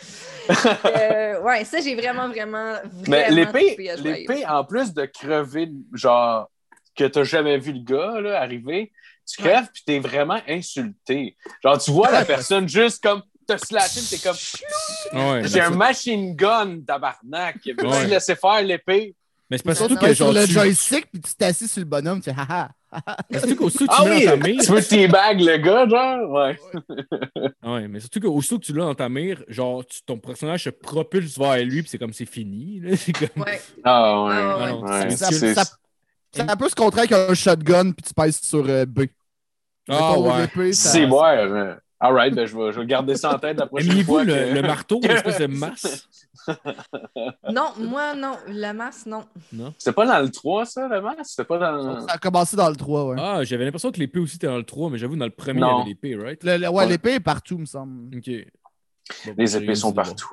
[0.85, 2.75] Euh, ouais, ça, j'ai vraiment, vraiment,
[3.07, 6.49] Mais vraiment l'épée, à jouer à l'épée, en plus de crever, genre,
[6.95, 8.91] que t'as jamais vu le gars là, arriver,
[9.27, 11.37] tu crèves puis t'es vraiment insulté.
[11.63, 13.21] Genre, tu vois la personne juste comme
[13.57, 14.37] te slasher, puis t'es comme
[15.13, 17.57] Ah ouais, j'ai un ça- machine gun, tabarnak.
[17.65, 18.07] Veux-tu Ouais.
[18.07, 19.15] laisser faire l'épée?
[19.51, 20.51] Mais c'est parce Surtout que genre, le tu...
[20.53, 22.69] joystick, puis tu t'assis sur le bonhomme, tu fais haha.
[23.31, 24.25] mais surtout que tu Ah l'as oui!
[24.25, 26.29] dans ta mire, Tu veux teabag le gars, genre?
[26.31, 26.59] Ouais.
[27.63, 30.69] ouais, mais surtout qu'aussitôt que tu l'as dans ta mire, genre, tu- ton personnage se
[30.69, 32.79] propulse vers lui, puis c'est comme c'est fini.
[32.79, 32.95] là.
[32.95, 33.43] C'est comme.
[33.43, 33.59] Ouais.
[33.83, 34.33] Ah ouais.
[34.35, 35.09] Ah, Ah non, ouais.
[35.17, 35.17] c'est-
[35.55, 39.05] Ça, ça, ça peut se contrer avec un shotgun, puis tu pèses sur euh, B.
[39.87, 40.41] Ah ouais.
[40.41, 41.23] l'épée, ça- C'est bon.
[42.01, 44.23] All right, ben, je, vais, je vais garder ça en tête la prochaine Aimiez-vous fois.
[44.23, 46.07] le, que- le marteau, l'espèce de masse?
[47.51, 48.35] Non, moi, non.
[48.47, 49.25] La masse, non.
[49.77, 51.19] C'était pas dans le 3, ça, le masque?
[51.25, 52.07] C'était pas dans...
[52.07, 53.15] Ça a commencé dans le 3, ouais.
[53.19, 55.59] Ah, j'avais l'impression que l'épée aussi était dans le 3, mais j'avoue, dans le premier,
[55.59, 55.81] il y Non.
[55.81, 56.43] avait l'épée, right?
[56.43, 56.87] Le- le- ouais, Ouais.
[56.87, 58.15] l'épée est partout, me semble.
[58.17, 58.29] Ok.
[59.25, 59.95] Bon, Les épées sont bon.
[59.95, 60.29] partout.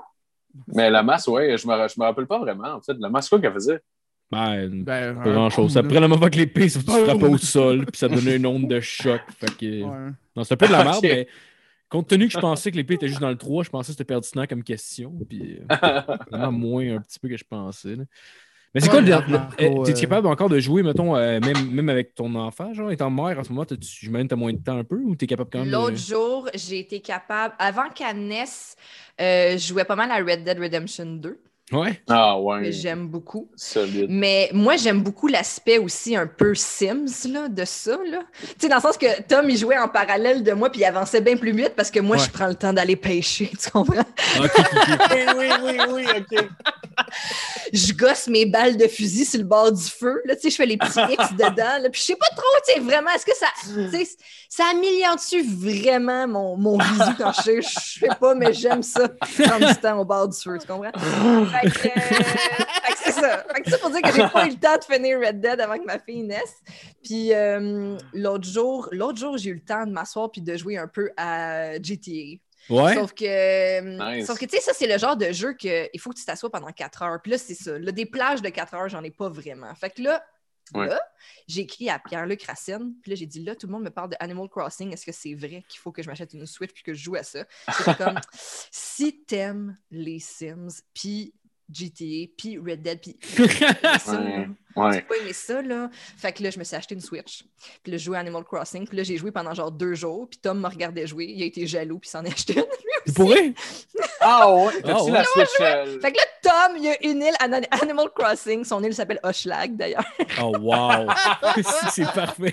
[0.75, 2.95] Mais la masse, ouais, je me, je me rappelle pas vraiment, en fait.
[2.99, 3.81] La masse, quoi qu'elle faisait?
[4.31, 5.75] Ben, Ben, pas grand chose.
[5.75, 8.81] Ça prenait moment que l'épée, tu frappais au sol, puis ça donnait une onde de
[8.81, 9.21] choc.
[9.39, 9.83] Fait que.
[9.83, 10.11] Ouais.
[10.35, 11.29] Non, c'est un peu de la merde, mais
[11.89, 13.93] compte tenu que je pensais que l'épée était juste dans le 3, je pensais que
[13.99, 15.15] c'était pertinent comme question.
[15.29, 15.67] Puis euh,
[16.31, 17.97] vraiment moins un petit peu que je pensais.
[17.97, 18.05] là.
[18.75, 19.41] Mais c'est Ouais, quoi le Marco, dernier.
[19.61, 22.91] euh, T'es euh, capable encore de jouer, mettons, euh, même, même avec ton enfant, genre,
[22.93, 25.27] étant mère en ce moment, tu- que t'as moins de temps un peu ou t'es
[25.27, 25.99] capable quand même L'autre de...
[25.99, 27.55] jour, j'ai été capable.
[27.59, 28.77] Avant qu'elle naisse,
[29.21, 31.43] euh, je jouais pas mal à Red Dead Redemption 2.
[31.73, 32.01] Ouais.
[32.09, 32.71] Ah que ouais.
[32.73, 33.49] j'aime beaucoup.
[33.57, 34.07] Solide.
[34.09, 37.99] Mais moi, j'aime beaucoup l'aspect aussi un peu Sims là, de ça.
[38.09, 38.21] Là.
[38.41, 40.85] Tu sais, dans le sens que Tom, il jouait en parallèle de moi, puis il
[40.85, 42.23] avançait bien plus vite parce que moi, Ouais.
[42.25, 43.51] je prends le temps d'aller pêcher.
[43.61, 44.05] Tu comprends?
[44.39, 44.49] Oui,
[45.37, 46.45] oui, oui, oui, ok.
[47.73, 50.21] Je gosse mes balles de fusil sur le bord du feu.
[50.25, 51.79] Là, tu sais, je fais les petits X dedans.
[51.83, 54.09] Là, puis je sais pas trop, tu sais, vraiment, est-ce que ça, tu sais,
[54.49, 57.69] ça améliore-tu vraiment mon, mon visu quand je sais, je
[58.01, 60.93] sais pas, mais j'aime ça, prendre du temps au bord du feu, tu comprends?
[61.61, 63.45] Fait que, euh, c'est ça.
[63.55, 65.61] Fait que ça pour dire que j'ai pas eu le temps de finir Red Dead
[65.61, 66.57] avant que ma fille naisse.
[67.03, 70.77] Puis euh, l'autre jour, l'autre jour, j'ai eu le temps de m'asseoir puis de jouer
[70.79, 72.41] un peu à GTA.
[72.69, 72.95] Ouais.
[72.95, 74.27] Sauf que, euh, Nice.
[74.27, 76.25] sauf que tu sais, ça, c'est le genre de jeu que il faut que tu
[76.25, 77.23] t'assoies pendant 4 heures.
[77.23, 77.79] Puis là, c'est ça.
[77.79, 79.73] Là, des plages de 4 heures, j'en ai pas vraiment.
[79.75, 80.23] Fait que là,
[80.75, 80.89] Ouais.
[80.89, 81.01] là
[81.47, 82.95] j'ai écrit à Pierre-Luc Racine.
[83.01, 84.93] Puis là, j'ai dit, là, tout le monde me parle de Animal Crossing.
[84.93, 87.15] Est-ce que c'est vrai qu'il faut que je m'achète une Switch puis que je joue
[87.15, 87.45] à ça?
[87.73, 88.19] C'était comme,
[88.73, 91.35] si t'aimes les Sims, puis
[91.71, 93.17] GTA, puis Red Dead, puis...
[93.39, 94.49] Ouais.
[94.77, 94.93] Ouais.
[94.95, 95.91] j'ai pas aimé ça, là.
[96.17, 97.45] Fait que là, je me suis acheté une Switch.
[97.83, 98.87] Puis là, je jouais à Animal Crossing.
[98.87, 100.29] Puis là, j'ai joué pendant genre deux jours.
[100.29, 101.27] Puis Tom me regardait jouer.
[101.27, 102.65] Il a été jaloux, puis il s'en est acheté une.
[103.07, 103.55] Tu pourrais?
[104.21, 104.73] Ah ouais.
[104.85, 105.11] Ouais.
[105.11, 105.49] la Switch?
[105.61, 107.45] euh, Fait que là, Tom, il y a une île à
[107.83, 108.65] Animal Crossing.
[108.65, 110.05] Son île s'appelle Hochelag, d'ailleurs.
[110.43, 111.07] Oh, wow.
[111.91, 112.51] c'est parfait.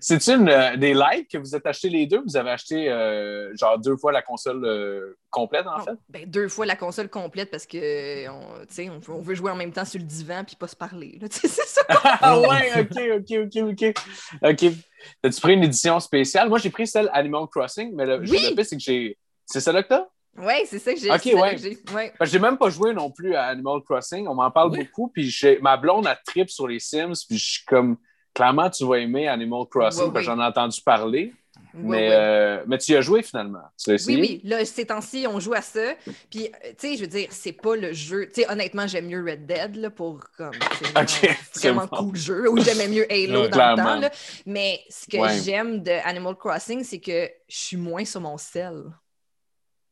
[0.00, 2.22] C'est une euh, des likes que vous êtes acheté les deux?
[2.26, 5.92] Vous avez acheté euh, genre deux fois la console euh, complète en fait?
[6.08, 9.50] Ben, deux fois la console complète parce que on, tu sais, on, on veut jouer
[9.50, 11.18] en même temps sur le divan puis pas se parler.
[11.20, 11.25] là.
[11.30, 11.82] C'est ça.
[11.88, 13.94] Ah ouais, ok, ok, ok, ok.
[14.42, 14.72] Ok.
[15.22, 16.48] As-tu pris une édition spéciale?
[16.48, 18.54] Moi j'ai pris celle Animal Crossing, mais le, Oui.
[18.56, 19.18] le c'est que j'ai.
[19.44, 20.06] C'est celle-là que t'as?
[20.38, 21.56] Ouais, c'est ça que j'ai Ok, ouais.
[21.56, 21.78] j'ai.
[21.94, 22.38] Ouais.
[22.40, 24.26] Même pas joué non plus à Animal Crossing.
[24.28, 24.84] On m'en parle Oui.
[24.84, 25.08] beaucoup.
[25.08, 27.12] Puis j'ai- ma blonde a trip sur les Sims.
[27.28, 27.96] Puis je suis comme,
[28.34, 30.36] clairement, tu vas aimer Animal Crossing Ouais, parce que oui.
[30.36, 31.32] j'en ai entendu parler.
[31.82, 33.62] Mais, euh, mais tu y as joué finalement.
[33.76, 34.20] Tu Oui, essayé?
[34.20, 34.40] oui.
[34.44, 35.94] Là, ces temps-ci, on joue à ça.
[36.30, 38.26] Puis, euh, tu sais, je veux dire, c'est pas le jeu.
[38.28, 40.68] Tu sais, honnêtement, j'aime mieux Red Dead là, pour comme.
[40.78, 41.96] C'est vraiment, Ok, c'est vraiment bon.
[41.96, 42.50] cool jeu.
[42.50, 43.48] Ou j'aimais mieux Halo Ouais.
[43.48, 43.76] dans Clairement.
[43.76, 44.00] le temps.
[44.00, 44.10] Là.
[44.46, 45.38] Mais ce que Ouais.
[45.44, 48.84] j'aime de Animal Crossing, c'est que je suis moins sur mon cell.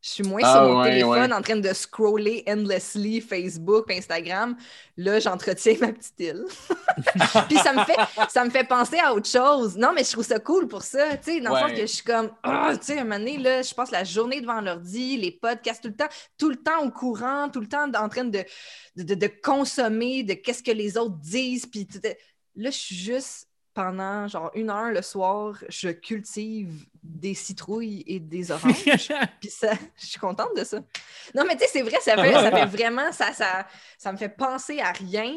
[0.06, 1.32] Je suis moins Ah, sur mon ouais, téléphone ouais.
[1.32, 4.54] en train de scroller endlessly Facebook, Instagram.
[4.98, 6.44] Là, j'entretiens ma petite île.
[7.48, 7.96] Puis ça me fait
[8.28, 9.78] ça me fait penser à autre chose.
[9.78, 11.86] Non, mais je trouve ça cool pour ça, tu sais, dans le sens que je
[11.86, 15.16] suis comme ah, tu sais, un moment donné là, je passe la journée devant l'ordi,
[15.16, 18.24] les podcasts tout le temps, tout le temps au courant, tout le temps en train
[18.24, 18.44] de
[18.96, 21.88] de, de- de consommer de qu'est-ce que les autres disent puis
[22.56, 28.18] là, je suis juste pendant genre une heure le soir, je cultive des citrouilles et
[28.18, 28.84] des oranges.
[29.40, 30.78] Puis ça, je suis contente de ça.
[31.34, 33.66] Non, mais tu sais, c'est vrai, ça fait, ça fait vraiment, ça, ça,
[33.98, 35.32] ça me fait penser à rien.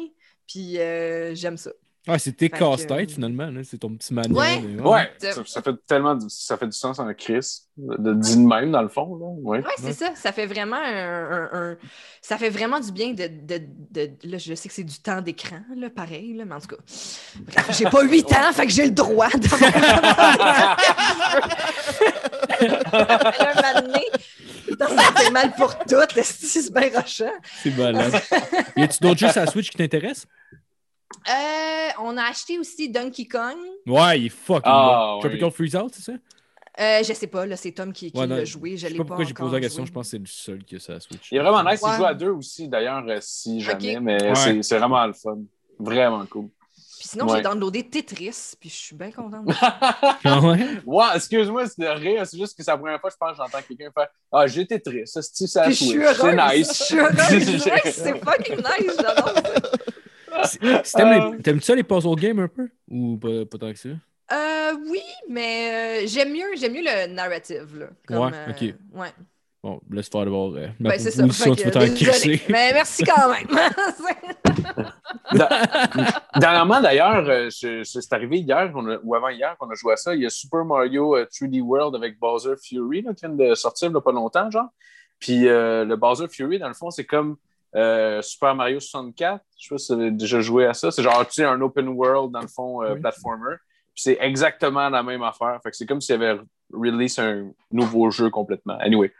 [0.46, 1.70] Puis euh, j'aime ça.
[2.10, 3.50] Ah, c'est tes Fait que- casse-têtes, finalement.
[3.64, 4.34] C'est ton petit manuel.
[4.80, 4.80] Ouais.
[4.82, 8.36] Ouais, C'est- ça, ça fait tellement du, ça fait du sens en Chris de dire
[8.36, 9.26] de même dans le fond là.
[9.42, 9.58] Ouais.
[9.58, 10.12] Ouais, c'est ça.
[10.16, 11.76] Ça fait vraiment un, un- un-
[12.22, 15.20] ça fait vraiment du bien de, de, de- là, je sais que c'est du temps
[15.20, 16.76] d'écran, là, pareil, là, mais en tout cas,
[17.72, 19.46] j'ai pas 8 ans, fait que j'ai le droit de
[24.78, 27.32] sentais mal pour tout, esti, c'est bien rochant?
[27.62, 28.12] C'est malade.
[28.76, 30.26] y a-tu d'autres jeux sur la Switch qui t'intéressent?
[31.30, 33.56] Euh, on a acheté aussi Donkey Kong.
[33.86, 35.14] Ouais, il est fucking bon.
[35.16, 35.20] oui.
[35.20, 36.12] Tropical Freeze Out, c'est ça?
[36.80, 38.70] Euh, je sais pas, là, c'est Tom qui, qui Ouais, non, l'a joué.
[38.72, 39.82] Je Je sais l'ai pas pas pourquoi j'ai posé la question.
[39.82, 39.88] joué.
[39.88, 41.32] Je pense que c'est le seul qui a ça à Switch.
[41.32, 41.82] Il est vraiment nice.
[41.82, 41.90] Ouais.
[41.92, 44.34] Il joue à deux aussi d'ailleurs euh, si jamais, mais Ouais.
[44.36, 45.38] c'est- c'est vraiment le fun.
[45.80, 46.48] Vraiment cool.
[47.00, 47.36] Puis sinon, Ouais.
[47.38, 49.46] j'ai downloadé Tetris, puis je suis bien contente.
[50.24, 50.66] Ah ouais?
[50.86, 52.24] Ouais, excuse-moi, c'est de rire.
[52.26, 54.46] C'est juste que c'est la première fois que je pense que j'entends quelqu'un faire Ah,
[54.46, 54.66] j'ai.
[55.04, 55.64] Ça, c'est ça.
[55.72, 56.78] Suis C'est nice.
[56.78, 57.66] Je suis heureuse.
[57.66, 59.34] Ouais, c'est fucking nice, j'adore
[60.30, 60.82] ça.
[60.84, 62.68] Si t'aimes les- T'aimes-tu ça les puzzle games un peu?
[62.88, 63.88] Ou pas, pas tant que ça?
[64.30, 67.78] Euh, oui, mais euh, j'aime mieux, j'aime mieux le narrative.
[67.78, 68.74] Là, comme, Ouais, euh, ok.
[69.00, 69.08] Ouais,
[69.60, 70.54] Bon, laisse faire d'abord.
[70.54, 71.26] Euh, ma ben, c'est ça.
[71.28, 72.52] Fait que.
[72.52, 73.48] Mais merci quand même.
[76.38, 80.14] Dernièrement, d'ailleurs, euh, c'est arrivé hier on a- ou avant-hier qu'on a joué à ça.
[80.14, 83.54] Il y a Super Mario euh, 3D World avec Bowser Fury là, qui vient de
[83.54, 84.68] sortir il n'y a pas longtemps, genre.
[85.18, 87.36] Puis euh, le Bowser Fury, dans le fond, c'est comme
[87.74, 89.42] euh, Super Mario 64.
[89.58, 90.90] Je sais pas si vous avez déjà joué à ça.
[90.90, 93.00] C'est genre, tu sais, un open world, dans le fond, euh, Oui.
[93.00, 93.56] platformer.
[93.94, 95.58] Puis c'est exactement la même affaire.
[95.62, 96.40] Fait que c'est comme s'il y avait
[96.72, 98.76] release un nouveau jeu complètement.
[98.80, 99.12] Anyway,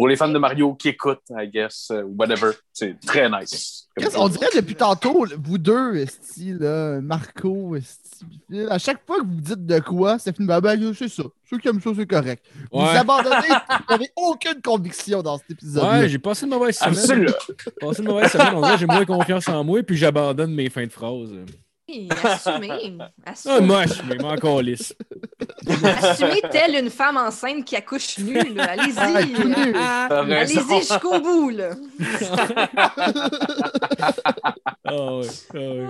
[0.00, 3.86] pour les fans de Mario qui écoutent, I guess, euh, whatever, c'est très nice.
[4.14, 9.26] Qu'on dirait depuis tantôt, vous deux, esti, là, Marco, esti, Phil, à chaque fois que
[9.26, 11.24] vous dites de quoi, ça finit ben, ben, c'est ça.
[11.50, 12.42] Ceux qui aiment ça, c'est correct.
[12.72, 12.96] Vous Ouais.
[12.96, 15.84] abandonnez, vous n'avez aucune conviction dans cet épisode.
[15.84, 16.94] Ouais, j'ai passé une mauvaise semaine.
[16.94, 17.32] Absolument.
[17.66, 18.54] J'ai passé une mauvaise semaine.
[18.54, 21.28] On dirait que j'ai moins confiance en moi, puis j'abandonne mes fins de phrase.
[21.92, 22.96] Oui, assumé.
[23.24, 23.60] Ah, assumé.
[23.60, 24.94] moche, mais moi encore lisse.
[25.84, 28.66] Assumez telle une femme enceinte qui accouche nue, là.
[28.68, 30.34] Ah, Allez-y.
[30.34, 31.70] Allez-y jusqu'au bout, là.
[34.84, 35.86] Ah ah ouais.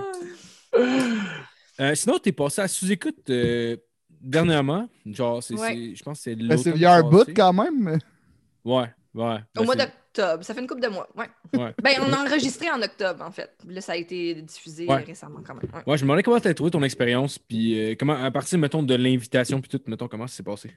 [1.79, 3.75] Euh, sinon, t'es passé à sous-écoute euh,
[4.09, 4.87] dernièrement.
[5.05, 5.69] Genre, c'est, Ouais.
[5.73, 7.97] c'est- je pense que c'est Ben, l'automne c'est via un bout quand même.
[8.63, 8.83] Ouais,
[9.15, 9.35] ouais.
[9.57, 10.43] Au Ben, mois c'est- d'octobre.
[10.43, 11.07] Ça fait une couple de mois.
[11.15, 11.29] Ouais.
[11.53, 11.73] Ouais.
[11.81, 13.51] Ben, on a enregistré en octobre, en fait.
[13.67, 15.03] Là, ça a été diffusé Ouais.
[15.03, 15.63] récemment, quand même.
[15.73, 15.97] Ouais.
[15.97, 18.95] Je me demandais comment t'as trouvé ton expérience, puis euh, comment, à partir, mettons, de
[18.95, 20.71] l'invitation, puis tout, mettons, comment ça s'est passé?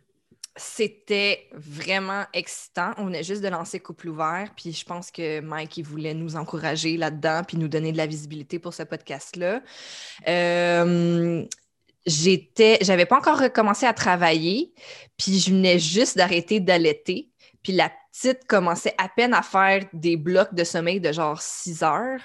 [0.57, 2.93] C'était vraiment excitant.
[2.99, 6.37] On venait juste de lancer Couple ouvert, puis je pense que Mike, il voulait nous
[6.37, 9.63] encourager là-dedans, puis nous donner de la visibilité pour ce podcast-là.
[10.29, 11.45] Euh,
[12.07, 14.73] j'étais, j'avais pas encore recommencé à travailler,
[15.17, 17.31] puis je venais juste d'arrêter d'allaiter,
[17.65, 21.83] puis la petite commençait à peine à faire des blocs de sommeil de genre 6
[21.83, 22.21] heures.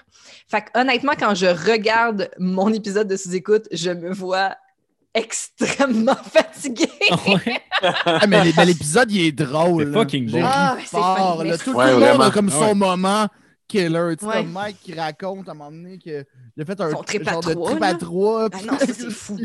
[0.47, 4.55] Fait que, honnêtement, quand je regarde mon épisode de sous-écoute, je me vois
[5.13, 6.87] extrêmement fatiguée.
[7.27, 7.61] ouais.
[8.05, 9.87] Ah, mais l'épisode, il est drôle.
[9.87, 10.41] C'est fucking bon.
[10.43, 11.57] Ah, c'est fort, là.
[11.57, 13.27] Tout, Ouais, tout le monde a comme son moment
[13.69, 14.15] killer.
[14.17, 14.43] Tu sais, Ouais.
[14.43, 16.25] Mike qui raconte à un moment donné qu'il
[16.59, 17.87] a fait un Son trip à genre de trois, trip là.
[17.87, 18.49] à trois.
[18.51, 19.37] Ah non, c'est fou.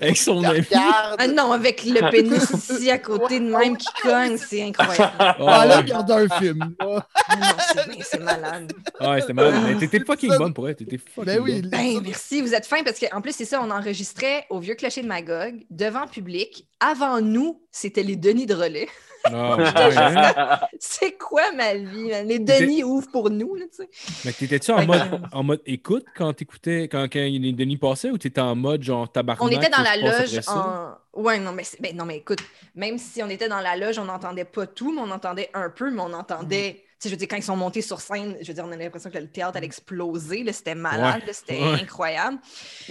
[0.00, 0.66] Avec son ami.
[0.74, 5.12] Ah non, avec le pénis ici à côté de même qui cogne, c'est incroyable.
[5.18, 6.74] Ah, Ah, là, regarde un film.
[6.80, 7.06] là.
[7.28, 8.72] Ah non, c'est malade.
[9.00, 9.54] Ah ouais, c'était malade.
[9.66, 10.76] Mais t'étais fucking bonne pour elle.
[10.76, 11.60] T'étais fucking Ben oui.
[11.62, 11.70] bonne.
[11.70, 15.02] Ben, merci, vous êtes fin parce qu'en plus, c'est ça, on enregistrait au Vieux Clocher
[15.02, 16.67] de Magog, devant public.
[16.80, 18.88] Avant nous, c'était les Denis de relais.
[20.78, 22.26] C'est quoi ma vie, man?
[22.26, 23.88] Les Denis ouvrent pour nous, là, tu sais.
[24.24, 27.76] Mais t'étais-tu en Fait que- mode, en mode écoute quand t'écoutais, quand, quand les Denis
[27.76, 29.42] passaient, ou t'étais en mode genre tabarnak?
[29.42, 30.94] On était dans la loge en.
[31.20, 32.38] Ouais, non, mais, ben, non, mais écoute,
[32.76, 35.68] même si on était dans la loge, on n'entendait pas tout, mais on entendait un
[35.70, 36.84] peu, mais on entendait.
[37.00, 38.72] Tu sais, je veux dire, quand ils sont montés sur scène, je veux dire, on
[38.72, 40.42] avait l'impression que le théâtre allait exploser.
[40.42, 41.80] là, C'était malade, c'était Ouais.
[41.82, 42.38] incroyable.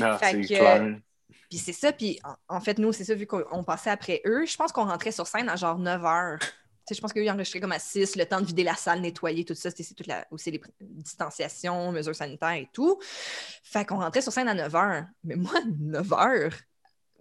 [0.01, 0.95] Ah, Fait que- clair.
[1.49, 2.19] Puis c'est ça, puis
[2.49, 5.11] en, fait, nous, c'est ça, vu qu'on on passait après eux, je pense qu'on rentrait
[5.11, 6.40] sur scène à genre 9 heures.
[6.40, 8.76] Tu sais, je pense qu'eux, ils enregistraient comme à 6, le temps de vider la
[8.76, 9.69] salle, nettoyer, tout ça.
[9.69, 12.99] C'était c'est toute la, aussi les distanciations, mesures sanitaires et tout.
[13.64, 15.03] Fait qu'on rentrait sur scène à 9 heures.
[15.24, 16.52] Mais moi, 9 heures,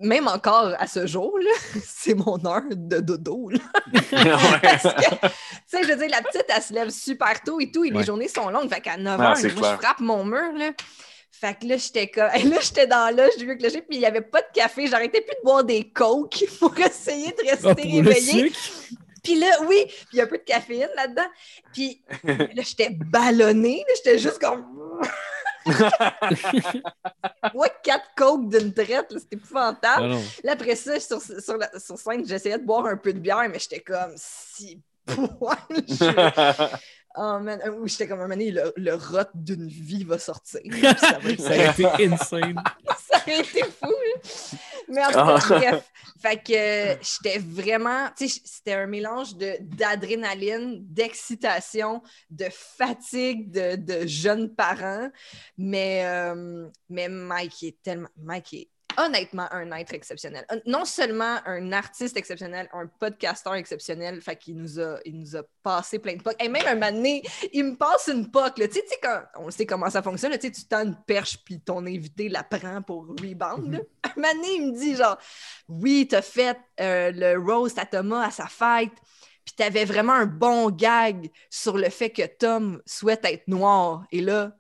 [0.01, 1.37] même encore à ce jour,
[1.85, 3.49] c'est mon heure de dodo.
[3.51, 3.59] là.
[4.63, 5.29] Parce que, tu
[5.67, 7.99] sais, je veux dire, la petite, elle se lève super tôt et tout, et Ouais.
[8.01, 8.69] les journées sont longues.
[8.69, 9.73] Fait qu'à 9 Ah, heures, moi, clair.
[9.73, 10.71] je frappe mon mur, là.
[11.39, 12.25] Fait que là, j'étais comme.
[12.51, 14.87] là, j'étais dans l'âge du vieux clocher, puis il n'y avait pas de café.
[14.87, 18.53] J'arrêtais plus de boire des cokes pour essayer de rester Ah, pour le réveillée.
[19.23, 21.27] Puis là, oui, puis il y a un peu de caféine là-dedans.
[21.73, 23.85] Puis là, j'étais ballonnée.
[23.87, 24.65] là, J'étais juste comme.
[27.55, 30.15] Moi, quatre cokes d'une traite, c'était épouvantable.
[30.15, 30.19] Ah.
[30.45, 33.49] Là, après ça, sur, sur, la, sur scène, j'essayais de boire un peu de bière,
[33.51, 34.81] mais j'étais comme si.
[35.07, 35.59] poil,
[37.19, 40.19] Oh man, euh, oui, j'étais comme un moment donné, le, le rot d'une vie va
[40.19, 40.61] sortir.
[41.01, 42.63] Ça va être Ça a été insane.
[43.11, 43.89] ça aurait été fou.
[43.91, 44.59] là.
[44.89, 45.93] Mais en tout cas, bref.
[46.21, 46.53] Fait que
[46.93, 48.09] euh, j'étais vraiment.
[48.17, 55.11] Tu sais, c'était un mélange de- d'adrénaline, d'excitation, de fatigue de, de jeunes parents.
[55.59, 58.09] Mais, euh, mais Mike est tellement.
[58.17, 58.69] Mike est
[58.99, 60.47] honnêtement un être exceptionnel.
[60.67, 65.43] Non seulement un artiste exceptionnel, un podcasteur exceptionnel, fait qu'il nous a, il nous a
[65.63, 66.37] passé plein de pocs.
[66.43, 68.51] Et même un moment donné, il me passe une là.
[68.69, 71.39] Tu sais, tu quand on sait comment ça fonctionne, là, tu tu tends une perche,
[71.45, 73.73] puis ton invité la prend pour rebound.
[73.73, 73.79] là.
[74.05, 75.19] Un moment donné, il me dit genre,
[75.69, 78.93] oui, t'as fait euh, le roast à Thomas à sa fête,
[79.45, 84.05] puis t'avais vraiment un bon gag sur le fait que Tom souhaite être noir.
[84.11, 84.53] Et là,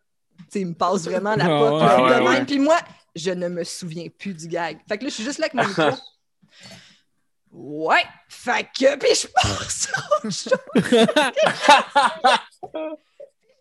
[0.51, 2.33] tu me passe vraiment la Ah ouais, ouais, ouais.
[2.35, 2.47] même.
[2.47, 2.79] Puis moi,
[3.17, 4.79] je ne me souviens plus du gag.
[4.89, 5.99] Fait que là, je suis juste là avec mon micro.
[7.59, 10.51] Ouais, fait que, puis je passe à autre chose.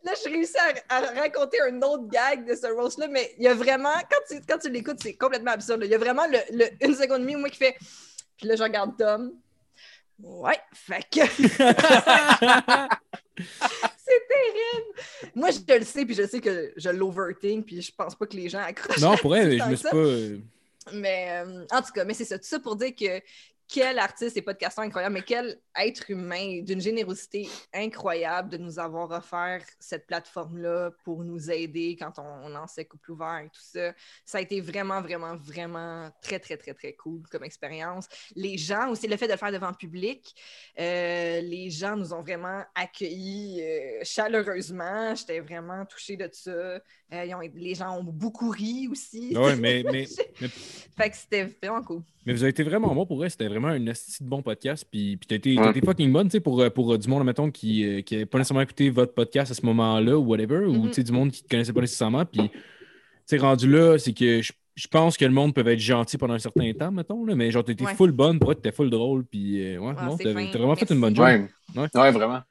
[0.04, 3.48] Là, je réussis à, à raconter un autre gag de ce roast-là, mais il y
[3.48, 5.82] a vraiment, quand tu, quand tu l'écoutes, c'est complètement absurde.
[5.86, 7.78] Il y a vraiment le, le une seconde et demie, moi, qui fait.
[8.38, 9.32] Puis là, je regarde Tom.
[10.20, 11.22] Ouais, fait que.
[14.16, 15.32] c'est terrible.
[15.36, 18.36] Moi, je le sais, puis je sais que je l'overthink, puis je pense pas que
[18.36, 19.00] les gens accrochent.
[19.02, 19.96] non, pour elle, je me suis pas.
[19.96, 20.38] euh,
[20.94, 22.38] Mais euh, en tout cas, mais c'est ça.
[22.38, 23.22] Tout ça pour dire que
[23.68, 29.12] quel artiste et podcasteur incroyable, mais quel être humain d'une générosité incroyable de nous avoir
[29.12, 33.94] offert cette plateforme-là pour nous aider quand on, on lançait Couple ouvert et tout ça.
[34.24, 38.08] Ça a été vraiment, vraiment, vraiment très, très, très, très cool comme expérience.
[38.36, 40.36] Les gens, aussi le fait de le faire devant le public,
[40.80, 45.16] euh, les gens nous ont vraiment accueillis euh, chaleureusement.
[45.16, 46.80] J'étais vraiment touchée de ça.
[47.16, 49.36] Euh, ils ont- les gens ont beaucoup ri aussi.
[49.38, 50.06] Ouais, mais, mais,
[50.42, 52.02] mais, Fait que c'était vraiment cool.
[52.26, 53.32] mais vous avez été vraiment bon pour elle.
[53.32, 54.86] C'était vraiment un de bon podcast.
[54.92, 55.70] Puis, puis t'as été, Ouais.
[55.72, 58.38] été fucking bonne tu sais, pour, euh, pour euh, du monde, mettons, qui n'avait pas
[58.38, 60.88] nécessairement écouté votre podcast à ce moment-là ou whatever, ou Mhm.
[60.90, 62.26] tu sais, du monde qui ne te connaissait pas nécessairement.
[62.26, 62.58] Puis, tu
[63.26, 66.34] sais, rendu là, c'est que je, je pense que le monde peut être gentil pendant
[66.34, 67.96] un certain temps, mettons, là, mais genre, t'étais Ouais.
[67.96, 70.90] full bonne, pour être, t'étais full drôle, puis euh, ouais, Ah, non, t'as vraiment fait
[70.92, 71.26] une bonne job.
[71.26, 71.88] Ouais.
[71.96, 72.42] ouais, vraiment.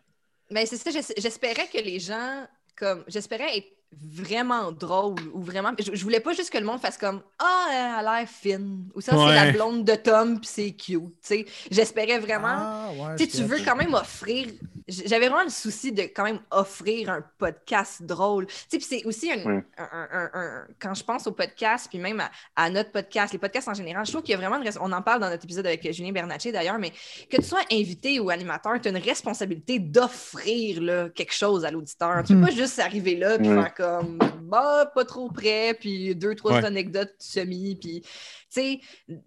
[0.50, 2.44] Ben, c'est ça, j'es- j'espérais que les gens,
[2.76, 3.66] comme, j'espérais être
[4.02, 5.72] vraiment drôle ou vraiment.
[5.78, 8.88] Je, je voulais pas juste que le monde fasse comme Ah, elle a l'air fine.
[8.94, 11.46] Ou ça, c'est la blonde de Tom, puis c'est cute.
[11.70, 12.48] J'espérais vraiment.
[12.48, 14.48] Ah, ouais, Tu veux quand même offrir.
[14.86, 18.46] J'avais vraiment le souci de quand même offrir un podcast drôle.
[18.46, 19.64] Tu sais, puis c'est aussi un, Ouais.
[19.78, 23.32] un- un- un- un- Quand je pense au podcast, puis même à, à notre podcast,
[23.32, 24.70] les podcasts en général, je trouve qu'il y a vraiment une.
[24.80, 26.90] On en parle dans notre épisode avec Julien Bernatchez d'ailleurs, mais
[27.30, 32.22] que tu sois invité ou animateur, tu as une responsabilité d'offrir quelque chose à l'auditeur.
[32.26, 32.44] Tu peux Hmm.
[32.46, 36.64] pas juste arriver là puis faire comme bah, pas trop près, puis deux, trois Ouais.
[36.66, 38.08] anecdotes semi, puis tu
[38.50, 38.80] sais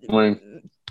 [0.07, 0.39] Ouais.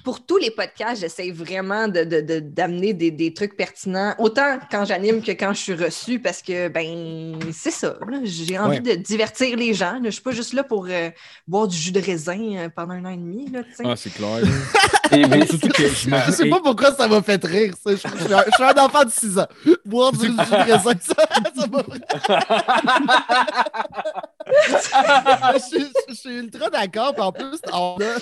[0.06, 4.60] Pour tous les podcasts, j'essaie vraiment de- de- de- d'amener des, des trucs pertinents, autant
[4.70, 7.96] quand j'anime que quand je suis reçue, parce que, ben, c'est ça.
[8.22, 8.80] J'ai envie Ouais.
[8.96, 9.94] de divertir les gens.
[9.94, 10.00] là.
[10.04, 11.10] Je suis pas juste là pour euh,
[11.48, 13.50] boire du jus de raisin euh, pendant un an et demi.
[13.50, 13.62] Là.
[13.84, 14.38] Ah, c'est clair.
[15.12, 16.32] Et- mais- Surtout que Je j'imagine.
[16.32, 17.90] sais pas pourquoi ça m'a fait rire, ça.
[17.90, 19.46] Je, je suis un, je suis un enfant de 6 ans.
[19.84, 21.14] Boire du jus de raisin, ça,
[21.56, 21.82] ça m'a
[24.46, 27.14] je, suis- je suis ultra d'accord.
[27.18, 28.18] En plus, on a,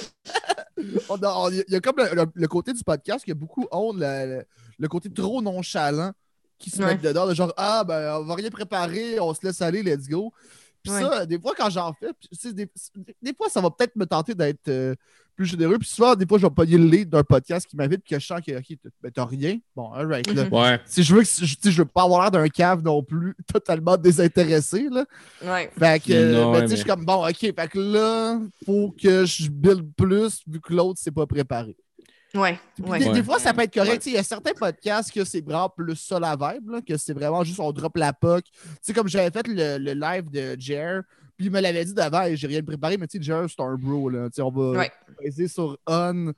[1.09, 3.67] on a- on- il y a comme le, le- le côté du podcast que beaucoup
[3.71, 4.45] ont, le,
[4.89, 6.13] côté trop nonchalant
[6.59, 6.87] qui se Ouais.
[6.87, 10.09] mettent dedans, de genre Ah, ben, on va rien préparer, on se laisse aller, let's
[10.09, 10.33] go.
[10.85, 11.01] Puis Ouais.
[11.01, 12.69] ça, des fois, quand j'en fais, sais, des,
[13.23, 14.95] des fois, ça va peut-être me tenter d'être euh,
[15.35, 15.79] plus généreux.
[15.79, 18.21] Puis souvent, des fois, je vais pogner le lead d'un podcast qui m'invite, puis que
[18.21, 19.59] je sens que, OK, t'as- ben, t'as rien.
[19.75, 20.45] Bon, alright, là.
[20.45, 20.53] Mhm.
[20.53, 20.81] Ouais.
[20.85, 23.03] Si je veux que je, tu sais, je veux pas avoir l'air d'un cave non
[23.03, 25.05] plus, totalement désintéressé, là.
[25.43, 25.71] Ouais.
[25.79, 28.39] Fait que, euh, ben, tu sais, mais- je suis comme, bon, OK, fait que là,
[28.67, 31.75] faut que je build plus, vu que l'autre s'est pas préparé.
[32.35, 32.59] Ouais.
[32.99, 34.05] Des, des fois, ça peut être correct.
[34.05, 34.13] Ouais.
[34.13, 37.13] Il y a certains podcasts que c'est vraiment plus ça la vibe, là, que c'est
[37.13, 38.13] vraiment juste on drop la.
[38.13, 38.29] Tu
[38.83, 41.03] sais, comme j'avais fait le, le live de Jer,
[41.37, 43.61] puis il me l'avait dit d'avant et j'ai rien préparé, mais tu sais, Jer, c'est
[43.63, 44.09] un bro.
[44.09, 44.29] Là.
[44.39, 44.93] On va Ouais.
[45.23, 46.33] peser sur on,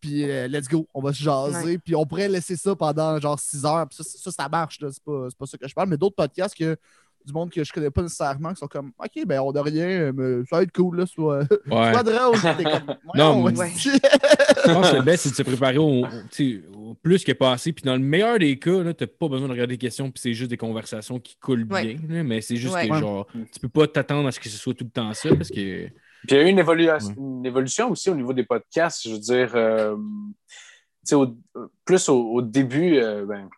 [0.00, 3.38] puis euh, let's go, on va se jaser, puis on pourrait laisser ça pendant genre
[3.38, 4.88] 6 heures, puis ça, ça, ça marche, là.
[4.90, 6.76] c'est pas, c'est pas ça que je parle, mais d'autres podcasts que
[7.24, 10.12] du monde que je connais pas nécessairement qui sont comme OK, ben on a rien,
[10.12, 11.38] mais ça va être cool, là, soit,
[11.70, 11.92] Ouais.
[11.92, 12.38] soit drôle.
[12.40, 13.72] Comme, Non, ouais, mais- ouais.
[13.76, 17.72] Je pense que le best, c'est de se préparer au, au- plus que passé.
[17.72, 20.20] Puis dans le meilleur des cas, tu n'as pas besoin de regarder des questions, puis
[20.20, 21.94] c'est juste des conversations qui coulent Ouais.
[21.94, 22.16] bien.
[22.16, 22.88] là, mais c'est juste Ouais.
[22.88, 25.28] que, genre, tu peux pas t'attendre à ce que ce soit tout le temps ça,
[25.34, 25.86] parce que.
[26.26, 27.14] Puis il y a eu une, évolu- Ouais.
[27.18, 29.06] une évolution aussi au niveau des podcasts.
[29.08, 31.36] Je veux dire, euh, tu sais, au-
[31.84, 33.48] plus au, au début euh, ben,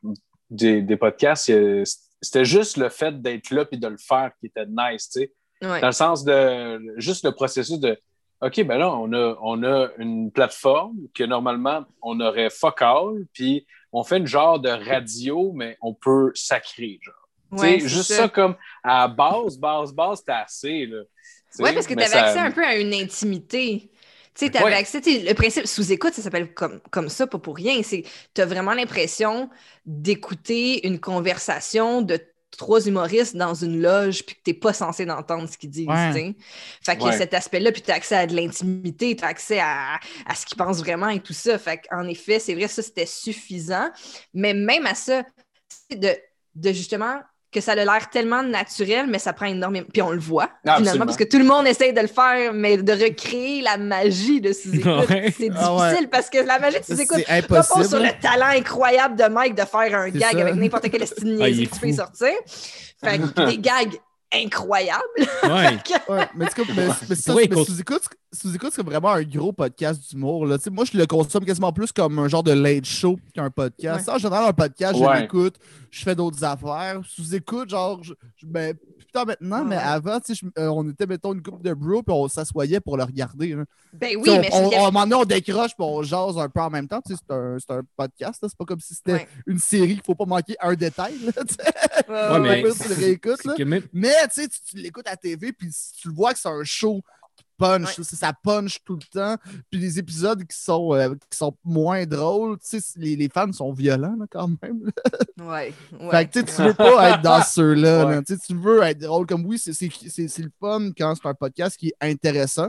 [0.50, 1.50] des, des podcasts,
[2.26, 5.32] c'était juste le fait d'être là et de le faire qui était nice, tu sais.
[5.62, 5.80] Ouais.
[5.80, 7.98] Dans le sens de juste le processus de
[8.42, 13.24] OK, ben là, on a, on a une plateforme que normalement on aurait fuck all,
[13.32, 17.14] puis on fait une genre de radio, mais on peut sacrer, genre.
[17.52, 18.28] Ouais, juste ça.
[18.28, 18.54] comme
[18.84, 20.90] à base, base, base, c'était assez.
[21.58, 23.88] Oui, parce que tu avais ça- accès un peu à une intimité.
[24.38, 24.74] Tu sais, Ouais.
[24.74, 27.82] accès, le principe sous-écoute, ça s'appelle comme, comme ça, pas pour rien.
[27.82, 28.04] C'est
[28.34, 29.48] tu as vraiment l'impression
[29.86, 32.20] d'écouter une conversation de
[32.56, 35.88] trois humoristes dans une loge puis que tu n'es pas censé d'entendre ce qu'ils disent.
[35.88, 36.34] Ouais.
[36.82, 37.18] Fait qu'il y a Ouais.
[37.18, 40.46] cet aspect-là, puis tu as accès à de l'intimité, tu as accès à, à ce
[40.46, 41.58] qu'ils pensent vraiment et tout ça.
[41.58, 43.90] Fait qu'en effet, c'est vrai, ça, c'était suffisant.
[44.34, 45.22] Mais même à ça,
[45.90, 46.10] de,
[46.54, 47.20] de justement
[47.56, 49.86] que ça a l'air tellement naturel, mais ça prend énormément.
[49.92, 51.06] Puis on le voit, Ah, finalement, absolument.
[51.06, 54.52] parce que tout le monde essaye de le faire, mais de recréer la magie de
[54.52, 55.32] sous-écoute, Ouais.
[55.36, 56.06] c'est difficile Ah ouais.
[56.08, 59.62] parce que la magie de sous-écoute C'est repose sur le talent incroyable de Mike de
[59.64, 60.40] faire un gag ça.
[60.40, 62.28] avec n'importe quel estime Ah, que tu peux sortir.
[63.02, 63.94] Fait que des gags
[64.34, 65.02] incroyables.
[65.44, 65.78] Ouais.
[66.08, 67.56] Ouais, mais, comme- mais, mais ça, Ouais, mais
[68.36, 70.46] sous-écoute, c'est vraiment un gros podcast d'humour.
[70.46, 70.58] là.
[70.58, 73.50] Tu sais, Moi, je le consomme quasiment plus comme un genre de late show qu'un
[73.50, 74.06] podcast.
[74.08, 74.14] Ouais.
[74.14, 75.22] En général, un podcast, je Ouais.
[75.22, 75.56] l'écoute,
[75.90, 77.00] je fais d'autres affaires.
[77.06, 81.06] Sous-écoute, genre, je, je- ben, putain, maintenant, mais avant, tu sais, je- euh, on était,
[81.06, 83.54] mettons, une couple de bro, puis on s'assoyait pour le regarder.
[83.54, 83.64] là.
[83.92, 86.48] Ben oui, mais on, on, à un moment donné, on décroche, puis on jase un
[86.50, 87.00] peu en même temps.
[87.00, 88.48] Tu sais, C'est un, c'est un podcast, là.
[88.50, 89.28] c'est pas comme si c'était Ouais.
[89.46, 91.14] une série qu'il faut pas manquer un détail.
[92.08, 93.44] Là, mais- tu le réécoutes.
[93.44, 93.54] Là.
[93.64, 96.38] même- Mais tu sais, tu, tu l'écoutes à la TV, puis tu le vois que
[96.38, 97.00] c'est un show
[97.58, 98.04] punch, Ouais.
[98.04, 99.36] ça punch tout le temps.
[99.70, 103.52] Puis les épisodes qui sont, euh, qui sont moins drôles, tu sais, les, les fans
[103.52, 104.84] sont violents là, quand même.
[104.84, 105.44] là.
[105.46, 105.72] Ouais.
[106.00, 106.10] ouais.
[106.10, 108.06] Fait que tu sais, tu veux pas être dans ceux-là.
[108.06, 108.22] Ouais.
[108.22, 111.34] Tu veux être drôle comme oui, c'est c'est- c'est- c'est le fun quand c'est un
[111.34, 112.68] podcast qui est intéressant.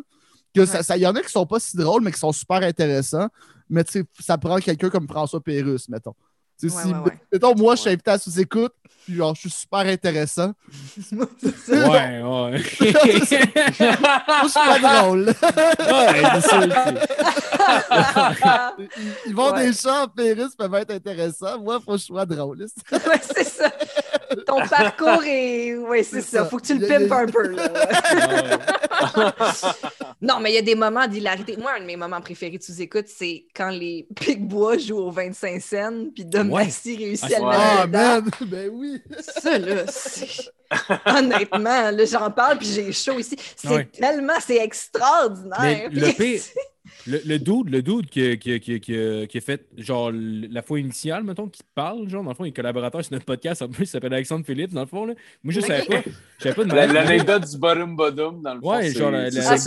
[0.55, 0.83] Que ça, Ouais.
[0.83, 3.27] ça- y en a qui sont pas si drôles, mais qui sont super intéressants.
[3.69, 6.15] Mais tu sais, ça prend quelqu'un comme François Pérusse, mettons.
[6.63, 7.19] Ouais, si- ouais, ouais.
[7.31, 8.73] Mettons, moi, je suis invité à sous-écoute,
[9.05, 10.53] puis genre, je suis super intéressant.
[11.69, 12.21] Ouais, ouais.
[12.23, 15.25] Moi, je suis pas drôle.
[15.27, 16.23] ouais,
[19.27, 19.67] Ils, vont Ouais.
[19.67, 21.59] des chants, Pérusse peuvent être intéressants.
[21.59, 22.59] Moi, faut que je sois drôle.
[22.91, 23.71] ouais, c'est ça.
[24.45, 25.75] Ton parcours est.
[25.75, 26.39] Oui, c'est ça.
[26.39, 26.45] ça.
[26.45, 27.47] Faut que tu le pimpes un peu.
[27.49, 27.67] Là.
[30.21, 31.55] Non, mais il y a des moments d'hilarité.
[31.57, 35.61] Moi, un de mes moments préférés de sous-écoute, c'est quand les Picbois jouent au 25
[35.61, 36.63] scènes, puis Dom Ouais.
[36.63, 37.57] Réussit Ah, à le ouais.
[37.57, 38.31] mettre Ah, man!
[38.47, 39.01] Ben oui!
[39.41, 40.27] Ça, là, c'est...
[41.05, 43.37] Honnêtement, là, j'en parle, puis j'ai chaud ici.
[43.55, 43.85] C'est Ouais.
[43.85, 44.33] tellement...
[44.45, 45.59] C'est extraordinaire.
[45.59, 46.41] Mais le pire,
[47.05, 50.79] le, le dude, le dude qui, qui, qui, qui, qui a fait genre la fois
[50.79, 53.69] initiale, mettons, qui parle, genre, dans le fond, il est collaborateur sur notre podcast, en
[53.69, 55.13] plus, il s'appelle Alexandre Philippe, dans le fond, là.
[55.43, 56.01] Moi, je savais pas.
[56.37, 56.93] Je savais pas de.
[56.93, 58.69] L'anecdote du bottom bottom, dans le fond.
[58.71, 59.57] Ouais, c'est- genre la- la- Ok.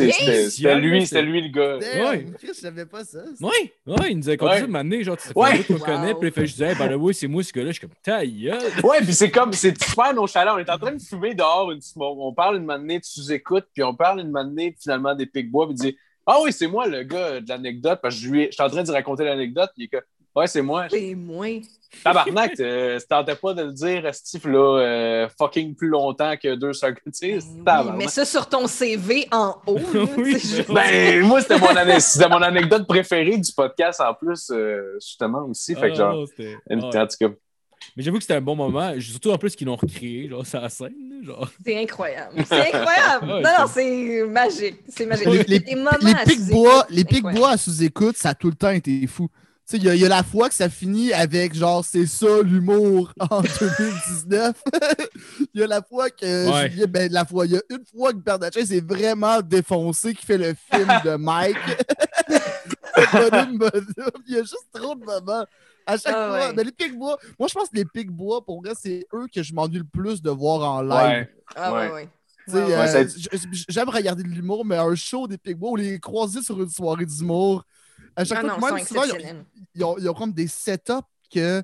[0.51, 1.78] c'était lui, c'était lui le gars.
[1.78, 2.27] Ouais.
[2.47, 3.20] Je savais pas ça.
[3.40, 5.62] Ouais, ouais, il nous a ça de m'amener, genre, tu sais, Ouais.
[5.65, 5.81] qu'on Wow.
[5.81, 7.81] connaît, puis il fait, je disais, ben là, oui, c'est moi ce gars-là, je suis
[7.86, 8.59] comme, ta gueule.
[8.85, 10.57] Ouais, puis c'est comme, c'est super nonchalant.
[10.57, 11.70] On est en train de fumer dehors.
[11.73, 15.27] Une, on, on parle une manée de sous-écoute, puis on parle une manée finalement des
[15.27, 15.97] pics-bois, puis il dit
[16.32, 18.69] Ah oui, c'est moi le gars de l'anecdote, parce que je lui ai- j'étais en
[18.70, 20.86] train de raconter l'anecdote, puis il est comme Ouais, c'est moi.
[20.89, 21.59] C'est moins.
[22.05, 26.55] Tabarnak, euh, tu tentais pas de le dire, Steve, là, euh, fucking plus longtemps que
[26.55, 26.94] deux secondes.
[27.65, 31.59] Ben oui, mais ça sur ton CV en haut, là, Oui, je- Ben, moi, c'était
[31.59, 35.74] mon, ane- c'était mon anecdote préférée du podcast en plus, euh, justement aussi.
[35.74, 36.15] Fait que, Ah, genre,
[36.70, 37.35] une- en tout cas,
[37.97, 40.69] Mais j'avoue que c'était un bon moment, surtout en plus qu'ils l'ont recréé, genre, ça
[40.69, 41.51] scène, genre.
[41.65, 42.44] C'est incroyable.
[42.47, 43.27] C'est incroyable.
[43.27, 44.81] Non, non, c'est- magique.
[44.89, 45.27] C'est magique.
[45.27, 49.07] Les- les- Des moments Les à pics-bois, à sous-écoute, ça a tout le temps été
[49.07, 49.28] fou.
[49.69, 51.85] Tu sais, il y, a- il y a la fois que ça finit avec genre
[51.85, 54.57] c'est ça l'humour en 2019.
[55.55, 56.70] Il y a la fois que Ouais.
[56.70, 60.27] Julien- ben, la fois, il y a une fois que Bernatchez s'est vraiment défoncé qui
[60.27, 61.57] fait le film de Mike.
[64.28, 65.44] Il y a juste trop de moments.
[65.91, 66.39] À chaque Ah fois.
[66.49, 66.53] ouais.
[66.55, 69.53] Mais les pics-bois, moi je pense que les pics-bois, pour vrai, c'est eux que je
[69.55, 70.93] m'ennuie le plus de voir en live.
[70.93, 71.31] ouais.
[71.57, 72.09] Ah, ouais, Ouais.
[72.55, 73.07] euh,
[73.69, 77.07] J'aime regarder de l'humour, mais un show des Pigbois ou les croiser sur une soirée
[77.07, 77.65] d'humour,
[78.17, 79.17] à chaque fois, non, ils souvent, ils ont-
[79.75, 80.93] ils ont, ils ont comme des setups
[81.33, 81.62] que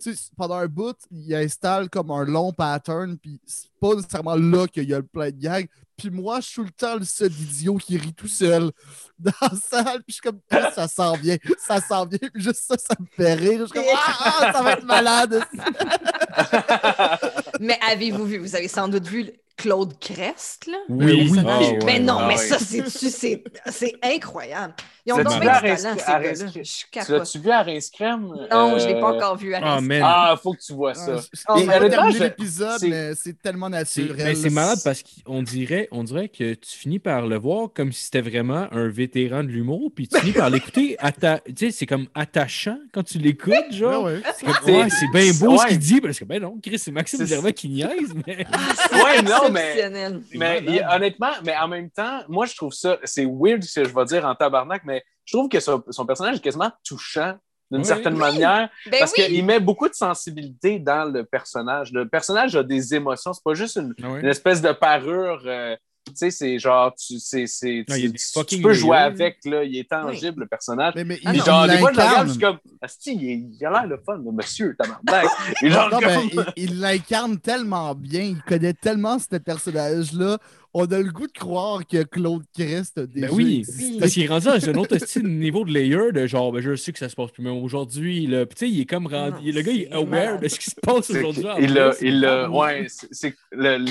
[0.00, 4.36] tu sais, pendant un bout, ils installent comme un long pattern, puis c'est pas nécessairement
[4.36, 5.68] là qu'il y a le plein de gags.
[5.98, 8.70] Puis moi, je suis le temps le seul idiot qui rit tout seul
[9.18, 12.42] dans la salle, puis je suis comme, Ah, ça s'en vient, ça s'en vient, puis
[12.42, 13.58] juste ça, ça me fait rire.
[13.60, 15.42] Je suis comme, ah, ah, ça va être malade.
[17.60, 19.28] Mais avez-vous vu, vous avez sans doute vu
[19.58, 20.78] Claude Crest, là?
[20.88, 21.28] Oui.
[21.34, 21.78] Ça- Ah, ouais.
[21.84, 22.46] mais non, Ah mais ouais.
[22.46, 24.72] ça, c'est c'est c'est incroyable.
[25.04, 26.32] Ils ont donc bien à du talent, ces gars-là.
[26.54, 28.28] Je suis Tu l'as-tu vu à Rince Crème?
[28.50, 29.84] Non, je ne l'ai pas Euh, encore vu à Ah, Reims.
[29.84, 30.02] man.
[30.04, 31.16] Ah, faut que tu vois ça.
[31.46, 34.16] Ah, Oh my on terminer Je- l'épisode, c'est- mais c'est tellement naturel.
[34.16, 37.90] ben, c'est malade parce qu'on dirait, on dirait que tu finis par le voir comme
[37.92, 40.96] si c'était vraiment un vétéran de l'humour, puis tu finis par l'écouter.
[41.48, 44.04] Tu sais, c'est comme attachant quand tu l'écoutes, genre.
[44.04, 44.88] Ouais, ouais.
[44.90, 47.68] C'est bien beau ce qu'il dit, parce que ben non, Chris, c'est Maxime Gervais qui
[47.68, 48.44] niaise, mais.
[48.92, 50.62] Ouais, non, mais.
[50.62, 53.94] Il- honnêtement, mais en même temps, moi, je trouve ça, c'est weird ce que je
[53.94, 57.36] vais dire en tabarnak, mais je trouve que son, son personnage est quasiment touchant
[57.70, 57.86] d'une Oui.
[57.86, 58.20] certaine Oui.
[58.20, 59.24] manière Ben parce oui.
[59.26, 61.92] qu'il met beaucoup de sensibilité dans le personnage.
[61.92, 65.42] Le personnage a des émotions, c'est pas juste une espèce de parure.
[65.44, 65.76] euh,
[66.08, 69.64] tu sais, c'est genre, tu, c'est, c'est, il y a tu- peux jouer avec, là,
[69.64, 70.94] il est tangible, le personnage.
[70.96, 72.58] Mais, mais Ah Puis genre, des fois, je le regarde, je suis comme,
[73.06, 75.26] il, est- il a l'air le fun, le monsieur, tabarnak.
[75.62, 80.38] Genre, Non, comme- mais il l'incarne tellement bien, il connaît tellement ce personnage-là.
[80.74, 83.98] On a le goût de croire que Claude Crest a déjà Ben oui, existé.
[83.98, 86.60] parce qu'il est rendu dans un autre style de niveau de layer de genre, ben
[86.60, 89.06] je sais que ça se passe plus, mais aujourd'hui, là, tu sais, il est comme
[89.06, 89.46] rendu.
[89.48, 91.44] Non, le gars, il est aware de ce qui se passe aujourd'hui.
[91.60, 92.06] il a, plus.
[92.08, 93.86] il a, ouais, c'est, le, le-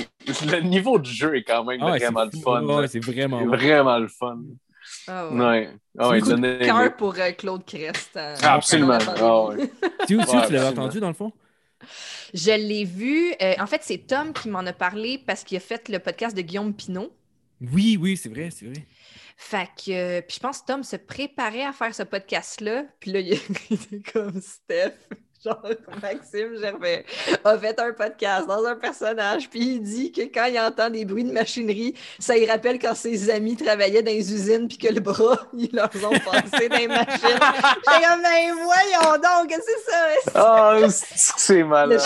[0.52, 2.62] le niveau de jeu est quand même Ah vraiment le fun.
[2.64, 4.38] Ouais, c'est vraiment le fun.
[5.08, 5.68] Ah ouais.
[5.98, 6.20] Ouais.
[6.20, 8.10] Donnez- cœur pour euh, Claude Crest.
[8.16, 8.98] euh, Absolument.
[9.16, 9.68] Ah ouais.
[10.06, 11.32] Tu tu tu l'avais entendu dans le fond?
[12.34, 13.32] Je l'ai vu.
[13.40, 16.36] euh, en fait, c'est Tom qui m'en a parlé parce qu'il a fait le podcast
[16.36, 17.12] de Guillaume Pinot.
[17.60, 18.86] Oui, oui, c'est vrai, c'est vrai.
[19.36, 22.84] Fait que, euh, puis je pense que Tom se préparait à faire ce podcast-là.
[23.00, 23.32] Puis là, il
[23.70, 24.94] était comme Steph,
[25.44, 25.62] genre
[26.02, 27.04] Maxime Gervais,
[27.44, 29.48] a fait un podcast dans un personnage.
[29.48, 32.94] Puis il dit que quand il entend des bruits de machinerie, ça lui rappelle quand
[32.94, 34.66] ses amis travaillaient dans les usines.
[34.68, 37.06] Puis que le bras, ils leur ont passé dans les machines.
[37.22, 39.80] J'étais comme, ben voyons donc, qu'est-ce que
[40.24, 40.34] c'est ça?
[40.34, 42.00] Ah, c'est malade.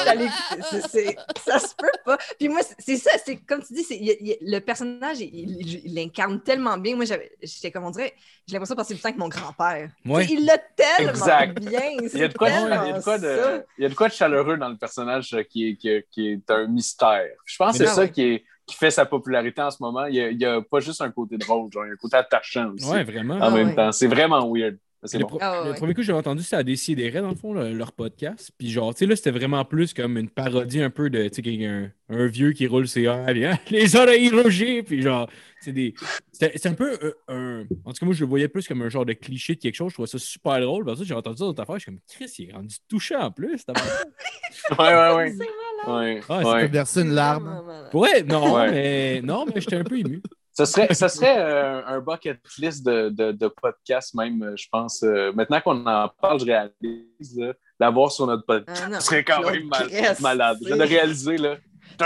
[1.47, 2.19] ça se peut pas.
[2.39, 5.95] Puis moi, c'est- ça, c'est comme tu dis, il il le personnage, il, il- il
[5.95, 6.97] l'incarne tellement bien.
[6.97, 8.15] Moi, j'avais- j'étais comme on dirait,
[8.47, 9.89] j'ai l'impression de passer du temps avec mon grand-père.
[10.05, 10.27] Ouais.
[10.31, 11.59] Il l'a tellement Exact.
[11.61, 11.81] bien.
[12.13, 13.65] Il y a de quoi, de, c'est il y a de, quoi de, tellement ça.
[13.79, 16.07] il y a de quoi de chaleureux dans le personnage euh, qui est, qui est,
[16.11, 17.29] qui est un mystère.
[17.45, 18.11] Je pense que c'est ça ouais.
[18.11, 20.07] qui, est, qui fait sa popularité en ce moment.
[20.07, 22.73] Il n'y a, pas juste un côté drôle, genre, il y a un côté attachant
[22.75, 22.91] aussi.
[22.91, 23.35] Ouais, vraiment.
[23.35, 23.75] en Ah même ouais.
[23.75, 23.93] temps.
[23.93, 24.77] C'est vraiment weird.
[25.05, 25.29] C'est le, bon.
[25.31, 25.77] pro- Ah ouais, le ouais.
[25.77, 28.53] premier coup que j'avais entendu, c'était à Décideret, dans le fond, le- leur podcast.
[28.57, 31.43] Puis genre, tu sais, là, c'était vraiment plus comme une parodie un peu de, tu
[31.43, 35.29] sais, un, un vieux qui roule ses airs, puis, hein, les oreilles rougées, puis genre,
[35.61, 35.95] c'est des...
[36.31, 37.61] C'était c'est un peu euh, un...
[37.85, 39.75] En tout cas, moi, je le voyais plus comme un genre de cliché de quelque
[39.75, 39.91] chose.
[39.91, 40.85] Je trouvais ça super drôle.
[40.85, 42.77] Parce que j'ai entendu ça dans d'autres affaires, je suis comme, Chris, il est rendu
[42.89, 43.65] touchant en plus.
[44.79, 45.31] Ouais, ouais, ouais.
[45.33, 45.39] C'est
[45.87, 46.05] malade.
[46.17, 46.69] ouais, Ah, Ça ouais.
[46.69, 47.63] verser une larme.
[47.93, 48.71] Ouais, non, Ouais.
[48.71, 50.23] mais non, mais j'étais un peu ému.
[50.53, 54.67] Ça serait, ça serait euh, un bucket list de, de, de podcast, même, euh, je
[54.71, 55.03] pense.
[55.03, 59.01] Euh, maintenant qu'on en parle, je réalise, là, l'avoir sur notre podcast Ah non, ça
[59.01, 60.59] serait quand même mal- malade.
[60.61, 61.57] Je viens de réaliser, là.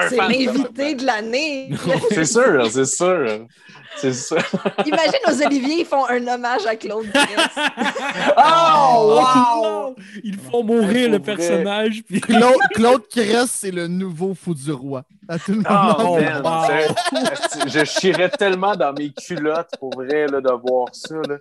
[0.09, 1.71] C'est l'invité de l'année.
[2.11, 3.47] C'est sûr, c'est sûr.
[3.99, 4.37] C'est sûr.
[4.85, 7.51] Imagine aux Olivier, ils font un hommage à Claude Crest.
[8.39, 9.97] Oh, wow!
[10.23, 12.03] Ils font mourir le personnage.
[12.07, 12.21] Puis...
[12.21, 13.03] Claude, Claude
[13.49, 15.05] c'est le nouveau fou du roi.
[15.29, 16.21] À tout le Oh, moment.
[16.21, 16.87] man, wow.
[17.51, 21.17] c'est- je chierais tellement dans mes culottes pour vrai là, de voir ça.
[21.29, 21.39] Là.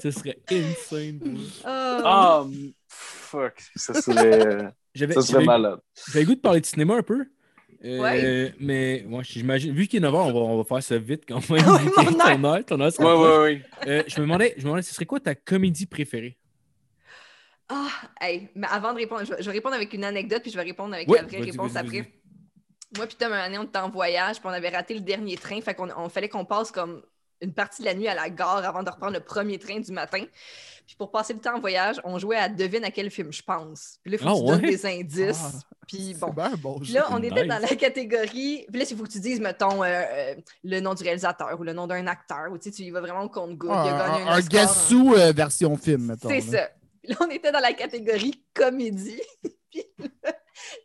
[0.00, 1.20] Ce serait insane.
[1.64, 1.68] Oh.
[1.68, 4.72] Ah, m- fuck, ça serait,
[5.12, 5.78] ça serait malade.
[6.12, 7.24] j'avais goût de parler de cinéma un peu.
[7.86, 8.54] Euh, Ouais.
[8.58, 11.22] Mais moi, j'imagine, vu qu'il est 9 h, on va, on va faire ça vite
[11.28, 11.64] quand même.
[11.66, 11.80] Heure.
[12.18, 13.38] ton heure, ton heure Ouais, rapproche.
[13.38, 13.62] ouais, ouais.
[13.86, 16.36] Euh, je me demandais, je me demandais, ce serait quoi ta comédie préférée?
[17.68, 17.88] Ah,
[18.20, 20.56] hey, mais avant de répondre, je vais, je vais répondre avec une anecdote, puis je
[20.56, 22.12] vais répondre avec Oui, la vraie réponse après.
[22.96, 25.36] Moi, puis Tom, un année, on était en voyage, puis on avait raté le dernier
[25.36, 27.02] train, fait qu'on on fallait qu'on passe comme
[27.40, 29.92] une partie de la nuit à la gare avant de reprendre le premier train du
[29.92, 30.24] matin.
[30.86, 33.42] Puis pour passer le temps en voyage, on jouait à devine à quel film je
[33.42, 33.98] pense.
[34.02, 35.42] Puis là, il faut Ah, que tu donnes des indices.
[35.44, 36.78] Ah, puis bon.
[36.80, 37.32] Puis là, on Nice.
[37.32, 38.66] était dans la catégorie.
[38.70, 41.64] Puis là, il faut que tu dises, mettons, euh, euh, le nom du réalisateur ou
[41.64, 42.52] le nom d'un acteur.
[42.52, 43.70] Ou tu sais, tu y vas vraiment au compte-goutte.
[43.72, 46.28] Ah, il a gagné un, un, Gassou euh, version film, mettons.
[46.28, 46.58] c'est là.
[46.62, 46.70] ça.
[47.02, 49.20] Puis là, on était dans la catégorie comédie.
[49.70, 50.08] Puis le,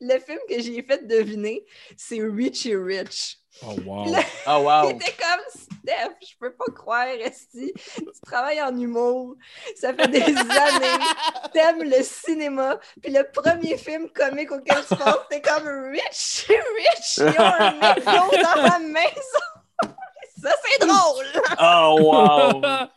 [0.01, 1.65] le film que j'ai fait deviner,
[1.97, 3.37] c'est Richie Rich.
[3.63, 4.15] Oh, wow.
[4.45, 4.89] Ah, wow.
[4.89, 7.73] C'était comme Steph, je peux pas croire, Esti.
[7.95, 9.35] Tu travailles en humour,
[9.75, 11.05] ça fait des années,
[11.53, 17.17] t'aimes le cinéma, puis le premier film comique auquel tu penses, c'est comme Rich, Rich,
[17.17, 19.45] ils ont un McDo dans la maison.
[20.41, 21.25] Ça, c'est drôle.
[21.59, 22.87] Oh, wow.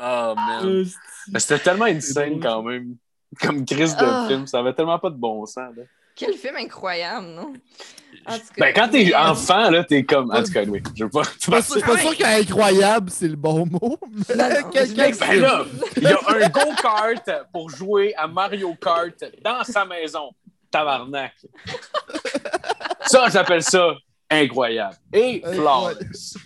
[0.00, 0.84] Oh, man.
[1.36, 2.96] C'était tellement insane quand même.
[3.40, 4.26] Comme crise de Ah.
[4.28, 4.46] film.
[4.46, 5.74] Ça avait tellement pas de bon sens.
[5.76, 5.82] Là.
[6.14, 7.54] Quel film incroyable, non?
[8.26, 10.30] En tout cas, Ben, quand t'es enfant, là, t'es comme.
[10.30, 10.82] En tout cas, oui.
[10.94, 11.22] Je veux pas.
[11.22, 13.98] Je suis pas sûr- pas qu'incroyable, c'est le bon mot.
[14.28, 15.64] mais Non, non, Ben là,
[15.96, 20.30] il y a un go-kart pour jouer à Mario Kart dans sa maison.
[20.70, 21.32] Tabarnak.
[23.06, 23.94] Ça, j'appelle ça
[24.32, 24.96] incroyable.
[25.12, 26.36] Et flawless.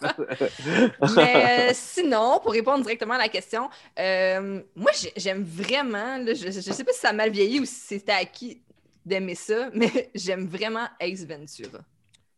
[1.16, 3.68] Mais euh, sinon, pour répondre directement à la question,
[3.98, 7.60] euh, moi, j'ai- j'aime vraiment, là, je ne sais pas si ça a mal vieilli
[7.60, 8.62] ou si c'était acquis
[9.04, 11.80] d'aimer ça, mais j'aime vraiment Ace Ventura.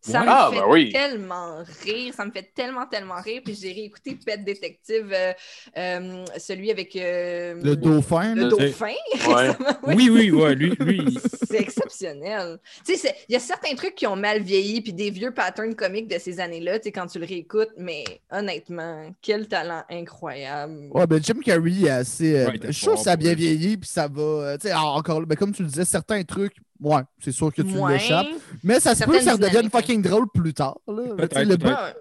[0.04, 0.26] Ça Ouais.
[0.26, 0.92] me Ah, fait ben oui.
[0.92, 3.40] tellement rire, ça me fait tellement, tellement rire.
[3.44, 5.32] Puis j'ai réécouté Pet Détective, euh,
[5.78, 8.34] euh, celui avec euh, Le dauphin.
[8.34, 8.86] le dauphin.
[8.86, 8.94] Ouais.
[9.46, 9.54] récemment.
[9.84, 11.18] Oui, Oui, oui, ouais, lui, lui
[11.48, 12.58] c'est exceptionnel.
[12.84, 15.76] Tu sais, il y a certains trucs qui ont mal vieilli, puis des vieux patterns
[15.76, 20.88] comiques de ces années-là, tu sais, quand tu le réécoutes, mais honnêtement, quel talent incroyable.
[20.90, 22.36] Ouais, ben Jim Carrey est assez.
[22.36, 24.58] euh, Ouais, je suis sûr que ça a bien vieilli, puis ça va.
[24.58, 27.68] tu sais, encore, ben, comme tu le disais, certains trucs, ouais, c'est sûr que tu
[27.68, 27.92] Moins.
[27.92, 28.26] l'échappes.
[28.62, 30.78] Mais ça se peut que ça redevienne fucking drôle plus tard.
[30.86, 31.02] Là.
[31.16, 31.62] Peut-être, Tu sais, le peut-être.
[31.62, 31.94] bout- Ouais.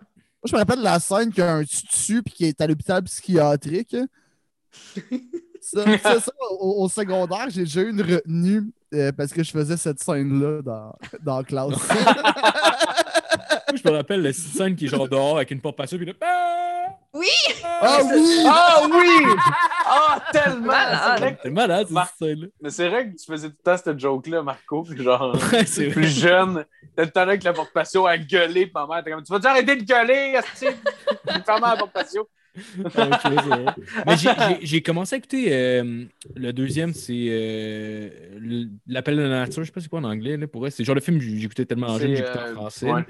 [0.43, 2.59] Moi, je me rappelle de la scène qu'il y a un tutu puis qui est
[2.61, 3.95] à l'hôpital psychiatrique.
[5.61, 8.63] ça, ça, ça, au, au secondaire, j'ai déjà eu une retenue
[8.93, 11.67] euh, parce que je faisais cette scène-là dans, dans la classe.
[13.69, 16.05] Moi, je me rappelle la scène qui est genre dehors avec une porte passée, puis
[16.07, 16.13] là.
[17.13, 17.17] Ah!
[17.19, 17.27] Oui!
[17.63, 18.43] ah oui!
[18.47, 19.35] Ah oui!
[19.93, 20.61] Ah, tellement!
[20.67, 21.19] Malade.
[21.19, 22.47] C'est que- C'est malade, scène-là.
[22.61, 24.83] Mais c'est vrai que tu faisais tout le temps cette joke-là, Marco.
[24.83, 25.93] puis Genre, Ouais, c'est vrai.
[25.93, 26.65] plus jeune,
[26.95, 29.33] t'as le temps avec la porte patio à gueuler, puis ma mère, t'es comme, tu
[29.33, 30.67] vas-tu arrêter de gueuler, esti?
[31.45, 32.29] Ferme la porte patio.
[32.95, 34.05] Ah, c'est.
[34.05, 34.29] Mais j'ai-
[34.59, 36.05] j'ai- j'ai commencé à écouter euh,
[36.35, 38.09] le deuxième, c'est euh,
[38.87, 39.63] L'appel de la nature.
[39.63, 40.37] Je sais pas c'est quoi en anglais.
[40.37, 40.71] Là, pour vrai.
[40.71, 42.91] C'est le genre de film que j'écoutais tellement jeune, C'est, j'écoutais euh, en français.
[42.91, 43.05] ouais.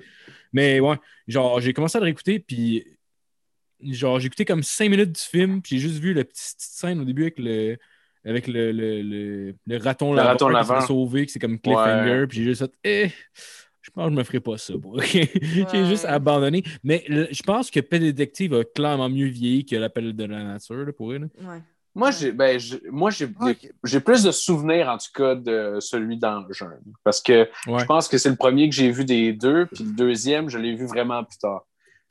[0.54, 0.96] Mais ouais,
[1.28, 2.86] genre, j'ai commencé à le réécouter, puis
[3.84, 6.60] genre, j'ai écouté comme cinq minutes du film, puis j'ai juste vu la petite, petite
[6.62, 7.78] scène au début avec le,
[8.26, 10.82] avec le, le, le, le raton Le laveur raton qui se laveur.
[10.82, 12.28] fait sauver, que c'est comme cliffhanger, Ouais.
[12.28, 13.12] puis j'ai juste fait, eh,
[13.82, 14.78] je pense que je me ferai pas ça.
[14.78, 15.00] bro.
[15.02, 15.30] j'ai
[15.64, 15.86] Ouais.
[15.88, 16.64] juste abandonné.
[16.84, 20.44] Mais le- je pense que Pet Detective a clairement mieux vieilli que l'appel de la
[20.44, 21.24] nature, là, pour elle.
[21.42, 21.62] Ouais.
[21.94, 23.70] Moi, j'ai ben, j'ai- moi j'ai Ok.
[23.84, 26.80] j'ai plus de souvenirs, en tout cas, de celui dans le jeune.
[27.04, 27.80] Parce que Ouais.
[27.80, 30.58] je pense que c'est le premier que j'ai vu des deux, puis le deuxième, je
[30.58, 31.66] l'ai vu vraiment plus tard.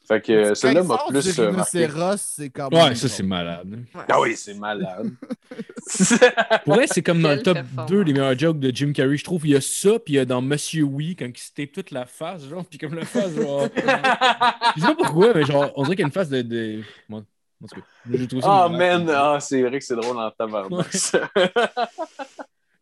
[0.09, 1.87] Fait que celui-là m'a plus du euh, marqué.
[1.87, 2.83] rhinocéros, c'est quand même.
[2.89, 3.69] Ouais, ça c'est malade.
[3.95, 4.03] Ouais.
[4.09, 5.11] Ah oui, c'est malade.
[6.65, 7.91] Pour elle, c'est comme dans le top performance.
[7.91, 9.17] 2 des meilleurs jokes de Jim Carrey.
[9.17, 11.39] Je trouve il y a ça, puis il y a dans Monsieur Oui, quand il
[11.39, 13.69] se tape toute la face, genre, puis comme la face, genre.
[14.77, 16.43] je sais pas pourquoi, mais genre, on dirait qu'il y a une face de.
[16.43, 16.83] de...
[17.09, 17.25] Bon,
[17.63, 19.05] en tout cas, ça Ah, malade.
[19.05, 20.93] man, ah, c'est vrai que c'est drôle en tabarnak.
[20.93, 21.31] ça.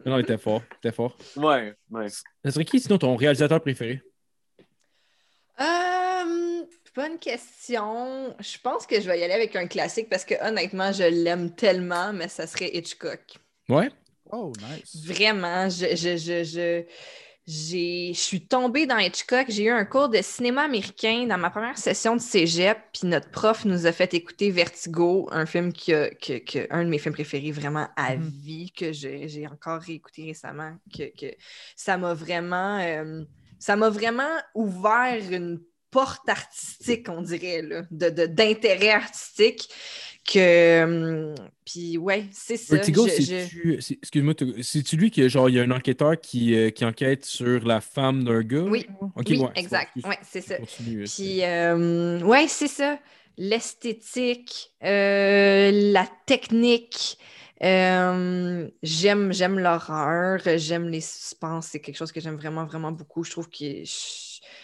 [0.07, 0.63] Non, il était fort.
[0.71, 1.15] il était fort.
[1.37, 2.07] ouais, ouais.
[2.09, 4.01] Ça serait qui sinon ton réalisateur préféré?
[5.61, 5.65] Euh,
[6.99, 8.35] bonne question.
[8.41, 11.55] Je pense que je vais y aller avec un classique parce que honnêtement, je l'aime
[11.55, 13.39] tellement, mais ça serait Hitchcock.
[13.69, 13.91] Ouais?
[14.31, 15.07] Oh, nice.
[15.07, 16.85] Vraiment, je, je, je, je,
[17.47, 19.47] j'ai, je suis tombée dans Hitchcock.
[19.49, 23.31] J'ai eu un cours de cinéma américain dans ma première session de cégep, puis notre
[23.31, 26.99] prof nous a fait écouter Vertigo, un film qui a- que, que- un de mes
[26.99, 28.33] films préférés vraiment à Mhm.
[28.43, 31.35] vie, que j'ai j'ai encore réécouté récemment, que, que
[31.77, 33.25] ça m'a vraiment, euh,
[33.59, 39.69] ça m'a vraiment ouvert une porte artistique, on dirait, là, de, d'intérêt artistique.
[40.31, 41.35] Que, hum,
[41.65, 42.77] puis ouais, c'est ça.
[42.77, 46.85] Vertigo, je- Excuse-moi, c'est-tu lui qui, genre, il y a un enquêteur qui, euh, qui
[46.85, 48.61] enquête sur la femme d'un gars?
[48.61, 48.87] Oui.
[49.17, 49.91] Ok, oui, ouais, exact.
[49.97, 50.57] excuse- Ouais, c'est ça.
[50.57, 52.99] continue, euh, Puis, euh, ouais, c'est ça.
[53.39, 57.19] L'esthétique, euh, la technique.
[57.63, 61.61] euh, j'aime, j'aime l'horreur, j'aime les suspens.
[61.61, 63.25] C'est quelque chose que j'aime vraiment, vraiment beaucoup.
[63.25, 63.83] Je trouve qu'il,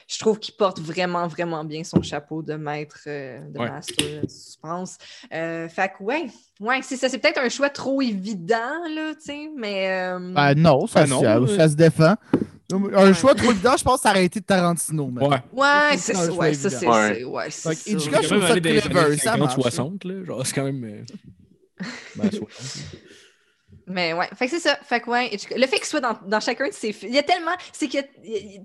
[0.08, 3.68] je, trouve qu'il porte vraiment, vraiment bien son chapeau de maître, euh, de Ouais.
[3.70, 4.98] master de suspense.
[5.32, 6.26] Euh, fait que, ouais,
[6.60, 7.08] ouais, c'est ça.
[7.08, 8.56] C'est peut-être un choix trop évident,
[8.94, 9.90] là, tu sais, mais.
[9.90, 12.14] euh, Ben non, ça, Ben non, ça, ça se défend.
[12.94, 15.08] Un choix trop évident, je pense que ça aurait été Tarantino.
[15.12, 15.36] mais- Ouais.
[15.52, 16.32] ouais, c'est ça.
[16.32, 17.70] Ouais, ça, c'est ouais, que ça.
[17.72, 20.24] Je même trouve ça clever, années ça 50, marche, 60, là.
[20.24, 20.84] Genre, c'est quand même.
[20.84, 21.84] euh,
[22.16, 22.48] ben, 60.
[23.86, 24.76] Mais ouais, fait que c'est ça.
[24.82, 27.16] Fait que ouais, Hitchcock- le fait qu'il soit dans, dans chacun de ses films, il
[27.16, 28.60] y a tellement, c'est qu'il y a-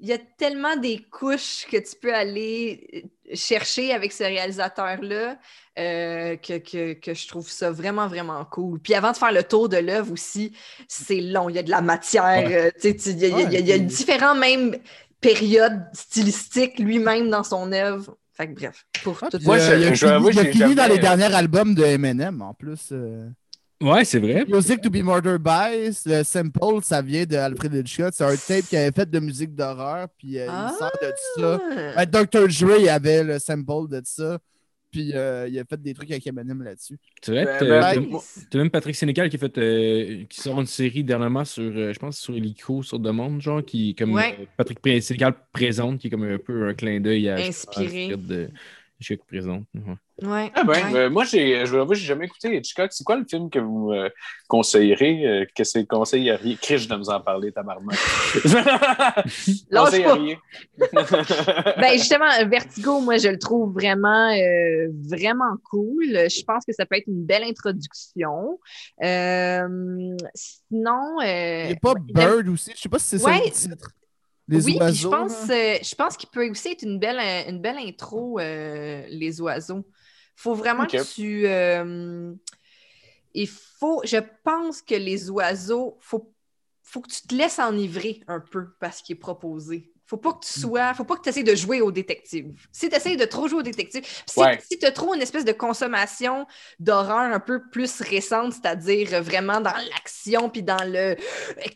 [0.00, 4.24] il y a- il tellement des couches que tu peux aller euh, chercher avec ce
[4.24, 5.38] réalisateur-là
[5.78, 8.80] euh, que, que, que je trouve ça vraiment, vraiment cool.
[8.80, 10.52] Puis avant de faire le tour de l'œuvre aussi,
[10.88, 12.54] c'est long, il y a de la matière, Ouais.
[12.54, 13.74] euh, tu sais, il y a, il y a- il y a- il y a
[13.76, 14.76] Ouais, puis- différents même
[15.20, 18.16] périodes stylistiques lui-même dans son œuvre.
[18.32, 19.94] Fait que bref, pour Ah, tout Moi, je- il
[20.52, 22.88] fini, il dans les derniers albums de Eminem en plus.
[22.92, 23.28] euh.
[23.82, 24.44] Ouais, c'est vrai.
[24.46, 28.10] Music to be Murdered by, le sample, ça vient de Alfred Hitchcock.
[28.12, 30.70] C'est un tape qu'il avait fait de musique d'horreur, puis euh, Ah!
[30.74, 31.60] il sort de ça.
[31.96, 32.04] Ah!
[32.04, 32.46] Ben, Dr.
[32.48, 34.38] Dre avait le sample de ça,
[34.90, 36.98] puis euh, il a fait des trucs avec Eminem là-dessus.
[37.22, 37.46] C'est vrai.
[37.46, 38.18] Ben, t'as- ben,
[38.50, 41.94] t'as- même Patrick Sénécal qui, a fait, euh, qui sort une série dernièrement sur, euh,
[41.94, 44.36] je pense, sur Helico, sur Demande, genre, qui, comme Ouais.
[44.40, 47.36] euh, Patrick Sénécal présente, qui est comme un peu un clin d'œil à.
[47.36, 48.12] Inspiré.
[48.12, 48.50] à de
[49.00, 49.64] Hitchcock présente.
[49.74, 49.94] Ouais.
[50.22, 50.94] Ouais, Ah ben, ouais.
[50.96, 52.92] euh, moi, j'ai, je j'ai jamais écouté Hitchcock.
[52.92, 54.10] C'est quoi le film que vous me
[54.48, 55.26] conseillerez?
[55.26, 56.56] Euh, que c'est conseilleriez?
[56.60, 57.96] Chris, je dois nous en parler, tabarnak.
[59.72, 60.38] Conseilleriez?
[61.78, 66.04] Ben justement, Vertigo, moi, je le trouve vraiment, euh, vraiment cool.
[66.04, 68.58] Je pense que ça peut être une belle introduction.
[69.02, 73.30] Euh, sinon, euh, Il n'y a pas Bird aussi, je sais pas si c'est ça
[73.30, 73.90] le titre.
[74.48, 75.10] Les oui, puis oiseaux.
[75.10, 79.04] je pense, euh, je pense qu'il peut aussi être une belle, une belle intro, euh,
[79.08, 79.86] les oiseaux.
[80.40, 81.46] Faut vraiment que tu.
[81.46, 82.32] euh,
[83.34, 84.00] il faut.
[84.04, 86.32] Je pense que les oiseaux, faut,
[86.82, 89.92] faut que tu te laisses enivrer un peu par ce qui est proposé.
[90.06, 90.62] Faut pas que tu Mm.
[90.62, 90.94] sois.
[90.94, 92.52] Faut pas que tu essaies de jouer au détective.
[92.72, 94.58] Si tu essaies de trop jouer au détective, si, Ouais.
[94.68, 96.46] si tu as trop une espèce de consommation
[96.80, 101.14] d'horreur un peu plus récente, c'est-à-dire vraiment dans l'action puis dans le euh,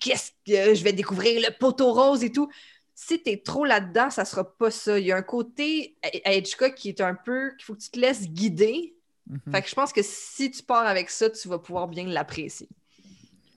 [0.00, 2.48] qu'est-ce que je vais découvrir le poteau rose et tout.
[2.94, 4.98] Si tu es trop là-dedans, ça sera pas ça.
[4.98, 7.90] Il y a un côté à Hitchcock qui est un peu qu'il faut que tu
[7.90, 8.94] te laisses guider.
[9.26, 9.40] Mhm.
[9.50, 12.68] Fait que je pense que si tu pars avec ça, tu vas pouvoir bien l'apprécier.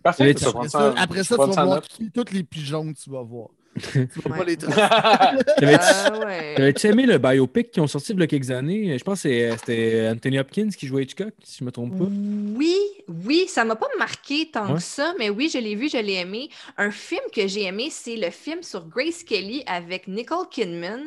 [0.02, 1.82] Parfait, Après ça, Après ça, tu vas voir
[2.14, 3.50] tous les pigeons que tu vas voir.
[3.96, 4.08] Ouais.
[4.38, 4.82] pas les tracer.
[5.58, 6.74] T'avais-tu Ah ouais.
[6.84, 8.98] aimé le biopic qui ont sorti il y a quelques années?
[8.98, 12.06] Je pense que c'est- c'était Anthony Hopkins qui jouait Hitchcock, si je me trompe pas.
[12.06, 12.76] Oui,
[13.08, 14.76] oui, ça m'a pas marqué tant Ouais.
[14.76, 16.50] que ça, mais oui, je l'ai vu, je l'ai aimé.
[16.78, 21.02] Un film que j'ai aimé, c'est le film sur Grace Kelly avec Nicole Kidman.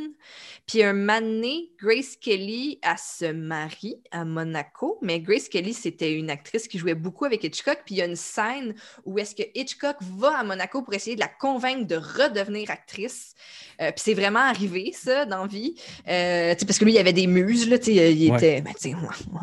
[0.67, 6.31] Puis un mané, Grace Kelly, elle se marie à Monaco, mais Grace Kelly, c'était une
[6.31, 7.79] actrice qui jouait beaucoup avec Hitchcock.
[7.85, 8.75] Puis il y a une scène
[9.05, 13.35] où est-ce que Hitchcock va à Monaco pour essayer de la convaincre de redevenir actrice.
[13.81, 15.75] Euh, puis c'est vraiment arrivé, ça, dans vie.
[16.09, 18.37] Euh, parce que lui, il avait des muses, là, il Ouais.
[18.37, 18.97] était ben, tu sais,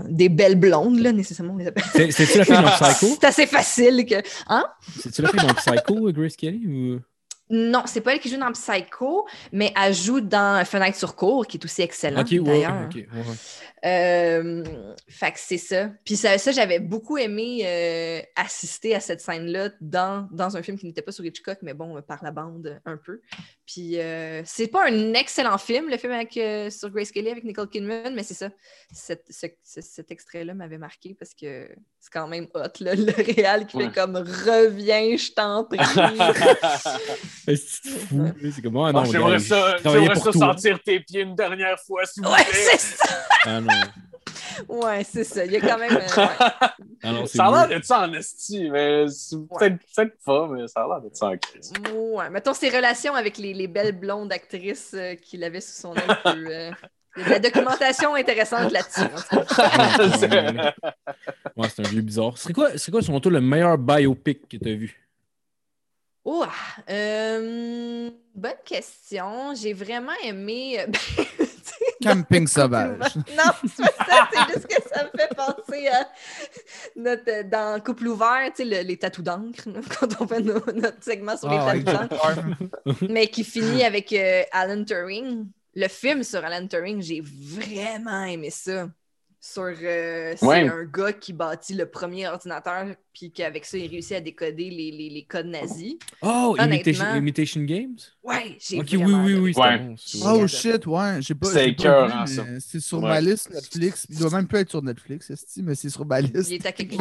[0.09, 1.83] des belles blondes, là, nécessairement, on les appelle.
[1.93, 3.07] C'est- C'était-tu la fille dans Psycho?
[3.19, 4.15] C'est assez facile que.
[4.99, 6.67] C'est-tu la fille dans Psycho, Grace Kelly?
[6.67, 6.99] Ou...
[7.49, 11.47] Non, c'est pas elle qui joue dans Psycho, mais elle joue dans Fenêtre sur cour,
[11.47, 12.83] qui est aussi excellent ouais, d'ailleurs.
[12.85, 13.35] ok, ouais, ouais.
[13.85, 14.63] Euh,
[15.07, 15.89] fait que c'est ça.
[16.03, 20.77] Puis ça, ça, j'avais beaucoup aimé euh, assister à cette scène-là dans, dans un film
[20.79, 23.21] qui n'était pas sur Hitchcock, mais bon, euh, par la bande un peu.
[23.65, 26.33] Puis euh, c'est pas un excellent film, le film avec,
[26.73, 28.49] sur Grace Kelly avec Nicole Kidman, mais c'est ça.
[28.91, 31.69] Cet, ce- ce- cet extrait-là m'avait marqué parce que
[31.99, 35.77] c'est quand même hot, là, le réal qui fait comme reviens, je t'en prie.
[37.45, 37.57] C'est
[37.89, 38.31] fou.
[38.53, 42.29] C'est comme, ah non, Ah, J'aimerais ça, sentir tes pieds une dernière fois, s'il vous
[42.31, 42.53] ouais, plaît.
[42.53, 43.05] c'est ça.
[43.45, 43.73] Ah non.
[44.69, 45.45] Ouais, c'est ça.
[45.45, 45.95] Il y a quand même.
[45.95, 46.27] euh, ouais.
[47.03, 51.01] Ah Ça a l'air d'être ça en esti, mais peut-être pas, mais ça a l'air
[51.01, 51.71] d'être ça en crise.
[51.93, 55.93] Ouais, mettons ses relations avec les, les belles blondes actrices euh, qu'il avait sous son
[55.93, 56.17] aile.
[56.25, 56.71] euh,
[57.15, 59.01] il y a de la documentation intéressante là-dessus.
[61.55, 62.37] Ouais, c'est un vieux bizarre.
[62.37, 65.06] C'est quoi, c'est quoi, selon toi, le meilleur biopic que t'as vu?
[66.29, 66.45] Oh,
[66.89, 69.53] euh, bonne question.
[69.55, 70.85] J'ai vraiment aimé.
[72.03, 72.99] Camping sauvage.
[73.15, 74.29] Non, c'est pas ça.
[74.33, 76.07] C'est juste que ça me fait penser à
[76.97, 79.63] notre, dans Couple ouvert, tu sais, le- les tatous d'encre,
[79.99, 81.83] quand on fait nos- notre segment sur les ouais.
[81.83, 82.41] tatous d'encre,
[83.09, 85.45] mais qui finit avec euh, Alan Turing.
[85.75, 88.87] Le film sur Alan Turing, j'ai vraiment aimé ça.
[89.39, 90.67] Sur, euh, c'est Ouais.
[90.67, 92.87] un gars qui bâtit le premier ordinateur,
[93.17, 95.95] puis qu'avec ça, il réussit à décoder les, les- les codes nazis.
[96.21, 97.15] Oh, Imitation, Honnêtement.
[97.19, 97.95] Imitation Games?
[98.23, 99.53] Ouais, j'ai Ok, oui, oui, oui.
[99.57, 99.77] Ouais.
[99.79, 99.95] bon.
[99.97, 101.17] J'ai Oh shit, ouais.
[101.21, 101.47] J'ai pas.
[101.47, 102.43] C'est écœurant, ça.
[102.59, 103.09] C'est sur Ouais.
[103.09, 104.05] ma liste Netflix.
[104.09, 106.35] Il doit même pas être sur Netflix, esti, mais c'est sur ma liste.
[106.49, 106.93] Il est à quelque,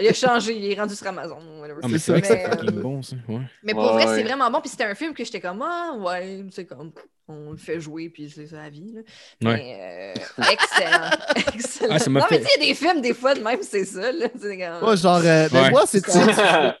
[0.00, 1.38] il a changé, il est rendu sur Amazon.
[1.82, 2.12] Ah, mais c'est ça.
[2.12, 3.14] vrai que c'est euh, bon, ça.
[3.28, 3.40] Ouais.
[3.62, 4.16] Mais pour Ouais, vrai, ouais.
[4.16, 4.60] c'est vraiment bon.
[4.60, 6.90] Puis c'était un film que j'étais comme, ah, ouais, c'est comme,
[7.28, 8.92] on le fait jouer, puis c'est ça la vie.
[8.92, 9.00] là.
[9.42, 11.10] Mais euh, excellent.
[11.54, 11.96] excellent.
[11.96, 13.84] Ah, non, mais tu sais, il y a des films, des fois, de même, c'est
[13.84, 14.10] ça.
[14.10, 14.28] Là.
[14.30, 15.70] Comme- Moi, genre, euh, ben, Ouais.
[15.70, 16.02] moi, c'est.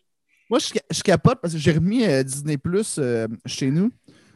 [0.50, 2.98] Moi, je, je capote parce que j'ai remis euh, Disney Plus
[3.46, 3.92] chez nous.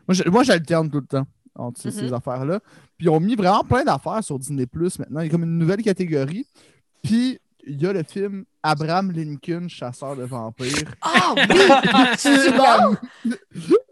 [0.07, 1.27] Moi, je- moi, j'alterne tout le temps
[1.57, 1.95] entre ces, Mhm.
[2.09, 2.61] ces affaires-là.
[2.97, 5.21] Puis, ils ont mis vraiment plein d'affaires sur Disney Plus maintenant.
[5.23, 6.47] Il y a comme une nouvelle catégorie.
[7.03, 10.95] Puis, il y a le film Abraham Lincoln, chasseur de vampires.
[11.03, 11.45] Ah oui!
[12.17, 12.97] C'est bon?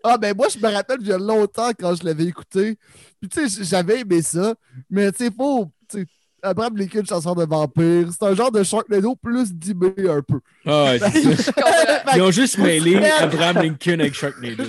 [0.05, 2.79] ah, ben, moi, je me rappelle, il y a longtemps quand je l'avais écouté.
[3.21, 4.55] Puis, tu sais, j'avais aimé ça.
[4.89, 5.73] Mais, tu sais, faut.
[6.43, 8.09] Abraham Lincoln, chasseur de vampires.
[8.11, 10.41] C'est un genre de Sharknado plus dibé un peu.
[10.67, 11.43] Ah, ouais, c'est ça.
[11.43, 12.17] Je comprends.
[12.17, 12.97] Ils ont juste mêlé.
[13.19, 14.65] Abraham Lincoln avec Sharknado.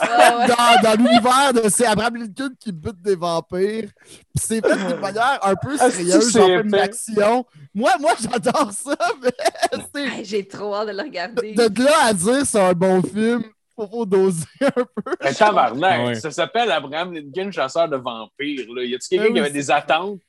[0.00, 3.88] Ah dans, dans l'univers de c'est Abraham Lincoln qui bute des vampires.
[4.04, 6.78] Puis c'est fait d'une manière un peu Ah, sérieuse, c'est genre film épais.
[6.78, 7.44] d'action.
[7.74, 11.52] Moi, moi j'adore ça, mais J'ai trop hâte de le regarder.
[11.54, 13.42] de, de là à dire c'est un bon film,
[13.76, 14.86] faut, faut doser un peu.
[15.20, 16.14] Un tabarnak, ouais.
[16.16, 18.66] ça s'appelle Abraham Lincoln, chasseur de vampires.
[18.74, 18.84] Là.
[18.84, 20.20] Y a-tu quelqu'un oui, qui avait des attentes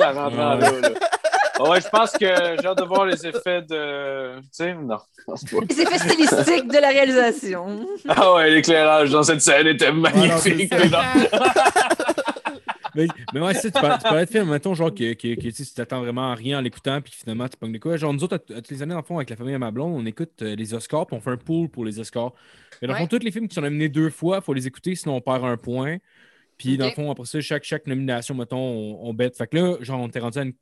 [0.00, 0.88] à rentrer en là, là?
[1.60, 4.40] Ouais, je pense que j'ai hâte de voir les effets de.
[4.40, 4.96] Tu sais, non.
[5.18, 5.58] je pense pas.
[5.68, 7.86] Les effets stylistiques de la réalisation.
[8.08, 10.72] Ah ouais, l'éclairage dans cette scène était magnifique.
[12.94, 15.48] Mais, mais ouais, ça, tu parlais, tu parlais de film, mettons, genre, que, que, que,
[15.48, 17.96] tu t'attends vraiment à rien en l'écoutant, puis finalement, tu pognes de quoi.
[17.96, 19.58] Genre, nous autres, à, à toutes les années, dans le fond, avec la famille à
[19.58, 22.32] ma blonde, on écoute euh, les Oscars, puis on fait un pool pour les Oscars.
[22.82, 24.66] Et dans le fond, tous les films qui sont nominés deux fois, il faut les
[24.66, 25.98] écouter, sinon on perd un point.
[26.56, 29.36] Puis, dans le fond, après ça, chaque, chaque nomination, mettons, on, on bête.
[29.36, 30.52] Fait que là, genre, on était rendu à une...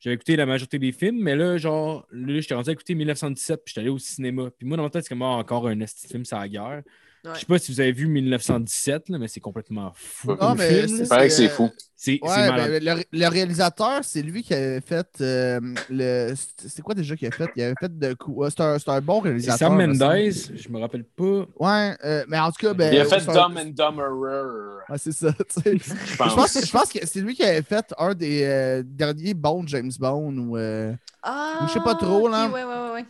[0.00, 3.62] J'avais écouté la majorité des films, mais là, genre, là, j'étais rendu à écouter 1917,
[3.64, 4.50] puis j'étais allé au cinéma.
[4.58, 6.82] Puis moi, dans ma tête, c'est comme ah, encore un film, c'est la guerre.
[7.24, 7.30] Ouais.
[7.34, 10.36] Je sais pas si vous avez vu 1917, là, mais c'est complètement fou.
[10.38, 11.08] Non, mais film, c'est- là.
[11.08, 11.70] paraît que c'est fou.
[11.96, 16.34] C'est Ouais, ben, le, le réalisateur, c'est lui qui avait fait euh, le.
[16.58, 17.48] C'est quoi déjà qu'il a fait?
[17.56, 18.50] Il avait fait de quoi?
[18.50, 19.70] C'est un, c'est un bon réalisateur.
[19.70, 19.76] Sam.
[19.78, 21.46] Mendes, je me rappelle pas.
[21.58, 22.92] Ouais, euh, mais en tout cas, ben.
[22.92, 24.82] Il a fait Dumb and Dumberer.
[24.90, 25.78] Ouais, c'est ça, tu sais.
[25.78, 26.52] Je pense, pense.
[26.52, 29.92] que- je pense que c'est lui qui avait fait un des euh, derniers bons James
[29.98, 30.58] Bond ou.
[30.58, 30.92] euh,
[31.22, 32.46] Ah, Je sais pas trop, là.
[32.48, 33.04] ok, Ouais, ouais, ouais, ouais.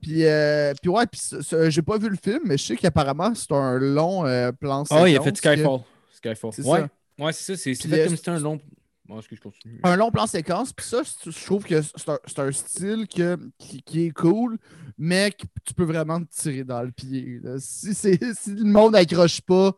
[0.00, 1.20] Puis, euh, puis ouais, puis
[1.68, 5.08] j'ai pas vu le film, mais je sais qu'apparemment c'est un long euh, plan Ah,
[5.08, 5.80] il a fait que- Skyfall.
[6.12, 6.50] Skyfall.
[6.64, 6.88] Ouais, ça.
[7.24, 7.62] ouais c'est ça.
[7.62, 8.60] C'est fait le- comme si c'était un long.
[9.06, 9.80] Bon, est-ce que je continue?
[9.82, 14.06] Un long plan séquence, puis ça, je trouve que c'est un, style que, qui, qui
[14.06, 14.56] est cool,
[14.96, 17.40] mais que tu peux vraiment te tirer dans le pied.
[17.42, 17.56] là.
[17.58, 18.16] Si, si
[18.46, 19.72] le monde n'accroche pas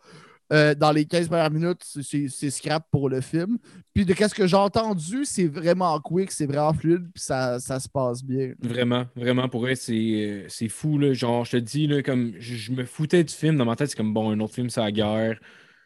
[0.53, 3.59] euh, dans les 15 premières minutes, c'est- scrap pour le film.
[3.95, 7.81] Puis de ce que j'ai entendu, c'est vraiment quick, c'est vraiment fluide, puis ça, ça
[7.81, 8.53] se passe bien.
[8.62, 10.99] Vraiment, vraiment, pour elle, c'est euh, c'est fou.
[10.99, 11.12] Là.
[11.15, 13.91] Genre, je te dis, là, comme je, je me foutais du film dans ma tête,
[13.91, 15.39] c'est comme bon, un autre film, c'est la guerre.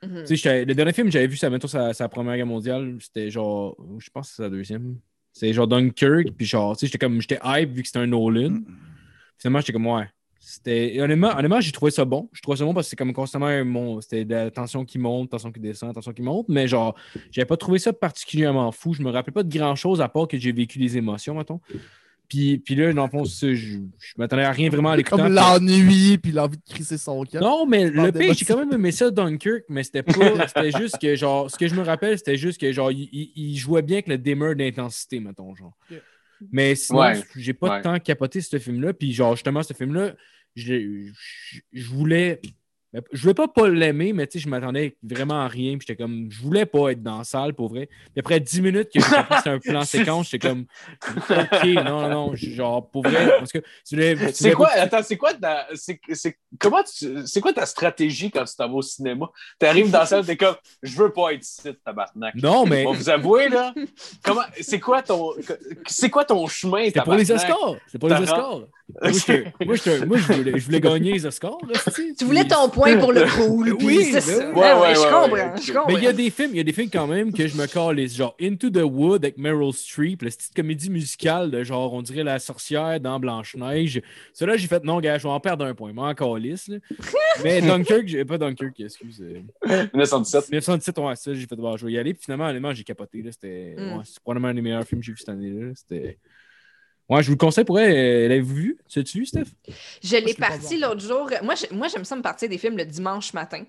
[0.03, 0.21] Mhm.
[0.21, 2.47] Tu sais, j'étais- le dernier film que j'avais vu, ça mettons, sa, sa première guerre
[2.47, 4.97] mondiale, c'était genre, je pense que c'est sa deuxième.
[5.33, 8.07] C'est genre Dunkirk, puis genre, tu sais, j'étais comme, j'étais hype vu que c'était un
[8.07, 8.61] Nolan.
[9.39, 10.07] Finalement, j'étais comme, ouais.
[10.49, 12.29] C'était, honnêtement, honnêtement j'ai trouvé ça bon.
[12.33, 14.85] Je trouvais ça bon parce que c'est comme constamment un mon, c'était de la tension
[14.85, 16.95] qui monte, tension qui descend, tension qui monte, mais genre,
[17.33, 18.95] j'avais pas trouvé ça particulièrement fou.
[18.95, 21.61] Je me rappelais pas de grand chose à part que j'ai vécu des émotions, mettons.
[22.29, 23.79] Puis, puis là, dans le fond, je, je
[24.19, 25.17] m'attendais à rien vraiment à l'écoutant.
[25.17, 27.41] Comme l'ennui, puis l'envie de crisser son camp.
[27.41, 30.13] Non, mais le pire, j'ai quand même aimé ça, Dunkirk, mais c'était pas.
[30.49, 33.57] C'était juste que, genre, ce que je me rappelle, c'était juste que, genre, il, il-
[33.57, 35.77] jouait bien avec le dimmer d'intensité, mettons, genre.
[36.53, 37.21] Mais sinon, Ouais.
[37.37, 37.79] j'ai pas Ouais.
[37.79, 38.93] de temps capoté ce film-là.
[38.93, 40.15] Puis, genre, justement, ce film-là,
[40.57, 41.13] je,
[41.53, 42.41] je- je voulais.
[43.13, 45.77] Je voulais pas pas l'aimer, mais tu sais, je m'attendais vraiment à rien.
[45.77, 47.89] Puis j'étais comme, je voulais pas être dans la salle, pour vrai.
[47.89, 50.65] Puis après 10 minutes que j'ai un plan séquence, j'étais comme,
[51.29, 53.37] OK, non, non, genre, pour vrai.
[53.39, 53.59] Parce que
[54.33, 58.45] C'est quoi, attends, c'est quoi ta, c'est, c'est- comment tu- c'est quoi ta stratégie quand
[58.45, 59.31] tu t'en vas au cinéma?
[59.59, 62.35] T'arrives dans la salle, t'es comme, je veux pas être ici, tabarnak.
[62.37, 63.75] Non, mais Bon, vous avouez, là,
[64.23, 65.33] comment, c'est quoi ton,
[65.87, 67.31] c'est quoi ton chemin, c'était pour les?
[67.31, 67.77] Oscars.
[67.89, 68.61] C'est pour les Oscars.
[69.03, 71.59] Moi, je voulais, je voulais gagner les Oscars.
[71.69, 71.81] Là,
[72.17, 73.73] tu voulais ton point pour le cool.
[73.73, 74.49] Oui, puis c'est ça.
[74.51, 74.55] oui.
[74.61, 75.29] Ouais, ouais, je comprends.
[75.31, 75.51] ouais.
[75.61, 75.89] Je comprends.
[75.89, 77.57] Mais il y a des films, il y a des films quand même que je
[77.57, 81.93] me calisse, genre Into the Wood avec Meryl Streep, la petite comédie musicale de genre
[81.95, 84.01] on dirait la sorcière dans Blanche-Neige.
[84.33, 86.71] Celui-là, j'ai fait non, gars, je vais en perdre un point, moi en calisse.
[87.45, 89.21] Mais Dunkirk, pas Dunkirk, excuse.
[89.21, 90.49] euh, 1917.
[90.51, 92.15] 1917, ouais, ça, j'ai fait bon, je vais y aller.
[92.15, 93.21] Puis finalement, honnêtement, j'ai capoté.
[93.23, 93.97] là, C'était Mm.
[93.99, 95.73] ouais, probablement un des meilleurs films que j'ai vu cette année-là.
[95.75, 96.19] C'était.
[97.09, 98.29] Ouais, je vous le conseille pour elle.
[98.29, 98.79] L'avez-vous vu?
[98.89, 99.47] Tu l'as-tu vu, Steph?
[100.03, 101.31] Je l'ai parti l'autre jour.
[101.43, 101.55] Moi,
[101.89, 103.65] j'aime ça me partir des films le dimanche matin.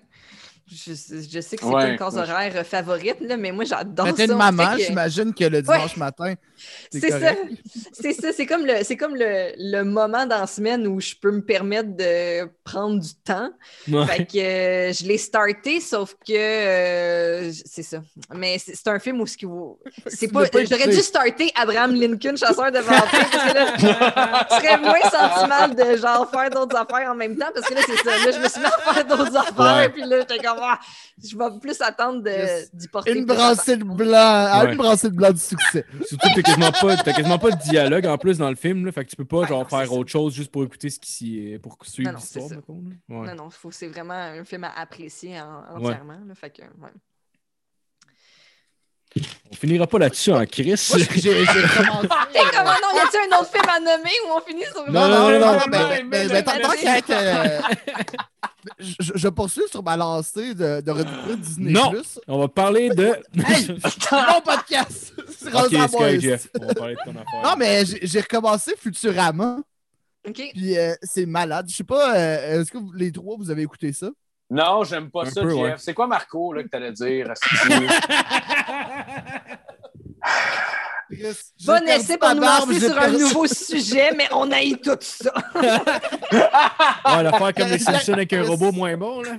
[0.70, 2.20] Je, je sais que c'est Ouais, pas une case ouais.
[2.20, 4.12] horaire euh, favorite, là, mais moi, j'adore ça.
[4.12, 6.34] t'es une maman, que- j'imagine que le dimanche matin,
[6.92, 7.32] c'est ça.
[7.92, 8.32] C'est ça.
[8.32, 11.40] C'est comme, le, c'est comme le, le moment dans la semaine où je peux me
[11.42, 13.50] permettre de prendre du temps.
[13.90, 14.06] Ouais.
[14.06, 18.02] Fait que euh, je l'ai starté, sauf que euh, c'est ça.
[18.34, 19.46] Mais c'est un film où ce qui.
[20.06, 20.44] C'est pas.
[20.52, 25.74] J'aurais dû starter Abraham Lincoln, chasseur de vampires, parce que là, je serais moins sentimental
[25.74, 28.10] de genre faire d'autres affaires en même temps, parce que là, c'est ça.
[28.24, 29.88] Là, je me suis mis à faire d'autres affaires, Ouais.
[29.88, 30.78] puis là, j'étais comme, ah,
[31.22, 32.22] je vais plus attendre
[32.72, 33.16] d'y porter.
[33.18, 34.72] Une brassée de blanc, ah, Ouais.
[34.72, 35.84] une brassée de blanc du succès.
[36.06, 38.86] Surtout que t'as quasiment pas, t'as quasiment pas de dialogue en plus dans le film,
[38.86, 39.92] là, fait que tu peux pas Ouais, genre non, c'est faire ça.
[39.94, 42.60] autre chose juste pour écouter ce qui s'y est, pour suivre Non, non, c'est l'histoire.
[43.08, 43.26] Ouais.
[43.26, 46.18] Non, non, c'est vraiment un film à apprécier en- entièrement.
[46.26, 46.90] là, fait que, ouais.
[49.50, 50.88] On finira pas là-dessus en crise.
[50.90, 52.08] Moi, j'ai j'ai commencé.
[52.52, 55.30] Comment non, y a-t-il un autre film à nommer où on finit sur Non, non,
[55.30, 56.52] non, non, non, mais- mais- tant
[57.10, 57.60] euh,
[58.78, 61.72] je, je poursuis sur ma lancée de, de redécouvrir Disney+.
[61.72, 61.92] Non.
[62.26, 63.14] On va parler de.
[63.46, 63.68] Hey,
[64.12, 65.14] mon podcast!
[65.38, 66.26] C'est ok, rendu à c'est moi, correct, ici.
[66.26, 66.48] Jeff.
[66.60, 67.42] On va parler de ton affaire.
[67.44, 69.58] Non, mais j'ai j'ai recommencé Futurama,
[70.26, 70.42] OK.
[70.54, 71.66] puis euh, c'est malade.
[71.68, 74.10] Je sais pas, euh, est-ce que vous- les trois, vous avez écouté ça?
[74.50, 75.58] Non, j'aime pas Un ça, peu, Jeff.
[75.58, 75.74] ouais.
[75.78, 77.32] C'est quoi Marco là, que t'allais dire?
[81.64, 85.32] Bon essai pour nous lancer sur un nouveau sujet, mais on haït tout ça.
[85.54, 89.32] Ouais, l'affaire comme les Simpsons avec un robot moins bon, là.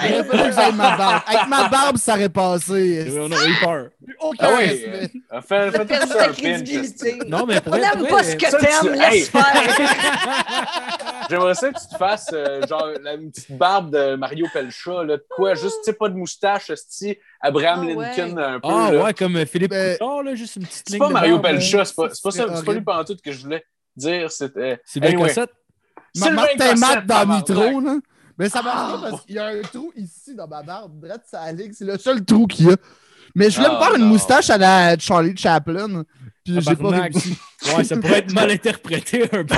[0.00, 1.22] J'aurais pas dû que j'aille ma barbe.
[1.26, 3.06] Avec ma barbe, ça aurait passé.
[3.18, 3.88] On aurait eu peur.
[4.20, 5.10] Aucun Ah oui, respect.
[5.32, 7.18] euh, fais, fais ça crédibilité.
[7.28, 9.20] Non, mais pour On n'aime pas ce que ça, tu- t'aimes, Hey!
[9.20, 9.44] laisse faire.
[11.30, 15.04] J'aimerais ça que tu te fasses euh, genre la une petite barbe de Mario Pelcha,
[15.04, 17.94] là, de quoi, juste, tu sais, pas de moustache, esti, Abraham Ah, ouais.
[18.16, 18.68] Lincoln un peu.
[18.70, 19.02] Ah là.
[19.04, 21.38] ouais, comme euh, Philippe Ben, Couillard, là, juste une petite C'est ligne pas de Mario
[21.38, 23.32] barbe, Pelcha, euh, c'est pas, c'est pas, ça- c'est c'est pas lui pendant tout que
[23.32, 23.64] je voulais
[23.96, 24.30] dire.
[24.30, 24.80] C'était.
[24.84, 25.28] Sylvain Anyway.
[25.28, 25.50] Cossette.
[26.14, 27.36] Sylvain Martin Cossette, Matt dans.
[27.36, 27.96] Nitro, là.
[28.38, 28.98] Mais ça marche Ah.
[29.00, 30.98] pas parce qu'il y a un trou ici dans ma barbe.
[31.00, 31.72] Drette, ça ligue.
[31.76, 32.76] C'est le seul trou qu'il y a.
[33.34, 36.02] Mais je voulais Ah, me faire une moustache à la Charlie Chaplin.
[36.44, 37.38] Puis j'ai pas réussi.
[37.74, 39.54] Ouais, ça pourrait être mal interprété un peu.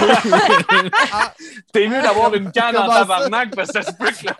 [1.73, 4.33] T'es mieux d'avoir une canne en tabarnak parce que ça se peut que le.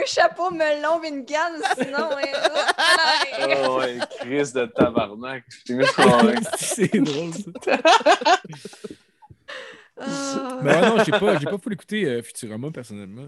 [0.00, 2.08] Un chapeau melon, une canne, sinon.
[2.10, 3.58] hein.
[3.68, 5.44] Oh ouais, crise de tabarnak.
[6.56, 7.32] C'est drôle,
[7.64, 7.78] ça.
[10.60, 13.26] Ouais, non, j'ai pas, pas fou écouter euh, Futurama, personnellement.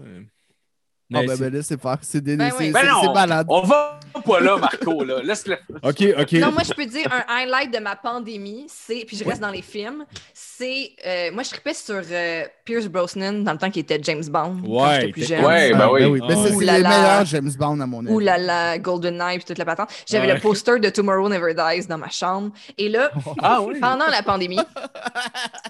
[1.13, 1.97] Ah Mais ben, c'est- ben laissez faire.
[2.01, 2.71] C'est des- Ben c'est- oui.
[2.71, 3.13] Ben non.
[3.13, 3.45] malade.
[3.49, 5.15] On va pas là, Marco, là.
[5.23, 5.57] Laisse-le.
[5.83, 6.31] Ok, ok.
[6.33, 9.49] Non, moi, je peux dire un highlight de ma pandémie, c'est, puis je reste dans
[9.49, 13.81] les films, c'est, euh, moi, je tripais sur euh, Pierce Brosnan dans le temps qu'il
[13.81, 15.45] était James Bond, quand Ouais, j'étais plus jeune.
[15.45, 16.19] Ouais, ben oui.
[16.23, 18.13] Ah, c'est Ouh c'est les meilleurs James Bond, à mon avis.
[18.13, 19.89] Ouh là là, GoldenEye puis toute la patente.
[20.07, 20.33] J'avais Ouais.
[20.35, 22.51] le poster de Tomorrow Never Dies dans ma chambre.
[22.77, 23.11] Et là,
[23.41, 23.79] Ah oui.
[23.79, 24.59] pendant la pandémie,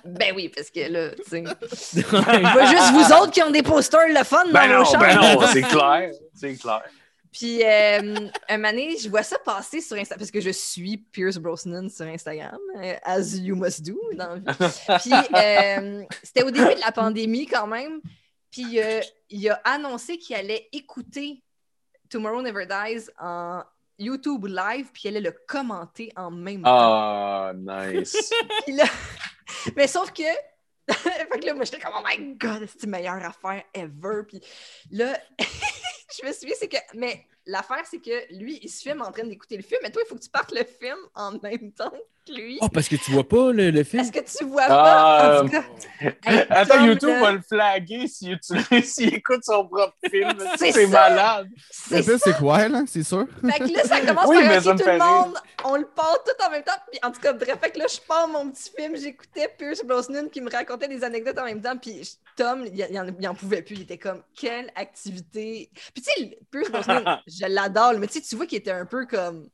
[0.05, 4.07] ben oui, parce que là, tu sais, pas juste vous autres qui ont des posters
[4.09, 5.05] le fun dans Ben vos non, chambres.
[5.53, 6.11] c'est clair.
[6.33, 6.83] C'est clair.
[7.31, 11.37] Puis, euh, un donné, je vois ça passer sur Instagram, parce que je suis Pierce
[11.37, 14.99] Brosnan sur Instagram, euh, as you must do dans la vie.
[15.01, 18.01] Puis, euh, c'était au début de la pandémie quand même.
[18.51, 18.99] Puis, euh,
[19.29, 21.41] il a annoncé qu'il allait écouter
[22.09, 23.63] Tomorrow Never Dies en
[23.97, 26.69] YouTube live, puis il allait le commenter en même temps.
[26.69, 28.29] Ah, nice.
[28.67, 28.83] Là-
[29.77, 30.23] Mais sauf que.
[31.31, 34.23] fait que là, moi, j'étais comme, oh my god, c'est la meilleure affaire ever?
[34.27, 34.41] Puis
[34.91, 36.77] là, je me suis dit, c'est que.
[36.93, 40.01] Mais l'affaire, c'est que lui, il se filme en train d'écouter le film, mais toi,
[40.05, 41.91] il faut que tu partes le film en même temps
[42.27, 42.59] que lui.
[42.61, 44.03] Oh, parce que tu vois pas le, le film?
[44.03, 45.41] Est-ce que tu vois pas?
[45.41, 45.63] En tout cas,
[46.25, 48.37] hey, Attends, YouTube va le flaguer s'il
[48.83, 50.37] s'il écoute son propre film.
[50.57, 50.87] C'est ça.
[50.87, 51.49] malade.
[51.71, 52.83] c'est pire, c'est quoi, là?
[52.85, 53.25] C'est sûr?
[53.43, 55.05] Fait que là, ça commence Oui, mais par ça tout fait le rire.
[55.05, 56.71] monde, on le part tout en même temps.
[56.91, 59.83] Puis en tout cas, bref, fait que là, je pars mon petit film, j'écoutais Pierce
[59.83, 61.75] Brosnan qui me racontait des anecdotes en même temps.
[61.77, 62.87] Puis Tom, il,
[63.19, 63.75] il en, pouvait plus.
[63.75, 65.69] Il était comme, quelle activité.
[65.93, 68.85] Puis tu sais, Pierce Brosnan, je l'adore, mais tu sais, tu vois qu'il était un
[68.85, 69.47] peu comme,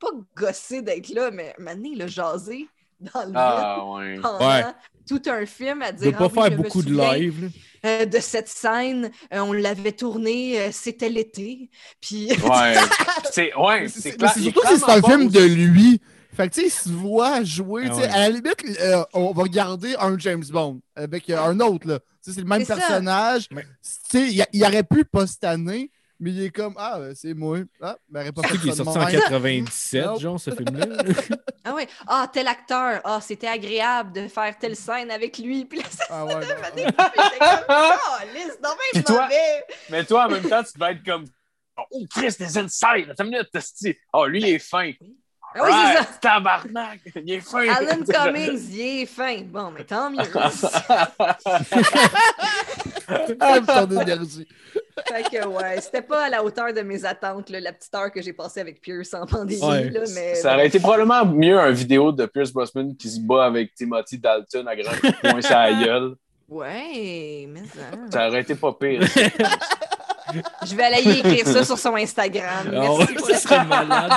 [0.00, 2.68] pas gossé d'être là, mais maintenant, il a jasé
[3.00, 4.18] dans le Ah, ouais.
[4.20, 4.64] pendant Ouais.
[5.08, 6.16] tout un film à De dire.
[6.16, 7.44] pas Ah oui, faire beaucoup de live.
[7.44, 7.90] là.
[7.90, 9.10] euh, de cette scène.
[9.32, 11.70] Euh, on l'avait tournée, euh, c'était l'été.
[12.00, 12.28] Puis.
[12.42, 12.74] Ouais.
[13.32, 14.32] C'est ouais, clair.
[14.34, 16.00] surtout que c'est un film de lui.
[16.38, 17.88] Fait que, tu sais, il se voit jouer.
[17.90, 18.04] Ah ouais.
[18.08, 21.88] À la limite, euh, on va regarder un James Bond avec euh, un autre.
[21.88, 21.98] là.
[21.98, 23.48] Tu sais, C'est le même personnage.
[23.52, 23.64] Ouais.
[23.82, 25.90] Tu sais, il, il aurait pu pas cette année,
[26.20, 27.58] mais il est comme Ah, euh, c'est moi.
[27.82, 29.20] Ah, ben, pas Surtout fait qu'il est sorti en même.
[29.64, 30.20] 97, Nope.
[30.20, 30.86] genre, ce film-là?
[31.64, 31.88] Ah ouais.
[32.06, 33.00] Ah, tel acteur.
[33.04, 35.64] Ah, c'était agréable de faire telle scène avec lui.
[35.66, 36.40] Puis là, ça Ah ouais, non.
[36.40, 36.92] Comme,
[37.68, 38.22] oh,
[38.94, 39.64] mais toi- mauvais.
[39.90, 41.24] Mais toi, en même temps, tu devais être comme.
[41.90, 43.10] Oh, Chris, des insides!
[43.10, 44.92] Attends une minute, Oh, lui, il est fin.
[45.54, 46.08] Ah oui, c'est ça.
[46.20, 47.00] Tabarnak!
[47.16, 47.66] Il est fin!
[47.68, 49.42] Alan Cummings, il est fin.
[49.42, 50.18] Bon, mais tant mieux.
[55.08, 58.10] Fait que ouais, c'était pas à la hauteur de mes attentes, là, la petite heure
[58.12, 59.62] que j'ai passée avec Pierce en pandémie.
[59.62, 59.90] Ouais.
[59.90, 63.46] Là, mais Ça aurait été probablement mieux un vidéo de Pierce Brosnan qui se bat
[63.46, 64.92] avec Timothy Dalton à grand
[65.40, 66.14] sur la gueule.
[66.48, 68.10] Ouais, mais ça.
[68.10, 69.00] Ça aurait été pas pire.
[70.66, 72.66] Je vais aller y écrire ça sur son Instagram.
[72.66, 74.12] Ah Merci ouais, pour ça le- serait malade.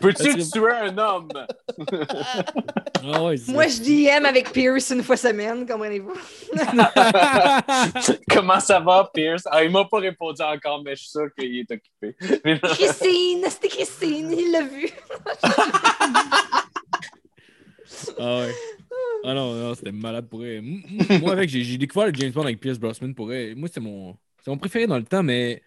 [0.00, 1.28] Peux-tu tuer un homme?
[3.02, 3.18] Ah
[3.48, 3.80] Moi, je
[4.20, 6.12] DM avec Pierce une fois semaine, comprenez-vous?
[8.30, 9.44] Comment ça va, Pierce?
[9.50, 12.14] Ah, il m'a pas répondu encore, mais je suis sûr qu'il est occupé.
[12.74, 14.90] Christine, c'était Christine, il l'a vu.
[18.18, 18.54] Ah ouais.
[19.24, 20.62] Ah non, non, c'était malade pour elle.
[21.20, 23.56] Moi, avec, j'ai découvert le James Bond avec Pierce Brosnan pour elle.
[23.56, 25.62] Moi, c'est mon, c'est mon préféré dans le temps, mais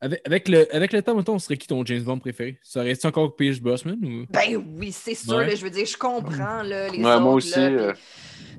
[0.00, 2.58] avec, avec, le, avec le temps, mettons, on serait qui ton James Bond préféré?
[2.62, 4.26] Ça reste encore Pierce Brosnan ou?
[4.30, 5.36] Ben oui, c'est sûr.
[5.36, 5.46] Ouais.
[5.46, 7.20] là, je veux dire, je comprends là, les Ouais, autres.
[7.20, 7.92] moi aussi, là, puis- euh.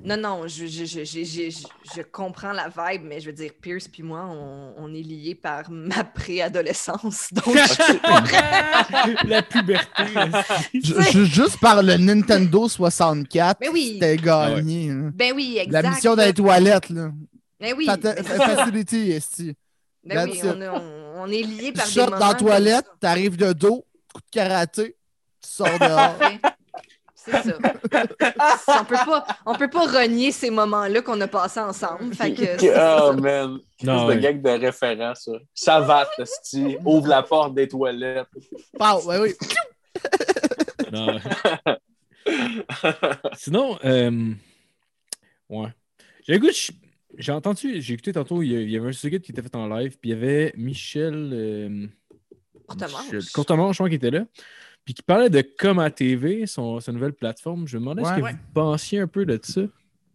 [0.04, 1.66] Non, non, je, je, je, je, je, je-
[1.96, 5.34] je comprends la vibe, mais je veux dire, Pierce puis moi, on, on est liés
[5.34, 7.30] par ma préadolescence.
[7.32, 7.56] Donc,
[9.24, 10.04] La puberté.
[10.74, 13.90] Ju- ju- Juste par le Nintendo 64, Mais oui.
[13.94, 14.90] c'était gagné.
[14.90, 15.10] hein.
[15.14, 15.82] ben oui, exact.
[15.82, 16.26] La mission là.
[16.26, 17.10] des toilettes, là.
[17.60, 19.54] Ben oui, Fata- Facility, esti.
[20.04, 22.34] ben oui on, est- on- on est liés par Tu des sortes moments dans la
[22.34, 24.96] toilette, t'arrives de dos, coup de karaté,
[25.42, 26.14] tu sors dehors.
[27.14, 27.58] C'est ça.
[28.80, 32.14] on peut pas, on peut pas renier ces moments-là qu'on a passés ensemble.
[32.14, 33.12] Fait que c'est Oh ça.
[33.20, 34.16] man, c'est ouais.
[34.16, 35.32] de gag de référence, ça.
[35.52, 38.28] Savate, esti, ouvre la porte des toilettes.
[38.78, 39.34] Pow, ouais, oui.
[40.92, 41.18] Non.
[43.36, 44.32] Sinon, euh...
[45.50, 45.68] ouais.
[46.26, 46.72] J'ai le goût de ch-
[47.18, 49.42] J'ai entendu, j'ai écouté tantôt, il y a- il y avait un sujet qui était
[49.42, 51.30] fait en live, puis il y avait Michel.
[51.32, 51.86] euh,
[52.66, 53.72] Courtemanche.
[53.72, 54.26] Je crois, qui était là.
[54.84, 57.66] Puis qui parlait de Coma TV, son, sa nouvelle plateforme.
[57.66, 58.08] Je me demandais Ouais.
[58.10, 58.32] ce que Ouais.
[58.32, 59.62] vous pensiez un peu de ça?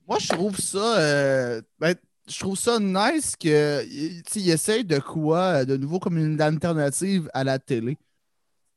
[0.07, 0.99] Moi, je trouve ça.
[0.99, 1.95] euh, ben,
[2.27, 6.17] je trouve ça nice que tu sais, il essaye de quoi euh, de nouveau comme
[6.17, 7.95] une alternative à la télé.
[7.95, 8.01] Tu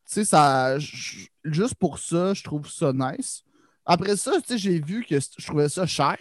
[0.07, 0.79] sais, ça.
[0.79, 3.43] j- Juste pour ça, je trouve ça nice.
[3.85, 6.17] Après ça, tu sais, j'ai vu que je trouvais ça cher.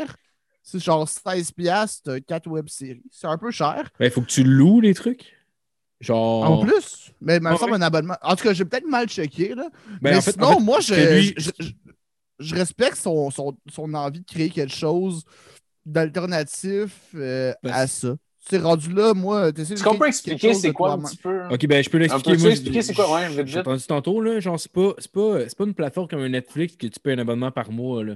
[0.67, 3.03] C'est genre 16$ piastres, 4 web-séries.
[3.11, 3.87] C'est un peu cher.
[3.99, 5.31] Ben, il faut que tu loues les trucs.
[6.01, 6.43] Genre.
[6.43, 7.77] En plus, mais il me Ah semble ouais?
[7.77, 8.17] un abonnement.
[8.23, 9.53] En tout cas, j'ai peut-être mal checké.
[9.53, 9.69] Là.
[10.01, 11.71] Ben, mais en fait- sinon, en fait, moi, je, lui- je, je-
[12.39, 15.23] je respecte son, son, son envie de créer quelque chose
[15.85, 18.15] d'alternatif euh, à ça.
[18.47, 21.47] C'est rendu là, moi, Est-ce qu'on peut expliquer c'est quoi un petit peu?
[21.49, 22.31] Ok, ben je peux l'expliquer.
[22.31, 23.11] Peux-tu Moi, expliquer c'est quoi?
[23.11, 26.19] Ouais, J'ai entendu tantôt, là, genre, c'est pas, c'est pas, c'est pas une plateforme comme
[26.21, 28.03] un Netflix que tu payes un abonnement par mois.
[28.03, 28.15] là.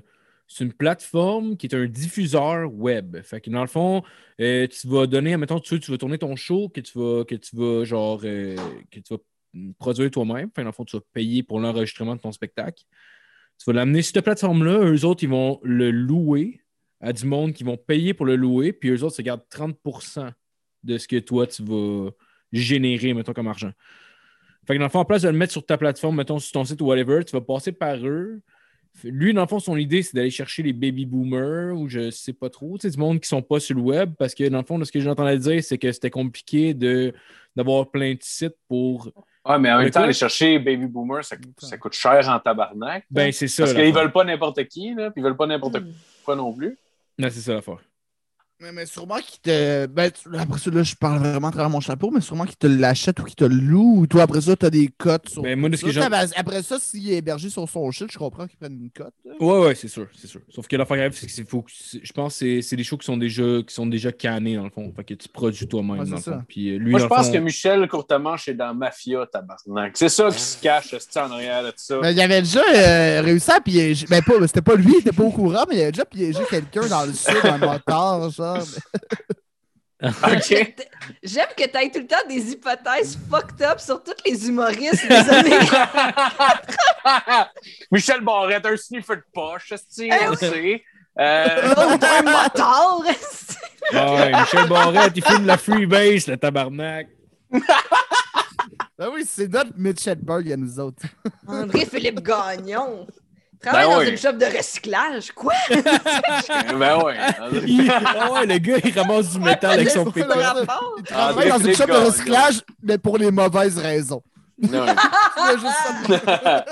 [0.52, 3.22] C'est une plateforme qui est un diffuseur web.
[3.22, 4.02] Fait que dans le fond,
[4.42, 7.36] euh, tu vas donner, mettons, tu, tu vas tourner ton show que tu vas, que
[7.36, 8.56] tu vas genre, euh,
[8.90, 9.20] que tu vas
[9.78, 10.48] produire toi-même.
[10.48, 12.84] Fait que dans le fond, tu vas payer pour l'enregistrement de ton spectacle.
[13.60, 14.80] Tu vas l'amener sur cette plateforme-là.
[14.86, 16.62] Eux autres, ils vont le louer
[17.00, 18.74] à du monde qui vont payer pour le louer.
[18.74, 20.32] Puis eux autres, se gardent 30%
[20.84, 22.10] de ce que toi, tu vas
[22.52, 23.72] générer, mettons, comme argent.
[24.66, 26.54] Fait que dans le fond, en place de le mettre sur ta plateforme, mettons sur
[26.54, 28.42] ton site ou whatever, tu vas passer par eux.
[29.04, 32.34] Lui, dans le fond, son idée, c'est d'aller chercher les baby boomers ou je sais
[32.34, 34.58] pas trop, tu sais, du monde qui sont pas sur le web parce que dans
[34.60, 37.14] le fond, de ce que j'entendais dire, c'est que c'était compliqué de
[37.56, 39.10] d'avoir plein de sites pour.
[39.46, 43.06] Ouais, mais en même temps, aller chercher Baby Boomer, ça, ça coûte cher en tabarnak.
[43.10, 43.64] Ben, c'est ça.
[43.64, 45.92] Parce qu'ils veulent pas n'importe qui, là, puis ils veulent pas n'importe Hmm.
[46.24, 46.78] quoi non plus.
[47.18, 47.80] Non, c'est ça l'affaire.
[48.62, 49.86] Mais, mais sûrement qu'il te.
[49.86, 52.58] Ben, tu- après ça, là, je parle vraiment à travers mon chapeau, mais sûrement qu'il
[52.58, 55.42] te l'achète ou qu'il te loue, ou toi, après ça, t'as des cotes sur.
[55.44, 55.88] Ben, moi, de ce ça.
[55.88, 58.74] que j'ai- Ben, après ça, s'il est hébergé sur son shit, je comprends qu'il prenne
[58.74, 59.14] une cote.
[59.24, 59.32] là.
[59.40, 60.42] Ouais, ouais, c'est sûr, c'est sûr.
[60.50, 62.76] Sauf que l'affaire grave, c'est que c'est- faut que- c'est- je pense que c'est- c'est
[62.76, 64.92] des shows qui sont déjà qui sont déjà cannés dans le fond.
[64.94, 66.44] Fait que tu produis toi-même Ouais, dans le fond.
[66.48, 69.96] Puis euh, lui, Moi, je pense fond- que Michel Courtemanche est dans Mafia, tabarnak.
[69.96, 71.98] C'est ça qui se cache, c'est en arrière de ça.
[72.02, 74.06] Ben, il avait déjà euh, réussi à piéger.
[74.10, 76.40] Ben, pas, c'était pas lui, il était pas au courant, mais il avait déjà piégé
[76.50, 78.49] quelqu'un dans le sud, un motard, genre.
[80.02, 85.06] J'aime que tu aies tout le temps des hypothèses fucked up sur tous les humoristes
[85.06, 85.60] des années.
[87.92, 90.84] Michel Barrette, un sniffer de poche, c'est Eh on sait.
[91.20, 93.02] Euh, un motard.
[93.92, 97.08] Ah ouais, Michel Barrette, il filme la freebase, le tabarnak.
[97.52, 101.04] Ben oui, c'est notre Mitch Hedberg à nous autres.
[101.48, 103.08] André-Philippe Gagnon.
[103.62, 104.10] Travaille Ben dans oui.
[104.12, 105.32] une shop de recyclage.
[105.34, 105.54] Quoi?
[105.70, 107.18] ben ouais.
[107.68, 110.24] Il- Ah ouais, le gars, il ramasse du métal avec son pick?
[110.26, 114.24] Il travaille Ah, dans une shop de gars, recyclage, mais pour les mauvaises raisons.
[114.62, 114.86] Non.
[114.86, 116.66] Tu juste ça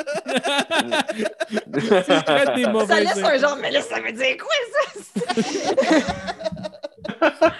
[2.55, 4.55] des Ça mauvaises laisse un genre, mais là, ça veut dire quoi,
[7.31, 7.53] ça?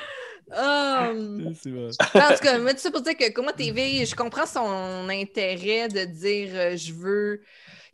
[0.59, 1.89] Um, C'est vrai.
[2.15, 5.87] en tout cas, moi, tout ça pour dire que Coma TV, je comprends son intérêt
[5.89, 7.41] de dire euh, je veux.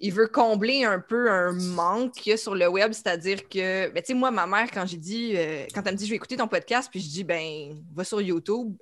[0.05, 3.89] Il veut combler un peu un manque qu'il y a sur le web, c'est-à-dire que,
[3.89, 6.09] ben, tu sais, moi, ma mère, quand j'ai dit, euh, quand elle me dit je
[6.09, 8.75] vais écouter ton podcast, puis je dis, ben, va sur YouTube,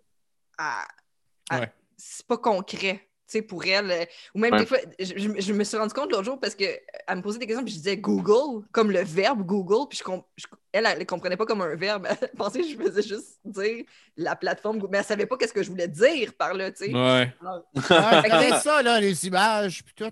[0.57, 1.72] elle- Ouais.
[1.95, 3.07] c'est pas concret.
[3.32, 4.06] Tu sais, pour elle, euh,
[4.36, 4.60] ou même Ouais.
[4.60, 6.80] des fois, je, je- je me suis rendu compte l'autre jour parce qu'elle
[7.16, 10.48] me posait des questions, puis je disais Google, comme le verbe Google, puis je, je-
[10.74, 12.08] elle, elle ne comprenait pas comme un verbe.
[12.22, 13.84] Elle pensait que je faisais juste dire
[14.18, 16.86] la plateforme Google, mais elle savait pas qu'est-ce que je voulais dire par là, tu
[16.86, 16.94] sais.
[16.94, 17.34] Ouais.
[17.41, 17.82] Ouais,
[18.49, 20.12] c'est ça, là, les images, puis tout.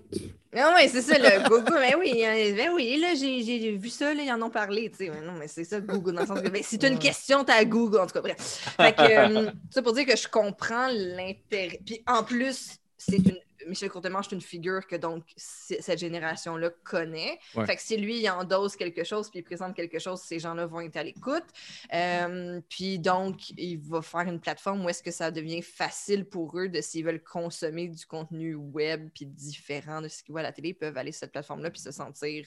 [0.54, 1.78] Ah ouais, c'est ça, le Google.
[1.80, 2.22] Mais oui,
[2.56, 5.10] ben oui, là, j'ai j'ai vu ça, là, ils en ont parlé, tu sais.
[5.10, 6.98] Mais non, mais c'est ça, Google, dans le sens que ben, si tu as une
[6.98, 8.36] question, tu as Google, en tout cas, bref.
[8.76, 9.00] Fait que,
[9.46, 11.80] euh, ça pour dire que je comprends l'intérêt.
[11.86, 13.38] Puis en plus, c'est une.
[13.66, 17.38] Michel Courtemanche, c'est une figure que donc cette génération-là connaît.
[17.54, 17.66] Ouais.
[17.66, 20.64] Fait que si lui, il endosse quelque chose puis il présente quelque chose, ces gens-là
[20.64, 21.44] vont être à l'écoute.
[21.92, 26.58] Euh, puis donc, il va faire une plateforme où est-ce que ça devient facile pour
[26.58, 30.44] eux de s'ils veulent consommer du contenu web puis différent de ce qu'ils voient à
[30.44, 32.46] la télé, ils peuvent aller sur cette plateforme-là puis se sentir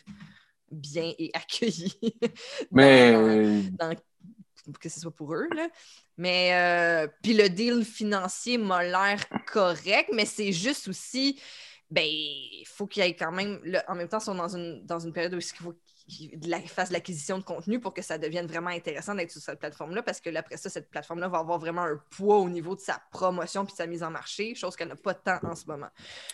[0.71, 1.95] bien et accueillis.
[2.71, 3.95] Mais dans-
[4.79, 5.47] que ce soit pour eux.
[5.55, 5.67] Là.
[6.17, 11.39] Mais euh, puis le deal financier m'a l'air correct, mais c'est juste aussi,
[11.89, 14.85] ben, il faut qu'il y ait quand même, en même temps, ils sont dans une,
[14.85, 15.75] dans une période où il faut
[16.07, 20.03] qu'ils fassent l'acquisition de contenu pour que ça devienne vraiment intéressant d'être sur cette plateforme-là,
[20.03, 22.81] parce que là, après ça, cette plateforme-là va avoir vraiment un poids au niveau de
[22.81, 25.65] sa promotion puis de sa mise en marché, chose qu'elle n'a pas tant en ce
[25.65, 25.89] moment.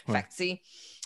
[0.07, 0.61] Fait que, tu sais,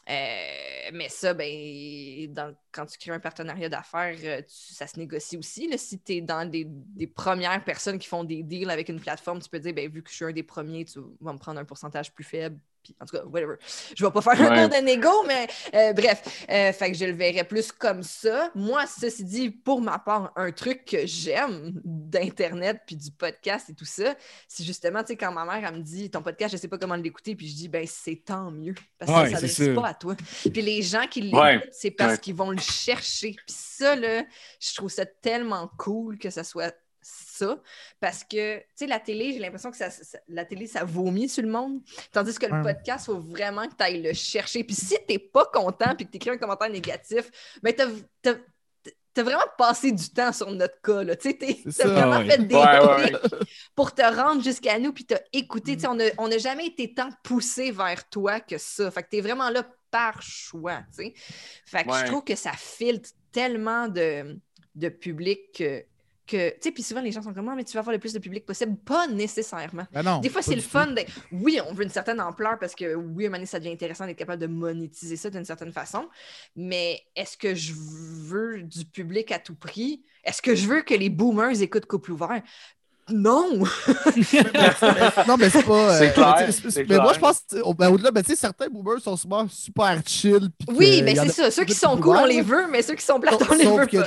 [0.09, 5.77] euh, mais ça, ben, quand tu crées un partenariat d'affaires, euh, ça se négocie aussi.
[5.77, 9.41] Si tu es dans des, des premières personnes qui font des deals avec une plateforme,
[9.41, 11.59] tu peux dire, ben, vu que je suis un des premiers, tu vas me prendre
[11.59, 12.59] un pourcentage plus faible.
[12.83, 13.55] Puis, en tout cas, whatever.
[13.95, 14.59] Je vais pas faire un Ouais.
[14.69, 16.45] cours de négo, mais euh, bref.
[16.49, 18.51] Euh, fait que je le verrais plus comme ça.
[18.55, 23.73] Moi, ceci dit, pour ma part, un truc que j'aime d'Internet puis du podcast et
[23.73, 24.15] tout ça,
[24.47, 26.77] c'est justement, tu sais, quand ma mère, elle me dit, ton podcast, je sais pas
[26.77, 28.75] comment l'écouter, puis je dis, ben, c'est tant mieux.
[28.99, 29.73] Parce que Ouais, ça ça.
[29.73, 30.15] pas à toi.
[30.51, 31.69] Puis les gens qui l'écoutent, Ouais.
[31.71, 33.31] c'est parce qu'ils vont le chercher.
[33.31, 34.23] Puis ça, là,
[34.59, 37.61] je trouve ça tellement cool que ça soit ça.
[37.99, 41.29] Parce que, tu sais, la télé, j'ai l'impression que ça, ça- la télé, ça vomit
[41.29, 41.81] sur le monde.
[42.11, 42.61] Tandis que le Ouais.
[42.73, 44.63] podcast, il faut vraiment que tu ailles le chercher.
[44.63, 47.29] Puis si t'es pas content puis que tu écris un commentaire négatif,
[47.61, 47.87] ben t'as,
[48.21, 48.39] t'as-
[49.13, 51.03] t'as vraiment passé du temps sur notre cas.
[51.03, 51.15] Là.
[51.15, 51.35] Tu
[51.69, 51.87] ça.
[51.87, 52.29] vraiment Ouais.
[52.31, 53.11] fait des Ouais,
[53.75, 55.75] pour te rendre jusqu'à nous puis t'as écouté.
[55.75, 58.89] Tu sais, on n'a on a jamais été tant poussé vers toi que ça.
[58.89, 60.79] Fait que t'es vraiment là par choix.
[60.97, 61.13] tu sais.
[61.67, 61.99] Fait que Ouais.
[62.01, 64.39] je trouve que ça filtre tellement de,
[64.73, 65.85] de public que.
[66.25, 67.99] Que tu sais, puis souvent les gens sont comme Ah, mais tu vas avoir le
[67.99, 68.75] plus de public possible.
[68.77, 69.85] Pas nécessairement.
[69.91, 70.93] Ben non, Des fois, c'est le fun.
[71.31, 73.71] Oui, on veut une certaine ampleur parce que oui, à un moment donné, ça devient
[73.71, 76.07] intéressant d'être capable de monétiser ça d'une certaine façon.
[76.55, 80.03] Mais est-ce que je veux du public à tout prix?
[80.23, 82.41] Est-ce que je veux que les boomers écoutent Couple ouvert?
[83.11, 83.63] Non!
[85.27, 85.97] Non, mais c'est pas.
[85.97, 87.41] C'est euh, clair, mais moi, je pense,
[87.77, 90.49] ben, au-delà, ben, tu sais, certains boomers sont souvent super chill.
[90.69, 91.51] Oui, que mais y en c'est ça.
[91.51, 93.85] Ceux qui sont cool, on les veut, mais ceux qui sont plates, on les veut
[93.85, 93.97] que,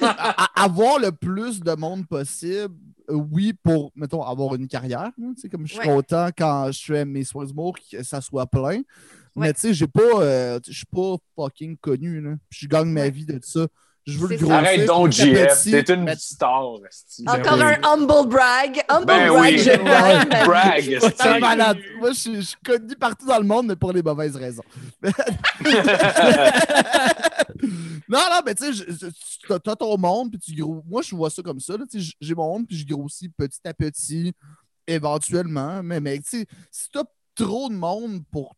[0.00, 0.50] pas.
[0.56, 2.74] avoir le plus de monde possible,
[3.10, 5.10] euh, oui, pour, mettons, avoir une carrière.
[5.36, 5.86] sais, comme je suis Ouais.
[5.86, 8.80] content quand je fais mes soins d'humour que ça soit plein.
[9.36, 10.00] Mais tu sais, j'ai pas.
[10.02, 12.20] euh, je suis pas fucking connu.
[12.20, 12.34] Là.
[12.50, 13.66] Je gagne ma vie de ça.
[14.10, 14.54] Je veux le grossir.
[14.54, 15.62] Arrête donc, JF.
[15.64, 16.62] T'es une mais- star.
[16.64, 16.80] Encore
[17.58, 17.62] oui.
[17.62, 18.82] un humble brag.
[18.88, 19.58] Humble Ben brag, oui.
[19.58, 20.44] je vie.
[20.46, 21.78] Brag, c'est malade.
[21.98, 24.62] Moi, je suis- je suis connu partout dans le monde, mais pour les mauvaises raisons.
[28.08, 28.84] non, non, mais tu sais,
[29.48, 30.82] t'as t'as ton monde, puis tu gros.
[30.86, 31.74] Moi, je vois ça comme ça.
[32.20, 34.32] J'ai mon monde, puis je grossis petit à petit,
[34.86, 35.82] éventuellement.
[35.82, 37.04] Mais, mais tu sais, si t'as
[37.34, 38.54] trop de monde pour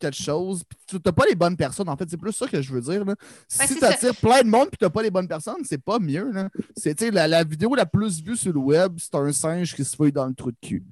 [0.00, 2.60] quelque chose, puis tu t'as pas les bonnes personnes, en fait, c'est plus ça que
[2.62, 3.04] je veux dire.
[3.04, 3.12] Là.
[3.12, 3.16] Ouais,
[3.48, 6.30] Si c'est t'attires plein de monde, puis t'as pas les bonnes personnes, c'est pas mieux.
[6.32, 6.48] Là.
[6.76, 9.94] C'est, la, la vidéo la plus vue sur le web, c'est un singe qui se
[9.96, 10.82] fouille dans le trou de cul.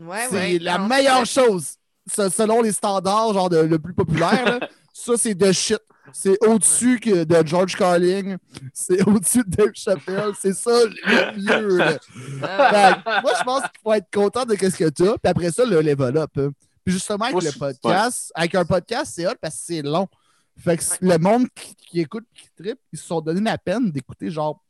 [0.00, 0.58] Ouais, C'est ouais.
[0.58, 1.74] la Non, meilleure chose.
[2.06, 5.78] Se- Selon les standards, genre de- le plus populaire, là, ça, c'est de shit.
[6.12, 8.36] C'est au-dessus que de George Carling.
[8.74, 10.32] C'est au-dessus de Dave Chappelle.
[10.38, 11.78] C'est ça le mieux.
[11.78, 11.98] là.
[13.22, 15.12] Moi, je pense qu'il faut être content de ce que tu as.
[15.18, 16.30] Puis après ça, le level up.
[16.36, 16.50] hein.
[16.84, 20.06] Puis justement, avec Moi, le podcast, avec un podcast, c'est hot parce que c'est long.
[20.56, 23.90] Fait que le monde qui, qui écoute, qui tripe, ils se sont donné la peine
[23.90, 24.62] d'écouter genre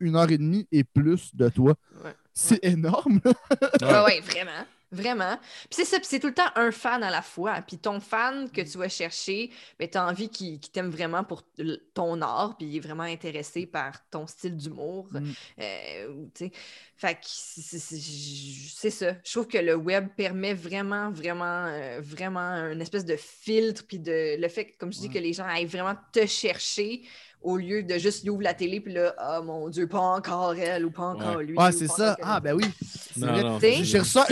[0.00, 1.74] une heure et demie et plus de toi.
[2.02, 2.14] Ouais.
[2.32, 3.20] C'est énorme.
[3.24, 4.02] là.
[4.04, 4.64] Ouais, ouais, vraiment.
[4.92, 5.36] Vraiment.
[5.38, 7.62] Puis c'est ça, puis c'est tout le temps un fan à la fois.
[7.62, 11.44] Puis ton fan que tu vas chercher, ben, tu as envie qu'il t'aime vraiment pour
[11.94, 15.06] ton art, puis il est vraiment intéressé par ton style d'humour.
[15.12, 15.30] Mm.
[15.60, 16.26] Euh,
[16.96, 19.16] fait que c'est- ça.
[19.24, 22.40] Je trouve que le web permet vraiment, vraiment, euh, vraiment
[22.72, 25.14] une espèce de filtre, puis de le fait, comme je dis, Ouais.
[25.14, 27.02] que les gens aillent vraiment te chercher
[27.42, 30.54] au lieu de juste ils ouvrent la télé, puis là, oh mon Dieu, pas encore
[30.54, 31.44] elle ou pas encore Ouais.
[31.44, 31.56] lui.
[31.56, 32.16] Ouais, ou c'est ça.
[32.22, 32.64] Ah, ben oui.
[33.82, 34.24] J'ai reçu, un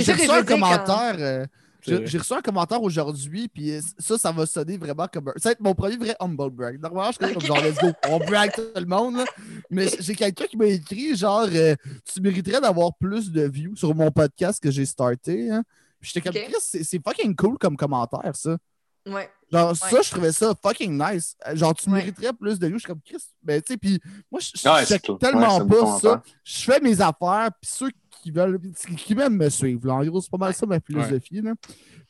[0.42, 1.16] quand- commentaire.
[1.18, 1.46] euh,
[1.82, 5.32] j'ai reçu un commentaire aujourd'hui, puis euh, ça, ça va sonner vraiment comme un.
[5.36, 6.80] Ça va être mon premier vrai humble brag.
[6.80, 9.16] Normalement, je suis comme genre, let's go, on brag tout le monde.
[9.16, 9.24] là.
[9.70, 11.74] Mais j'ai quelqu'un qui m'a écrit genre, euh,
[12.12, 15.50] tu mériterais d'avoir plus de views sur mon podcast que j'ai starté.
[15.50, 15.62] Hein.
[16.00, 16.48] Puis j'étais comme, Ok.
[16.50, 18.56] Chris, c'est c'est fucking cool comme commentaire, ça.
[19.08, 19.28] Ouais.
[19.50, 19.74] Genre, Ouais.
[19.74, 21.36] ça, je trouvais ça fucking nice.
[21.46, 21.96] Euh, Genre, tu Ouais.
[21.98, 22.76] mériterais plus de views.
[22.76, 24.50] Je suis comme, Chris, ben, tu sais, puis moi, je
[24.86, 26.22] check tellement pas ça.
[26.44, 27.90] Je fais mes affaires, puis ceux
[28.22, 28.60] qui veulent,
[28.96, 29.86] qui m'aiment me suivre.
[29.86, 29.94] Là.
[29.94, 31.40] En gros, c'est pas mal ça ma philosophie.
[31.40, 31.52] Là.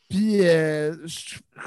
[0.08, 0.96] Puis, euh,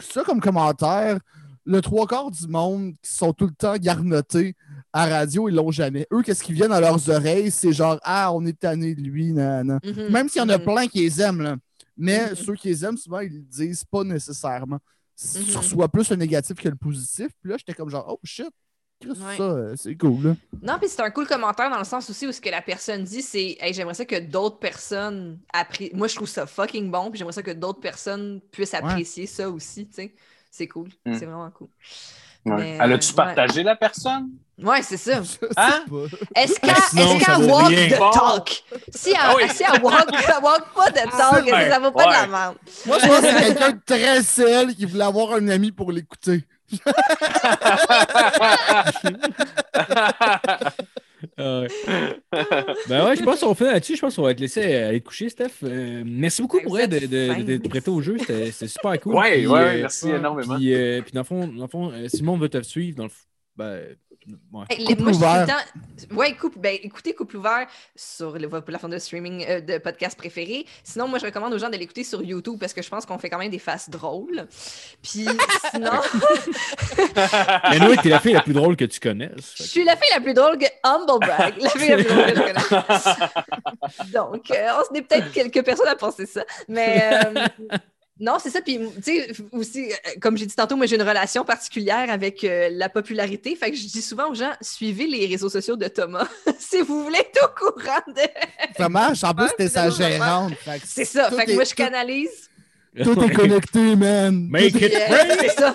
[0.02, 1.20] ça comme commentaire,
[1.64, 4.56] le trois quarts du monde qui sont tout le temps garnotés
[4.91, 6.08] à radio, ils l'ont jamais.
[6.12, 9.32] Eux, qu'est-ce qui vient dans leurs oreilles, c'est genre, ah, on est tanné de lui,
[9.32, 9.80] nan, nan.
[9.84, 10.10] Mhm.
[10.12, 10.64] Même s'il y en a Mhm.
[10.66, 11.56] plein qui les aiment, là.
[11.95, 12.36] Mais Mhm.
[12.36, 14.80] ceux qui les aiment, souvent, ils le disent pas nécessairement.
[15.16, 15.58] Tu Mhm.
[15.58, 17.28] reçois plus le négatif que le positif.
[17.42, 18.50] Puis là, j'étais comme genre, oh shit,
[19.06, 19.38] Ouais.
[19.38, 20.24] ça, euh, c'est cool.
[20.24, 20.36] Là.
[20.62, 23.04] Non, puis c'est un cool commentaire dans le sens aussi où ce que la personne
[23.04, 27.10] dit, c'est hey, j'aimerais ça que d'autres personnes appré- Moi, je trouve ça fucking bon,
[27.10, 30.14] puis j'aimerais ça que d'autres personnes puissent apprécier ça aussi, tu sais.
[30.52, 30.90] C'est cool.
[31.06, 31.14] Mm.
[31.18, 31.70] C'est vraiment cool.
[32.46, 32.56] Ouais.
[32.58, 34.30] Mais, Elle a-tu euh, partagé la personne?
[34.64, 35.22] Ouais, c'est ça.
[35.58, 35.84] Hein?
[36.36, 37.88] Est-ce qu'elle qu'elle vaut walk rien.
[37.90, 38.64] the talk?
[38.94, 39.44] Si elle, Ah oui.
[39.54, 41.70] si elle walk, elle walk pas de talk, Ouais.
[41.70, 42.56] ça vaut pas de la merde.
[42.86, 45.92] Moi, je pense que c'est quelqu'un de très sel qui voulait avoir un ami pour
[45.92, 46.44] l'écouter.
[51.38, 51.64] Ah
[52.90, 53.96] ben ouais, je pense qu'on fait là-dessus.
[53.96, 55.52] Je pense qu'on va te laisser aller te coucher, Steph.
[55.64, 58.18] Euh, merci beaucoup pour de te prêter au jeu.
[58.18, 59.16] C'était super cool.
[59.16, 60.56] Ouais, Puis, ouais, euh, merci énormément.
[60.56, 62.62] Puis, euh, puis dans le fond, dans le fond euh, si le monde veut te
[62.64, 63.12] suivre, dans le
[63.56, 63.82] ben,
[64.53, 64.65] ouais.
[64.77, 65.45] Les- Couple moi, ouvert.
[65.48, 69.77] temps- Ouais, couple, ben, écoutez Couple ouvert sur le, votre plateforme de streaming euh, de
[69.77, 70.65] podcast préféré.
[70.84, 73.18] Sinon, moi, je recommande aux gens de l'écouter sur YouTube parce que je pense qu'on
[73.18, 74.48] fait quand même des faces drôles.
[75.02, 75.26] Puis
[75.72, 75.91] sinon,
[77.72, 79.53] Mais nous, t'es la fille la plus drôle que tu connaisses.
[79.57, 82.26] je suis la fille la plus drôle que Humble Brag, la fille la plus drôle
[82.26, 84.11] que je connais.
[84.14, 86.43] Donc, euh, on est peut-être quelques personnes à penser ça.
[86.68, 87.45] Mais euh,
[88.22, 88.61] non, c'est ça.
[88.61, 92.43] Puis, tu sais, aussi, euh, comme j'ai dit tantôt, moi, j'ai une relation particulière avec
[92.43, 93.56] euh, la popularité.
[93.56, 96.27] Fait que je dis souvent aux gens, suivez les réseaux sociaux de Thomas
[96.60, 98.22] si vous voulez être au courant de.
[98.77, 99.23] Ça marche.
[99.23, 100.53] En plus, c'était sa gérante.
[100.53, 101.31] Fait que C'est ça.
[101.31, 102.52] Fait que moi, je canalise.
[103.03, 104.48] Tout est connecté, man.
[104.49, 105.38] Make it rain!
[105.39, 105.73] c'est ça.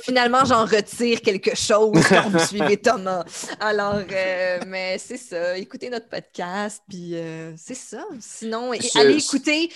[0.00, 3.22] Finalement, j'en retire quelque chose quand vous suivez Thomas.
[3.60, 5.58] Alors, euh, mais c'est ça.
[5.58, 8.02] Écoutez notre podcast, puis euh, c'est ça.
[8.18, 9.70] Sinon, et- allez écouter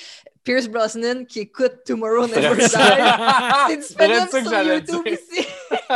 [0.44, 2.68] Pierce Brosnan qui écoute Tomorrow Never Dies.
[3.68, 5.12] C'est disponible sur YouTube dire.
[5.12, 5.46] ici.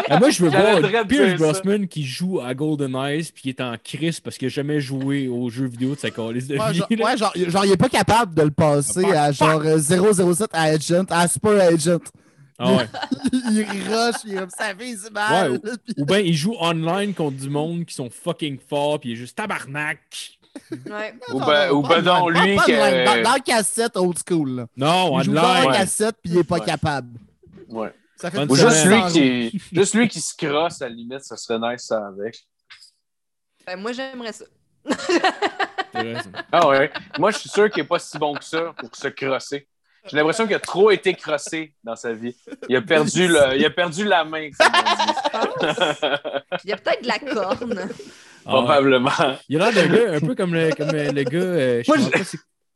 [0.08, 1.40] Ah, moi, je veux voir Pierce.
[1.40, 4.80] Brosnan qui joue à Golden Eyes puis qui est en crise parce qu'il n'a jamais
[4.80, 6.78] joué aux jeux vidéo de sa calice de Ouais, vie.
[6.78, 7.04] genre, là.
[7.04, 10.50] ouais, genre, genre, il est pas capable de le passer Fuck, à genre euh, 007
[10.52, 11.98] Agent, à Super Agent.
[12.58, 12.86] Ah ouais.
[13.50, 15.52] il rush, il est comme ça fait mal.
[15.52, 19.10] Ouais, Puis- Ou bien il joue online contre du monde qui sont fucking forts puis
[19.10, 20.35] il est juste tabarnak.
[20.70, 21.14] Ouais.
[21.32, 22.72] Ou Non, ben, non, ou pas ben de non, lui pas que...
[22.72, 23.04] line.
[23.04, 24.50] Dans, dans la cassette old school.
[24.56, 24.66] Là.
[24.76, 25.66] Non, Il joue pas online.
[25.68, 25.76] Ouais.
[25.76, 26.64] cassette puis il est pas Ouais.
[26.64, 27.18] capable.
[27.68, 27.92] Ouais.
[28.16, 29.62] Ça fait Ou juste lui, qui...
[29.72, 32.38] juste lui qui se crosse, à la limite, ça serait nice ça avec.
[33.66, 34.44] Ben, moi, j'aimerais ça.
[36.52, 36.90] Ah ouais.
[37.18, 39.68] Moi, je suis sûr qu'il n'est pas si bon que ça pour se crosser.
[40.08, 42.36] J'ai l'impression qu'il a trop été crossé dans sa vie.
[42.68, 43.56] Il a perdu, le...
[43.56, 45.46] il a perdu la main, on.
[46.62, 47.88] Il y a peut-être de la corne.
[48.46, 48.52] Ah.
[48.52, 49.10] Probablement.
[49.48, 51.38] Il a l'air d'un gars un peu comme le, comme le gars.
[51.38, 52.24] euh, je Moi, sais pas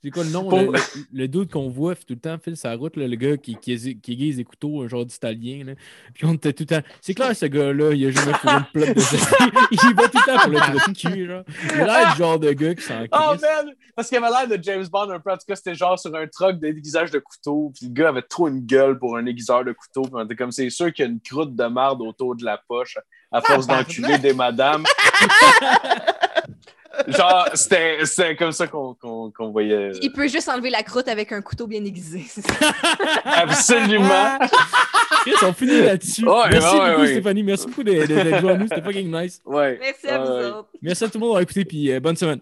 [0.03, 0.49] c'est quoi le nom?
[0.49, 0.79] Pour- Le, le,
[1.13, 3.73] le dude qu'on voit tout le temps file sa route, là, le gars qui, qui,
[3.73, 5.65] aiguise- qui aiguise des couteaux, un genre d'italien.
[5.65, 5.73] là.
[6.15, 6.87] Puis on était tout le temps.
[7.01, 9.01] C'est clair, ce gars-là, il a jamais fourré une plate de
[9.73, 11.27] Il va tout le temps pour le trou de cul.
[11.27, 11.43] Genre.
[11.75, 13.75] Il a l'air du genre de gars qui s'en Oh man!
[13.95, 15.31] Parce qu'il avait l'air de James Bond un peu.
[15.31, 17.73] En tout cas, c'était genre sur un truck de déguisage de couteau.
[17.77, 20.03] Puis le gars avait trop une gueule pour un aiguiseur de couteau.
[20.03, 22.45] Puis on était comme c'est sûr qu'il y a une croûte de marde autour de
[22.45, 22.97] la poche
[23.33, 24.85] à force Ah, d'enculer des madames.
[27.09, 29.93] genre, c'était c'était comme ça qu'on qu'on- qu'on voyait.
[30.03, 32.25] Il peut juste enlever la croûte avec un couteau bien aiguisé.
[32.27, 32.53] c'est ça.
[33.25, 34.39] Absolument!
[35.23, 36.27] Chris, on finit là-dessus.
[36.27, 37.09] Ouais, Merci ouais, beaucoup, ouais.
[37.13, 37.43] Stéphanie.
[37.43, 38.67] Merci beaucoup d'être à nous.
[38.69, 39.41] C'était fucking nice.
[39.45, 39.79] Ouais.
[39.81, 40.69] Merci à vous autres.
[40.83, 41.65] Merci à tout le monde d'avoir écouté.
[41.65, 42.41] Puis euh, bonne semaine.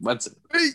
[0.00, 0.18] Bonne-
[0.54, 0.70] Hey!